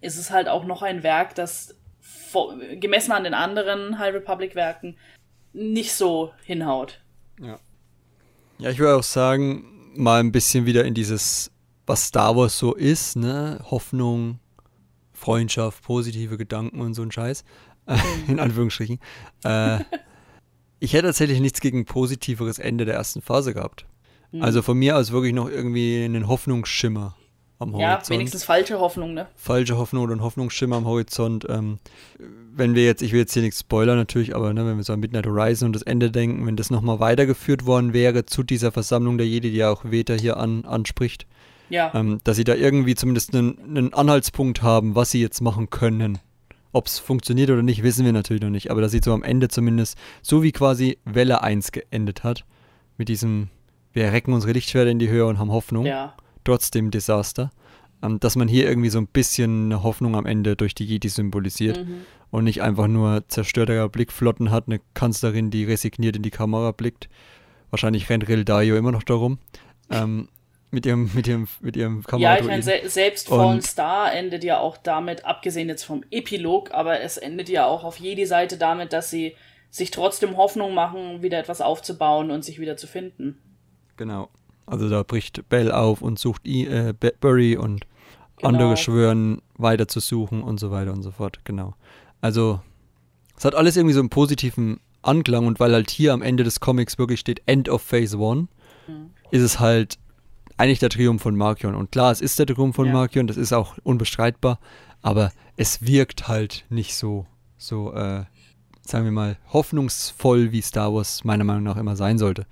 ist 0.00 0.18
es 0.18 0.30
halt 0.30 0.48
auch 0.48 0.64
noch 0.64 0.82
ein 0.82 1.02
Werk, 1.02 1.34
das 1.34 1.76
gemessen 2.80 3.12
an 3.12 3.24
den 3.24 3.34
anderen 3.34 3.98
High 3.98 4.14
Republic 4.14 4.54
Werken 4.54 4.96
nicht 5.52 5.92
so 5.92 6.32
hinhaut. 6.44 7.00
Ja. 7.40 7.58
Ja, 8.58 8.70
ich 8.70 8.78
würde 8.78 8.96
auch 8.96 9.02
sagen, 9.02 9.64
mal 9.96 10.20
ein 10.20 10.32
bisschen 10.32 10.66
wieder 10.66 10.84
in 10.84 10.94
dieses, 10.94 11.50
was 11.86 12.06
Star 12.06 12.36
Wars 12.36 12.58
so 12.58 12.74
ist, 12.74 13.16
ne? 13.16 13.60
Hoffnung, 13.70 14.38
Freundschaft, 15.12 15.82
positive 15.82 16.36
Gedanken 16.36 16.80
und 16.80 16.94
so 16.94 17.02
ein 17.02 17.12
Scheiß. 17.12 17.44
In 18.28 18.38
Anführungsstrichen. 18.38 19.00
Äh, 19.44 19.80
ich 20.80 20.92
hätte 20.92 21.08
tatsächlich 21.08 21.40
nichts 21.40 21.60
gegen 21.60 21.80
ein 21.80 21.84
positiveres 21.84 22.58
Ende 22.58 22.84
der 22.84 22.94
ersten 22.94 23.22
Phase 23.22 23.54
gehabt. 23.54 23.86
Mhm. 24.30 24.42
Also 24.42 24.62
von 24.62 24.78
mir 24.78 24.96
aus 24.96 25.12
wirklich 25.12 25.34
noch 25.34 25.48
irgendwie 25.48 26.04
einen 26.04 26.28
Hoffnungsschimmer 26.28 27.16
am 27.58 27.72
Horizont. 27.74 28.02
Ja, 28.02 28.10
wenigstens 28.10 28.44
falsche 28.44 28.78
Hoffnung, 28.80 29.14
ne? 29.14 29.28
Falsche 29.36 29.76
Hoffnung 29.78 30.04
oder 30.04 30.14
ein 30.14 30.22
Hoffnungsschimmer 30.22 30.76
am 30.76 30.86
Horizont. 30.86 31.46
Ähm, 31.48 31.78
wenn 32.54 32.74
wir 32.74 32.84
jetzt, 32.84 33.02
ich 33.02 33.12
will 33.12 33.20
jetzt 33.20 33.32
hier 33.32 33.42
nichts 33.42 33.60
spoilern 33.60 33.96
natürlich, 33.96 34.34
aber 34.34 34.52
ne, 34.52 34.66
wenn 34.66 34.76
wir 34.76 34.84
so 34.84 34.92
an 34.92 35.00
Midnight 35.00 35.26
Horizon 35.26 35.66
und 35.66 35.72
das 35.76 35.82
Ende 35.82 36.10
denken, 36.10 36.46
wenn 36.46 36.56
das 36.56 36.70
nochmal 36.70 37.00
weitergeführt 37.00 37.66
worden 37.66 37.92
wäre 37.92 38.26
zu 38.26 38.42
dieser 38.42 38.72
Versammlung 38.72 39.18
der 39.18 39.26
Jedi, 39.26 39.50
die 39.50 39.56
ja 39.56 39.70
auch 39.70 39.84
Veta 39.84 40.14
hier 40.14 40.36
an, 40.36 40.64
anspricht, 40.64 41.26
ja. 41.68 41.90
ähm, 41.94 42.20
dass 42.24 42.36
sie 42.36 42.44
da 42.44 42.54
irgendwie 42.54 42.94
zumindest 42.94 43.34
einen, 43.34 43.58
einen 43.64 43.94
Anhaltspunkt 43.94 44.62
haben, 44.62 44.94
was 44.94 45.10
sie 45.10 45.20
jetzt 45.20 45.40
machen 45.40 45.70
können. 45.70 46.18
Ob 46.72 46.86
es 46.86 46.98
funktioniert 46.98 47.50
oder 47.50 47.62
nicht, 47.62 47.82
wissen 47.82 48.04
wir 48.04 48.12
natürlich 48.12 48.42
noch 48.42 48.50
nicht, 48.50 48.70
aber 48.70 48.80
dass 48.80 48.92
sie 48.92 49.00
so 49.04 49.12
am 49.12 49.22
Ende 49.22 49.48
zumindest, 49.48 49.98
so 50.22 50.42
wie 50.42 50.52
quasi 50.52 50.98
Welle 51.04 51.42
1 51.42 51.72
geendet 51.72 52.24
hat, 52.24 52.44
mit 52.96 53.08
diesem, 53.08 53.48
wir 53.92 54.12
recken 54.12 54.32
unsere 54.32 54.52
Lichtschwerter 54.52 54.90
in 54.90 54.98
die 54.98 55.10
Höhe 55.10 55.26
und 55.26 55.38
haben 55.38 55.52
Hoffnung. 55.52 55.84
Ja 55.84 56.14
trotzdem 56.44 56.90
Desaster. 56.90 57.50
Ähm, 58.02 58.18
dass 58.20 58.36
man 58.36 58.48
hier 58.48 58.68
irgendwie 58.68 58.88
so 58.88 58.98
ein 58.98 59.06
bisschen 59.06 59.66
eine 59.66 59.82
Hoffnung 59.82 60.16
am 60.16 60.26
Ende 60.26 60.56
durch 60.56 60.74
die 60.74 60.84
Jedi 60.84 61.08
symbolisiert 61.08 61.86
mhm. 61.86 62.02
Und 62.32 62.44
nicht 62.44 62.62
einfach 62.62 62.88
nur 62.88 63.28
zerstörter 63.28 63.88
Blickflotten 63.90 64.50
hat, 64.50 64.64
eine 64.66 64.80
Kanzlerin, 64.94 65.50
die 65.50 65.64
resigniert 65.64 66.16
in 66.16 66.22
die 66.22 66.30
Kamera 66.30 66.72
blickt. 66.72 67.10
Wahrscheinlich 67.70 68.08
rennt 68.08 68.26
Ril 68.26 68.44
Dario 68.44 68.76
immer 68.76 68.90
noch 68.90 69.02
darum. 69.02 69.38
Ähm, 69.90 70.28
mit 70.70 70.86
ihrem, 70.86 71.10
mit 71.14 71.28
ihrem, 71.28 71.46
mit 71.60 71.76
ihrem 71.76 72.02
Kamera. 72.02 72.34
Ja, 72.34 72.40
ich 72.40 72.46
meine, 72.46 72.62
se 72.62 72.80
selbst 72.86 73.28
Fallen 73.28 73.60
Star 73.60 74.14
endet 74.14 74.44
ja 74.44 74.58
auch 74.58 74.78
damit, 74.78 75.26
abgesehen 75.26 75.68
jetzt 75.68 75.84
vom 75.84 76.04
Epilog, 76.10 76.72
aber 76.72 77.02
es 77.02 77.18
endet 77.18 77.50
ja 77.50 77.66
auch 77.66 77.84
auf 77.84 77.98
jede 77.98 78.26
Seite 78.26 78.56
damit, 78.56 78.94
dass 78.94 79.10
sie 79.10 79.36
sich 79.68 79.90
trotzdem 79.90 80.38
Hoffnung 80.38 80.72
machen, 80.72 81.20
wieder 81.20 81.38
etwas 81.38 81.60
aufzubauen 81.60 82.30
und 82.30 82.46
sich 82.46 82.58
wieder 82.58 82.78
zu 82.78 82.86
finden. 82.86 83.38
Genau. 83.98 84.30
Also 84.64 84.88
da 84.88 85.02
bricht 85.02 85.46
Bell 85.50 85.70
auf 85.70 86.00
und 86.00 86.18
sucht 86.18 86.46
I, 86.46 86.64
äh, 86.66 86.94
Burry 87.20 87.58
und 87.58 87.84
genau. 88.38 88.48
andere 88.48 88.76
schwören 88.78 89.42
weiter 89.58 89.86
zu 89.86 90.00
suchen 90.00 90.42
und 90.42 90.58
so 90.58 90.70
weiter 90.70 90.92
und 90.92 91.02
so 91.02 91.10
fort. 91.10 91.40
Genau. 91.44 91.74
Also 92.22 92.62
es 93.36 93.44
hat 93.44 93.54
alles 93.54 93.76
irgendwie 93.76 93.92
so 93.92 94.00
einen 94.00 94.08
positiven 94.08 94.80
Anklang 95.02 95.46
und 95.46 95.60
weil 95.60 95.74
halt 95.74 95.90
hier 95.90 96.14
am 96.14 96.22
Ende 96.22 96.44
des 96.44 96.60
Comics 96.60 96.96
wirklich 96.96 97.20
steht 97.20 97.42
End 97.44 97.68
of 97.68 97.82
Phase 97.82 98.16
One, 98.16 98.48
mhm. 98.86 99.10
ist 99.30 99.42
es 99.42 99.60
halt 99.60 99.98
eigentlich 100.56 100.78
der 100.78 100.88
Triumph 100.88 101.20
von 101.20 101.36
Markion. 101.36 101.74
Und 101.74 101.92
klar, 101.92 102.10
es 102.10 102.22
ist 102.22 102.38
der 102.38 102.46
Triumph 102.46 102.76
von 102.76 102.86
ja. 102.86 102.92
Markion, 102.94 103.26
das 103.26 103.36
ist 103.36 103.52
auch 103.52 103.76
unbestreitbar, 103.82 104.58
aber 105.02 105.30
es 105.58 105.84
wirkt 105.86 106.28
halt 106.28 106.64
nicht 106.70 106.96
so, 106.96 107.26
so, 107.58 107.92
äh, 107.92 108.24
sagen 108.80 109.04
wir 109.04 109.12
mal, 109.12 109.36
hoffnungsvoll, 109.52 110.52
wie 110.52 110.62
Star 110.62 110.94
Wars 110.94 111.24
meiner 111.24 111.44
Meinung 111.44 111.64
nach 111.64 111.76
immer 111.76 111.96
sein 111.96 112.16
sollte. 112.16 112.46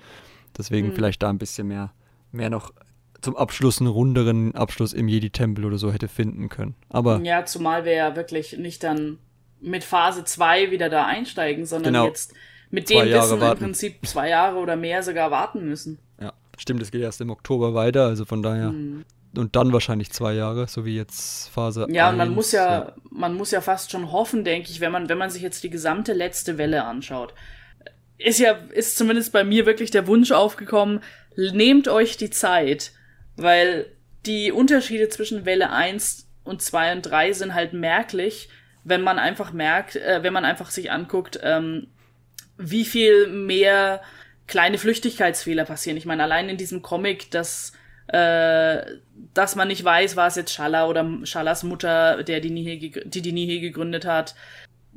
Deswegen 0.59 0.89
mhm. 0.89 0.93
vielleicht 0.93 1.23
da 1.23 1.31
ein 1.31 1.39
bisschen 1.39 1.69
mehr 1.69 1.93
mehr 2.33 2.51
noch 2.51 2.73
zum 3.21 3.37
Abschluss 3.37 3.81
einen 3.81 3.91
runderen 3.91 4.55
Abschluss 4.55 4.93
im 4.93 5.07
Jedi-Tempel 5.07 5.65
oder 5.65 5.79
so 5.79 5.93
hätte 5.93 6.09
finden 6.09 6.49
können. 6.49 6.75
Aber 6.89 7.21
ja, 7.23 7.45
zumal 7.45 7.85
wir 7.85 7.93
ja 7.93 8.17
wirklich 8.17 8.57
nicht 8.57 8.83
dann 8.83 9.19
mit 9.61 9.85
Phase 9.85 10.25
2 10.25 10.71
wieder 10.71 10.89
da 10.89 11.07
einsteigen, 11.07 11.67
sondern 11.67 11.93
genau. 11.93 12.07
jetzt 12.07 12.35
mit 12.71 12.89
dem 12.89 13.07
Wissen 13.07 13.41
warten. 13.41 13.65
im 13.65 13.71
Prinzip 13.71 14.07
zwei 14.07 14.29
Jahre 14.29 14.59
oder 14.59 14.77
mehr 14.77 15.03
sogar 15.03 15.31
warten 15.31 15.69
müssen. 15.69 15.99
Ja, 16.21 16.33
stimmt, 16.57 16.83
es 16.83 16.91
geht 16.91 17.03
erst 17.03 17.21
im 17.21 17.31
Oktober 17.31 17.75
weiter, 17.75 18.07
also 18.07 18.25
von 18.25 18.43
daher. 18.43 18.69
Hm. 18.69 19.05
und 19.37 19.57
dann 19.57 19.73
wahrscheinlich 19.73 20.13
zwei 20.13 20.35
Jahre, 20.35 20.69
so 20.69 20.85
wie 20.85 20.97
jetzt 20.97 21.49
Phase 21.51 21.87
Ja, 21.91 22.11
und 22.11 22.17
man 22.17 22.31
muss 22.31 22.53
ja, 22.53 22.95
man 23.11 23.35
muss 23.35 23.51
ja 23.51 23.61
fast 23.61 23.91
schon 23.91 24.13
hoffen, 24.13 24.45
denke 24.45 24.71
ich, 24.71 24.81
wenn 24.81 24.93
man, 24.93 25.09
wenn 25.09 25.19
man 25.19 25.31
sich 25.31 25.43
jetzt 25.43 25.65
die 25.65 25.71
gesamte 25.71 26.13
letzte 26.13 26.59
Welle 26.59 26.85
anschaut. 26.85 27.35
Ist 28.19 28.39
ja, 28.39 28.53
ist 28.53 28.97
zumindest 28.97 29.33
bei 29.33 29.45
mir 29.45 29.67
wirklich 29.67 29.91
der 29.91 30.07
Wunsch 30.07 30.31
aufgekommen, 30.31 31.01
nehmt 31.37 31.89
euch 31.89 32.17
die 32.17 32.31
Zeit, 32.31 32.93
weil 33.37 33.87
die 34.27 34.53
Unterschiede 34.53 35.09
zwischen 35.09 35.47
Welle 35.47 35.71
1 35.71 36.29
und 36.45 36.63
2 36.63 36.93
und 36.93 37.03
3 37.03 37.33
sind 37.33 37.55
halt 37.55 37.73
merklich, 37.73 38.51
wenn 38.85 39.03
man 39.03 39.19
einfach 39.19 39.53
merkt, 39.53 39.97
äh, 39.97 40.23
wenn 40.23 40.33
man 40.33 40.45
einfach 40.45 40.71
sich 40.71 40.91
anguckt, 40.91 41.39
ähm, 41.43 41.89
wie 42.57 42.85
viel 42.85 43.27
mehr 43.29 44.01
kleine 44.47 44.79
Flüchtigkeitsfehler 44.79 45.65
passieren. 45.65 45.97
Ich 45.97 46.07
meine, 46.07 46.25
allein 46.25 46.49
in 46.49 46.57
diesem 46.57 46.83
Comic, 46.83 47.31
dass, 47.31 47.73
äh, 48.09 48.83
dass 49.33 49.57
man 49.57 49.69
nicht 49.69 49.85
weiß, 49.85 50.17
war 50.17 50.27
es 50.27 50.37
jetzt 50.37 50.53
Shala 50.53 50.87
oder 50.87 51.09
Shalas 51.25 51.63
Mutter, 51.63 52.23
der 52.25 52.41
die 52.41 52.51
Nihil, 52.51 52.91
die, 53.05 53.23
die 53.23 53.33
Nihil 53.33 53.61
gegründet 53.61 54.05
hat. 54.05 54.35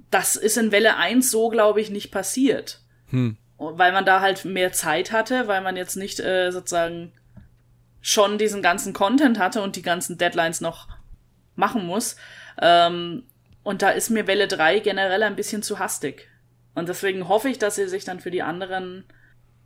Das 0.10 0.36
ist 0.36 0.58
in 0.58 0.72
Welle 0.72 0.98
1 0.98 1.30
so, 1.30 1.50
glaube 1.50 1.82
ich, 1.82 1.90
nicht 1.90 2.12
passiert. 2.12 2.82
Hm. 3.10 3.38
Weil 3.58 3.92
man 3.92 4.06
da 4.06 4.22
halt 4.22 4.44
mehr 4.44 4.74
Zeit 4.74 5.12
hatte, 5.12 5.48
weil 5.48 5.62
man 5.62 5.78
jetzt 5.78 5.96
nicht 5.96 6.20
äh, 6.20 6.52
sozusagen 6.52 7.14
schon 8.02 8.38
diesen 8.38 8.62
ganzen 8.62 8.92
Content 8.92 9.40
hatte 9.40 9.62
und 9.62 9.76
die 9.76 9.82
ganzen 9.82 10.18
Deadlines 10.18 10.60
noch 10.60 10.88
machen 11.56 11.86
muss. 11.86 12.18
Ähm, 12.62 13.24
und 13.64 13.82
da 13.82 13.90
ist 13.90 14.10
mir 14.10 14.28
Welle 14.28 14.48
3 14.48 14.80
generell 14.80 15.24
ein 15.24 15.36
bisschen 15.36 15.64
zu 15.64 15.80
hastig. 15.80 16.30
Und 16.76 16.90
deswegen 16.90 17.28
hoffe 17.28 17.50
ich, 17.50 17.60
dass 17.60 17.76
sie 17.76 17.88
sich 17.88 18.04
dann 18.04 18.20
für 18.20 18.32
die 18.32 18.42
anderen 18.42 19.06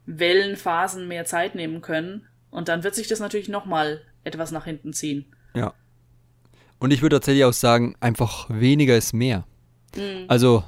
Wellenphasen 0.05 1.07
mehr 1.07 1.25
Zeit 1.25 1.55
nehmen 1.55 1.81
können. 1.81 2.27
Und 2.49 2.69
dann 2.69 2.83
wird 2.83 2.95
sich 2.95 3.07
das 3.07 3.19
natürlich 3.19 3.49
nochmal 3.49 4.01
etwas 4.23 4.51
nach 4.51 4.65
hinten 4.65 4.93
ziehen. 4.93 5.25
Ja. 5.55 5.73
Und 6.79 6.91
ich 6.91 7.01
würde 7.01 7.17
tatsächlich 7.17 7.45
auch 7.45 7.53
sagen, 7.53 7.95
einfach 7.99 8.47
weniger 8.49 8.95
ist 8.95 9.13
mehr. 9.13 9.45
Mhm. 9.95 10.25
Also, 10.27 10.63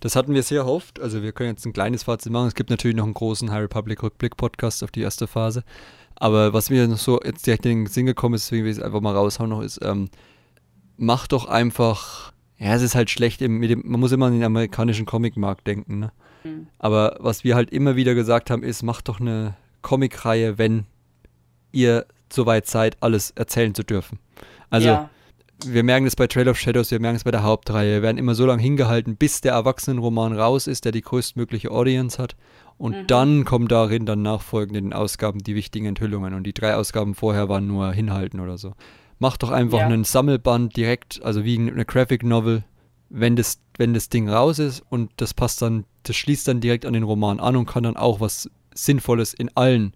das 0.00 0.16
hatten 0.16 0.34
wir 0.34 0.42
sehr 0.42 0.66
oft. 0.66 1.00
Also, 1.00 1.22
wir 1.22 1.32
können 1.32 1.50
jetzt 1.50 1.64
ein 1.64 1.72
kleines 1.72 2.02
Fazit 2.02 2.32
machen. 2.32 2.48
Es 2.48 2.54
gibt 2.54 2.70
natürlich 2.70 2.96
noch 2.96 3.04
einen 3.04 3.14
großen 3.14 3.50
High 3.50 3.62
Republic 3.62 4.02
Rückblick 4.02 4.36
Podcast 4.36 4.84
auf 4.84 4.90
die 4.90 5.00
erste 5.00 5.26
Phase. 5.26 5.64
Aber 6.16 6.52
was 6.52 6.70
mir 6.70 6.86
noch 6.86 6.98
so 6.98 7.20
jetzt 7.22 7.46
direkt 7.46 7.66
in 7.66 7.84
den 7.84 7.86
Sinn 7.86 8.06
gekommen 8.06 8.34
ist, 8.34 8.46
deswegen 8.46 8.64
will 8.64 8.72
ich 8.72 8.78
es 8.78 8.82
einfach 8.82 9.00
mal 9.00 9.14
raushauen 9.14 9.50
noch, 9.50 9.62
ist, 9.62 9.80
ähm, 9.82 10.10
mach 10.96 11.26
doch 11.26 11.46
einfach, 11.46 12.33
ja, 12.58 12.74
es 12.74 12.82
ist 12.82 12.94
halt 12.94 13.10
schlecht, 13.10 13.42
im, 13.42 13.60
dem, 13.62 13.82
man 13.84 14.00
muss 14.00 14.12
immer 14.12 14.26
an 14.26 14.34
den 14.34 14.44
amerikanischen 14.44 15.06
Comicmarkt 15.06 15.66
denken, 15.66 15.98
ne? 15.98 16.12
Mhm. 16.44 16.68
Aber 16.78 17.16
was 17.20 17.44
wir 17.44 17.54
halt 17.54 17.70
immer 17.70 17.96
wieder 17.96 18.14
gesagt 18.14 18.50
haben, 18.50 18.62
ist, 18.62 18.82
mach 18.82 19.02
doch 19.02 19.20
eine 19.20 19.56
Comicreihe, 19.82 20.58
wenn 20.58 20.84
ihr 21.72 22.06
soweit 22.32 22.66
seid, 22.66 22.96
alles 23.00 23.30
erzählen 23.32 23.74
zu 23.74 23.82
dürfen. 23.82 24.18
Also, 24.70 24.88
ja. 24.88 25.10
wir 25.64 25.82
merken 25.82 26.06
es 26.06 26.16
bei 26.16 26.26
Trail 26.26 26.48
of 26.48 26.58
Shadows, 26.58 26.90
wir 26.90 27.00
merken 27.00 27.16
es 27.16 27.24
bei 27.24 27.30
der 27.30 27.42
Hauptreihe. 27.42 27.96
Wir 27.96 28.02
werden 28.02 28.18
immer 28.18 28.34
so 28.34 28.46
lange 28.46 28.62
hingehalten, 28.62 29.16
bis 29.16 29.40
der 29.40 29.52
Erwachsenenroman 29.52 30.36
raus 30.38 30.66
ist, 30.66 30.84
der 30.84 30.92
die 30.92 31.02
größtmögliche 31.02 31.70
Audience 31.70 32.22
hat. 32.22 32.36
Und 32.76 32.96
mhm. 32.96 33.06
dann 33.06 33.44
kommen 33.44 33.68
darin 33.68 34.04
dann 34.04 34.22
nachfolgend 34.22 34.76
in 34.76 34.84
den 34.84 34.92
Ausgaben 34.92 35.38
die 35.38 35.54
wichtigen 35.54 35.86
Enthüllungen. 35.86 36.34
Und 36.34 36.44
die 36.44 36.54
drei 36.54 36.74
Ausgaben 36.74 37.14
vorher 37.14 37.48
waren 37.48 37.66
nur 37.66 37.92
Hinhalten 37.92 38.40
oder 38.40 38.58
so. 38.58 38.74
Mach 39.18 39.36
doch 39.36 39.50
einfach 39.50 39.78
ja. 39.78 39.86
einen 39.86 40.04
Sammelband 40.04 40.76
direkt, 40.76 41.22
also 41.22 41.44
wie 41.44 41.58
eine 41.58 41.84
Graphic 41.84 42.22
Novel, 42.22 42.64
wenn 43.08 43.36
das, 43.36 43.60
wenn 43.78 43.94
das 43.94 44.08
Ding 44.08 44.28
raus 44.28 44.58
ist 44.58 44.82
und 44.88 45.10
das 45.16 45.34
passt 45.34 45.62
dann, 45.62 45.84
das 46.02 46.16
schließt 46.16 46.48
dann 46.48 46.60
direkt 46.60 46.84
an 46.86 46.92
den 46.92 47.04
Roman 47.04 47.40
an 47.40 47.56
und 47.56 47.66
kann 47.66 47.84
dann 47.84 47.96
auch 47.96 48.20
was 48.20 48.50
Sinnvolles 48.74 49.34
in 49.34 49.50
allen, 49.56 49.92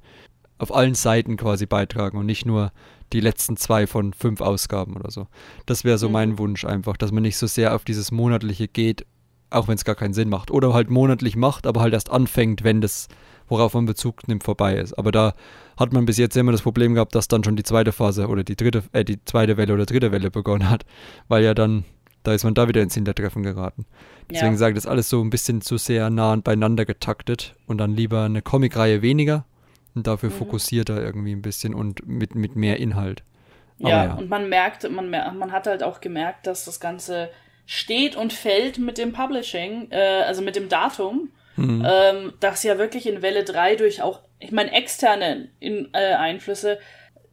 auf 0.58 0.74
allen 0.74 0.94
Seiten 0.94 1.36
quasi 1.36 1.66
beitragen 1.66 2.18
und 2.18 2.26
nicht 2.26 2.46
nur 2.46 2.72
die 3.12 3.20
letzten 3.20 3.56
zwei 3.56 3.86
von 3.86 4.12
fünf 4.12 4.40
Ausgaben 4.40 4.96
oder 4.96 5.10
so. 5.10 5.26
Das 5.66 5.82
wäre 5.82 5.98
so 5.98 6.08
mhm. 6.08 6.12
mein 6.12 6.38
Wunsch 6.38 6.64
einfach, 6.64 6.96
dass 6.96 7.10
man 7.10 7.22
nicht 7.22 7.38
so 7.38 7.46
sehr 7.46 7.74
auf 7.74 7.84
dieses 7.84 8.12
Monatliche 8.12 8.68
geht 8.68 9.04
auch 9.50 9.68
wenn 9.68 9.76
es 9.76 9.84
gar 9.84 9.94
keinen 9.94 10.14
Sinn 10.14 10.28
macht. 10.28 10.50
Oder 10.50 10.72
halt 10.74 10.90
monatlich 10.90 11.36
macht, 11.36 11.66
aber 11.66 11.80
halt 11.80 11.94
erst 11.94 12.10
anfängt, 12.10 12.64
wenn 12.64 12.80
das, 12.80 13.08
worauf 13.48 13.74
man 13.74 13.86
Bezug 13.86 14.28
nimmt, 14.28 14.44
vorbei 14.44 14.76
ist. 14.76 14.94
Aber 14.94 15.12
da 15.12 15.34
hat 15.76 15.92
man 15.92 16.06
bis 16.06 16.18
jetzt 16.18 16.36
immer 16.36 16.52
das 16.52 16.62
Problem 16.62 16.94
gehabt, 16.94 17.14
dass 17.14 17.28
dann 17.28 17.44
schon 17.44 17.56
die 17.56 17.62
zweite 17.62 17.92
Phase 17.92 18.28
oder 18.28 18.44
die 18.44 18.56
dritte, 18.56 18.82
äh, 18.92 19.04
die 19.04 19.24
zweite 19.24 19.56
Welle 19.56 19.74
oder 19.74 19.86
dritte 19.86 20.12
Welle 20.12 20.30
begonnen 20.30 20.68
hat, 20.68 20.84
weil 21.28 21.44
ja 21.44 21.54
dann, 21.54 21.84
da 22.22 22.32
ist 22.32 22.44
man 22.44 22.54
da 22.54 22.68
wieder 22.68 22.82
ins 22.82 22.94
Hintertreffen 22.94 23.42
geraten. 23.42 23.86
Deswegen 24.30 24.52
ja. 24.52 24.58
sage 24.58 24.72
ich, 24.72 24.82
das 24.82 24.86
alles 24.86 25.08
so 25.08 25.22
ein 25.22 25.30
bisschen 25.30 25.60
zu 25.60 25.78
sehr 25.78 26.10
nah 26.10 26.36
beieinander 26.36 26.84
getaktet 26.84 27.54
und 27.66 27.78
dann 27.78 27.94
lieber 27.94 28.24
eine 28.24 28.42
Comicreihe 28.42 29.02
weniger 29.02 29.44
und 29.94 30.06
dafür 30.06 30.30
mhm. 30.30 30.34
fokussierter 30.34 31.02
irgendwie 31.02 31.32
ein 31.32 31.42
bisschen 31.42 31.74
und 31.74 32.06
mit, 32.06 32.34
mit 32.34 32.56
mehr 32.56 32.78
Inhalt. 32.78 33.22
Ja, 33.78 34.04
ja, 34.04 34.14
und 34.14 34.28
man 34.28 34.48
merkt, 34.48 34.90
man, 34.90 35.08
man 35.10 35.52
hat 35.52 35.66
halt 35.66 35.82
auch 35.82 36.00
gemerkt, 36.00 36.46
dass 36.46 36.64
das 36.64 36.80
Ganze 36.80 37.30
steht 37.64 38.16
und 38.16 38.32
fällt 38.32 38.78
mit 38.78 38.98
dem 38.98 39.12
Publishing, 39.12 39.88
äh, 39.90 40.22
also 40.26 40.42
mit 40.42 40.56
dem 40.56 40.68
Datum, 40.68 41.30
mhm. 41.58 41.86
ähm, 41.88 42.32
das 42.40 42.62
ja 42.62 42.78
wirklich 42.78 43.06
in 43.06 43.22
Welle 43.22 43.44
3 43.44 43.76
durch 43.76 44.02
auch, 44.02 44.20
ich 44.38 44.52
meine, 44.52 44.72
externe 44.72 45.48
in, 45.60 45.88
äh, 45.92 46.14
Einflüsse 46.14 46.78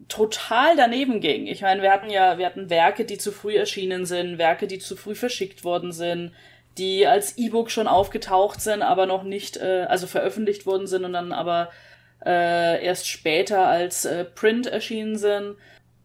total 0.08 0.76
daneben 0.76 1.20
ging. 1.22 1.48
Ich 1.48 1.62
meine, 1.62 1.82
wir 1.82 1.92
hatten 1.92 2.10
ja, 2.10 2.38
wir 2.38 2.46
hatten 2.46 2.70
Werke, 2.70 3.06
die 3.06 3.18
zu 3.18 3.32
früh 3.32 3.56
erschienen 3.56 4.06
sind, 4.06 4.38
Werke, 4.38 4.68
die 4.68 4.80
zu 4.80 4.96
früh 4.96 5.16
verschickt 5.16 5.64
worden 5.64 5.92
sind, 5.92 6.32
die 6.78 7.08
als 7.08 7.38
E-Book 7.38 7.72
schon 7.72 7.88
aufgetaucht 7.88 8.62
sind, 8.62 8.82
aber 8.82 9.06
noch 9.06 9.24
nicht, 9.24 9.58
äh, 9.58 9.86
also 9.88 10.08
veröffentlicht 10.08 10.66
worden 10.66 10.88
sind 10.88 11.06
und 11.06 11.14
dann 11.14 11.32
aber 11.32 11.70
äh, 12.26 12.84
erst 12.84 13.08
später 13.08 13.68
als 13.68 14.06
äh, 14.06 14.26
Print 14.26 14.68
erschienen 14.68 15.18
sind 15.18 15.56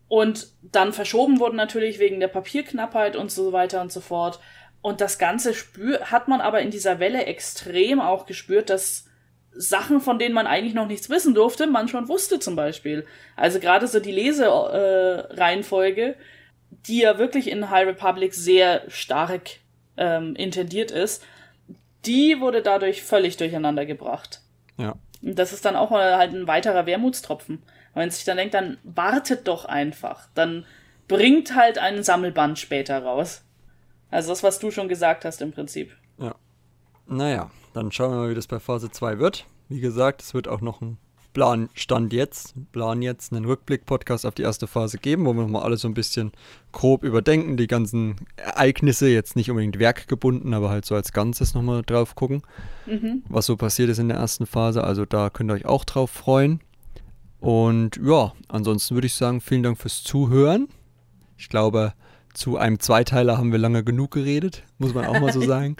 und 0.08 0.48
dann 0.62 0.92
verschoben 0.92 1.38
wurden 1.38 1.56
natürlich 1.56 1.98
wegen 1.98 2.20
der 2.20 2.28
Papierknappheit 2.28 3.16
und 3.16 3.30
so 3.30 3.52
weiter 3.52 3.80
und 3.80 3.92
so 3.92 4.00
fort. 4.00 4.40
Und 4.82 5.00
das 5.00 5.18
Ganze 5.18 5.54
spür 5.54 6.10
hat 6.10 6.28
man 6.28 6.40
aber 6.40 6.60
in 6.60 6.70
dieser 6.70 7.00
Welle 7.00 7.26
extrem 7.26 8.00
auch 8.00 8.26
gespürt, 8.26 8.70
dass 8.70 9.06
Sachen, 9.52 10.00
von 10.00 10.18
denen 10.18 10.34
man 10.34 10.46
eigentlich 10.46 10.74
noch 10.74 10.86
nichts 10.86 11.10
wissen 11.10 11.34
durfte, 11.34 11.66
man 11.66 11.88
schon 11.88 12.08
wusste 12.08 12.38
zum 12.38 12.56
Beispiel. 12.56 13.06
Also 13.36 13.60
gerade 13.60 13.86
so 13.86 14.00
die 14.00 14.12
Lesereihenfolge, 14.12 16.02
äh, 16.02 16.14
die 16.86 17.00
ja 17.00 17.18
wirklich 17.18 17.50
in 17.50 17.68
High 17.68 17.88
Republic 17.88 18.32
sehr 18.32 18.82
stark 18.88 19.50
ähm, 19.96 20.34
intendiert 20.36 20.90
ist, 20.90 21.22
die 22.06 22.40
wurde 22.40 22.62
dadurch 22.62 23.02
völlig 23.02 23.36
durcheinander 23.36 23.84
gebracht. 23.84 24.40
Ja. 24.78 24.94
Und 25.22 25.38
das 25.38 25.52
ist 25.52 25.64
dann 25.64 25.76
auch 25.76 25.90
halt 25.90 26.32
ein 26.32 26.46
weiterer 26.46 26.86
Wermutstropfen. 26.86 27.62
Wenn 27.94 28.10
sich 28.10 28.24
dann 28.24 28.36
denkt, 28.36 28.54
dann 28.54 28.78
wartet 28.84 29.48
doch 29.48 29.64
einfach. 29.64 30.28
Dann 30.34 30.64
bringt 31.08 31.54
halt 31.56 31.78
einen 31.78 32.02
Sammelband 32.02 32.58
später 32.58 33.02
raus. 33.02 33.42
Also 34.10 34.30
das, 34.30 34.42
was 34.42 34.58
du 34.58 34.70
schon 34.70 34.88
gesagt 34.88 35.24
hast 35.24 35.40
im 35.42 35.52
Prinzip. 35.52 35.96
Ja. 36.18 36.34
Naja, 37.06 37.50
dann 37.72 37.92
schauen 37.92 38.12
wir 38.12 38.18
mal, 38.18 38.30
wie 38.30 38.34
das 38.34 38.46
bei 38.46 38.60
Phase 38.60 38.90
2 38.90 39.18
wird. 39.18 39.46
Wie 39.68 39.80
gesagt, 39.80 40.22
es 40.22 40.34
wird 40.34 40.48
auch 40.48 40.60
noch 40.60 40.80
ein 40.80 40.98
Plan 41.32 41.68
Stand 41.74 42.12
jetzt, 42.12 42.54
Plan 42.72 43.02
jetzt 43.02 43.32
einen 43.32 43.44
Rückblick-Podcast 43.44 44.26
auf 44.26 44.34
die 44.34 44.42
erste 44.42 44.66
Phase 44.66 44.98
geben, 44.98 45.26
wo 45.26 45.32
wir 45.32 45.42
nochmal 45.42 45.62
alles 45.62 45.82
so 45.82 45.88
ein 45.88 45.94
bisschen 45.94 46.32
grob 46.72 47.04
überdenken, 47.04 47.56
die 47.56 47.68
ganzen 47.68 48.16
Ereignisse, 48.36 49.08
jetzt 49.08 49.36
nicht 49.36 49.48
unbedingt 49.50 49.78
werkgebunden, 49.78 50.52
aber 50.54 50.70
halt 50.70 50.84
so 50.84 50.94
als 50.94 51.12
Ganzes 51.12 51.54
nochmal 51.54 51.82
drauf 51.82 52.16
gucken, 52.16 52.42
mhm. 52.86 53.22
was 53.28 53.46
so 53.46 53.56
passiert 53.56 53.90
ist 53.90 53.98
in 53.98 54.08
der 54.08 54.18
ersten 54.18 54.46
Phase. 54.46 54.82
Also 54.82 55.04
da 55.04 55.30
könnt 55.30 55.50
ihr 55.50 55.54
euch 55.54 55.66
auch 55.66 55.84
drauf 55.84 56.10
freuen. 56.10 56.60
Und 57.38 58.00
ja, 58.04 58.32
ansonsten 58.48 58.94
würde 58.94 59.06
ich 59.06 59.14
sagen, 59.14 59.40
vielen 59.40 59.62
Dank 59.62 59.78
fürs 59.78 60.02
Zuhören. 60.02 60.68
Ich 61.38 61.48
glaube, 61.48 61.94
zu 62.34 62.56
einem 62.56 62.78
Zweiteiler 62.78 63.38
haben 63.38 63.52
wir 63.52 63.58
lange 63.58 63.84
genug 63.84 64.12
geredet, 64.12 64.64
muss 64.78 64.94
man 64.94 65.06
auch 65.06 65.20
mal 65.20 65.32
so 65.32 65.40
sagen. 65.46 65.76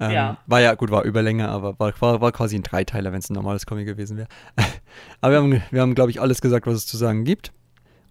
Ähm, 0.00 0.10
ja. 0.10 0.38
War 0.46 0.60
ja, 0.60 0.74
gut, 0.74 0.90
war 0.90 1.04
überlänger, 1.04 1.48
aber 1.50 1.78
war, 1.78 1.92
war, 2.00 2.20
war 2.20 2.32
quasi 2.32 2.56
ein 2.56 2.62
Dreiteiler, 2.62 3.12
wenn 3.12 3.20
es 3.20 3.30
ein 3.30 3.34
normales 3.34 3.66
Comic 3.66 3.86
gewesen 3.86 4.16
wäre. 4.16 4.28
aber 5.20 5.32
wir 5.32 5.38
haben, 5.38 5.62
wir 5.70 5.80
haben 5.80 5.94
glaube 5.94 6.10
ich, 6.10 6.20
alles 6.20 6.40
gesagt, 6.40 6.66
was 6.66 6.74
es 6.74 6.86
zu 6.86 6.96
sagen 6.96 7.24
gibt. 7.24 7.52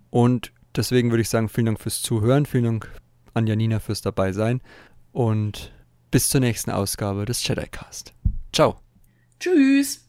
Und 0.09 0.51
deswegen 0.75 1.11
würde 1.11 1.21
ich 1.21 1.29
sagen, 1.29 1.49
vielen 1.49 1.65
Dank 1.65 1.81
fürs 1.81 2.01
Zuhören, 2.01 2.45
vielen 2.45 2.65
Dank 2.65 2.91
an 3.33 3.47
Janina 3.47 3.79
fürs 3.79 4.01
Dabeisein 4.01 4.61
und 5.11 5.73
bis 6.11 6.29
zur 6.29 6.41
nächsten 6.41 6.71
Ausgabe 6.71 7.25
des 7.25 7.45
Jedi 7.47 7.67
Cast. 7.67 8.13
Ciao. 8.51 8.75
Tschüss. 9.39 10.02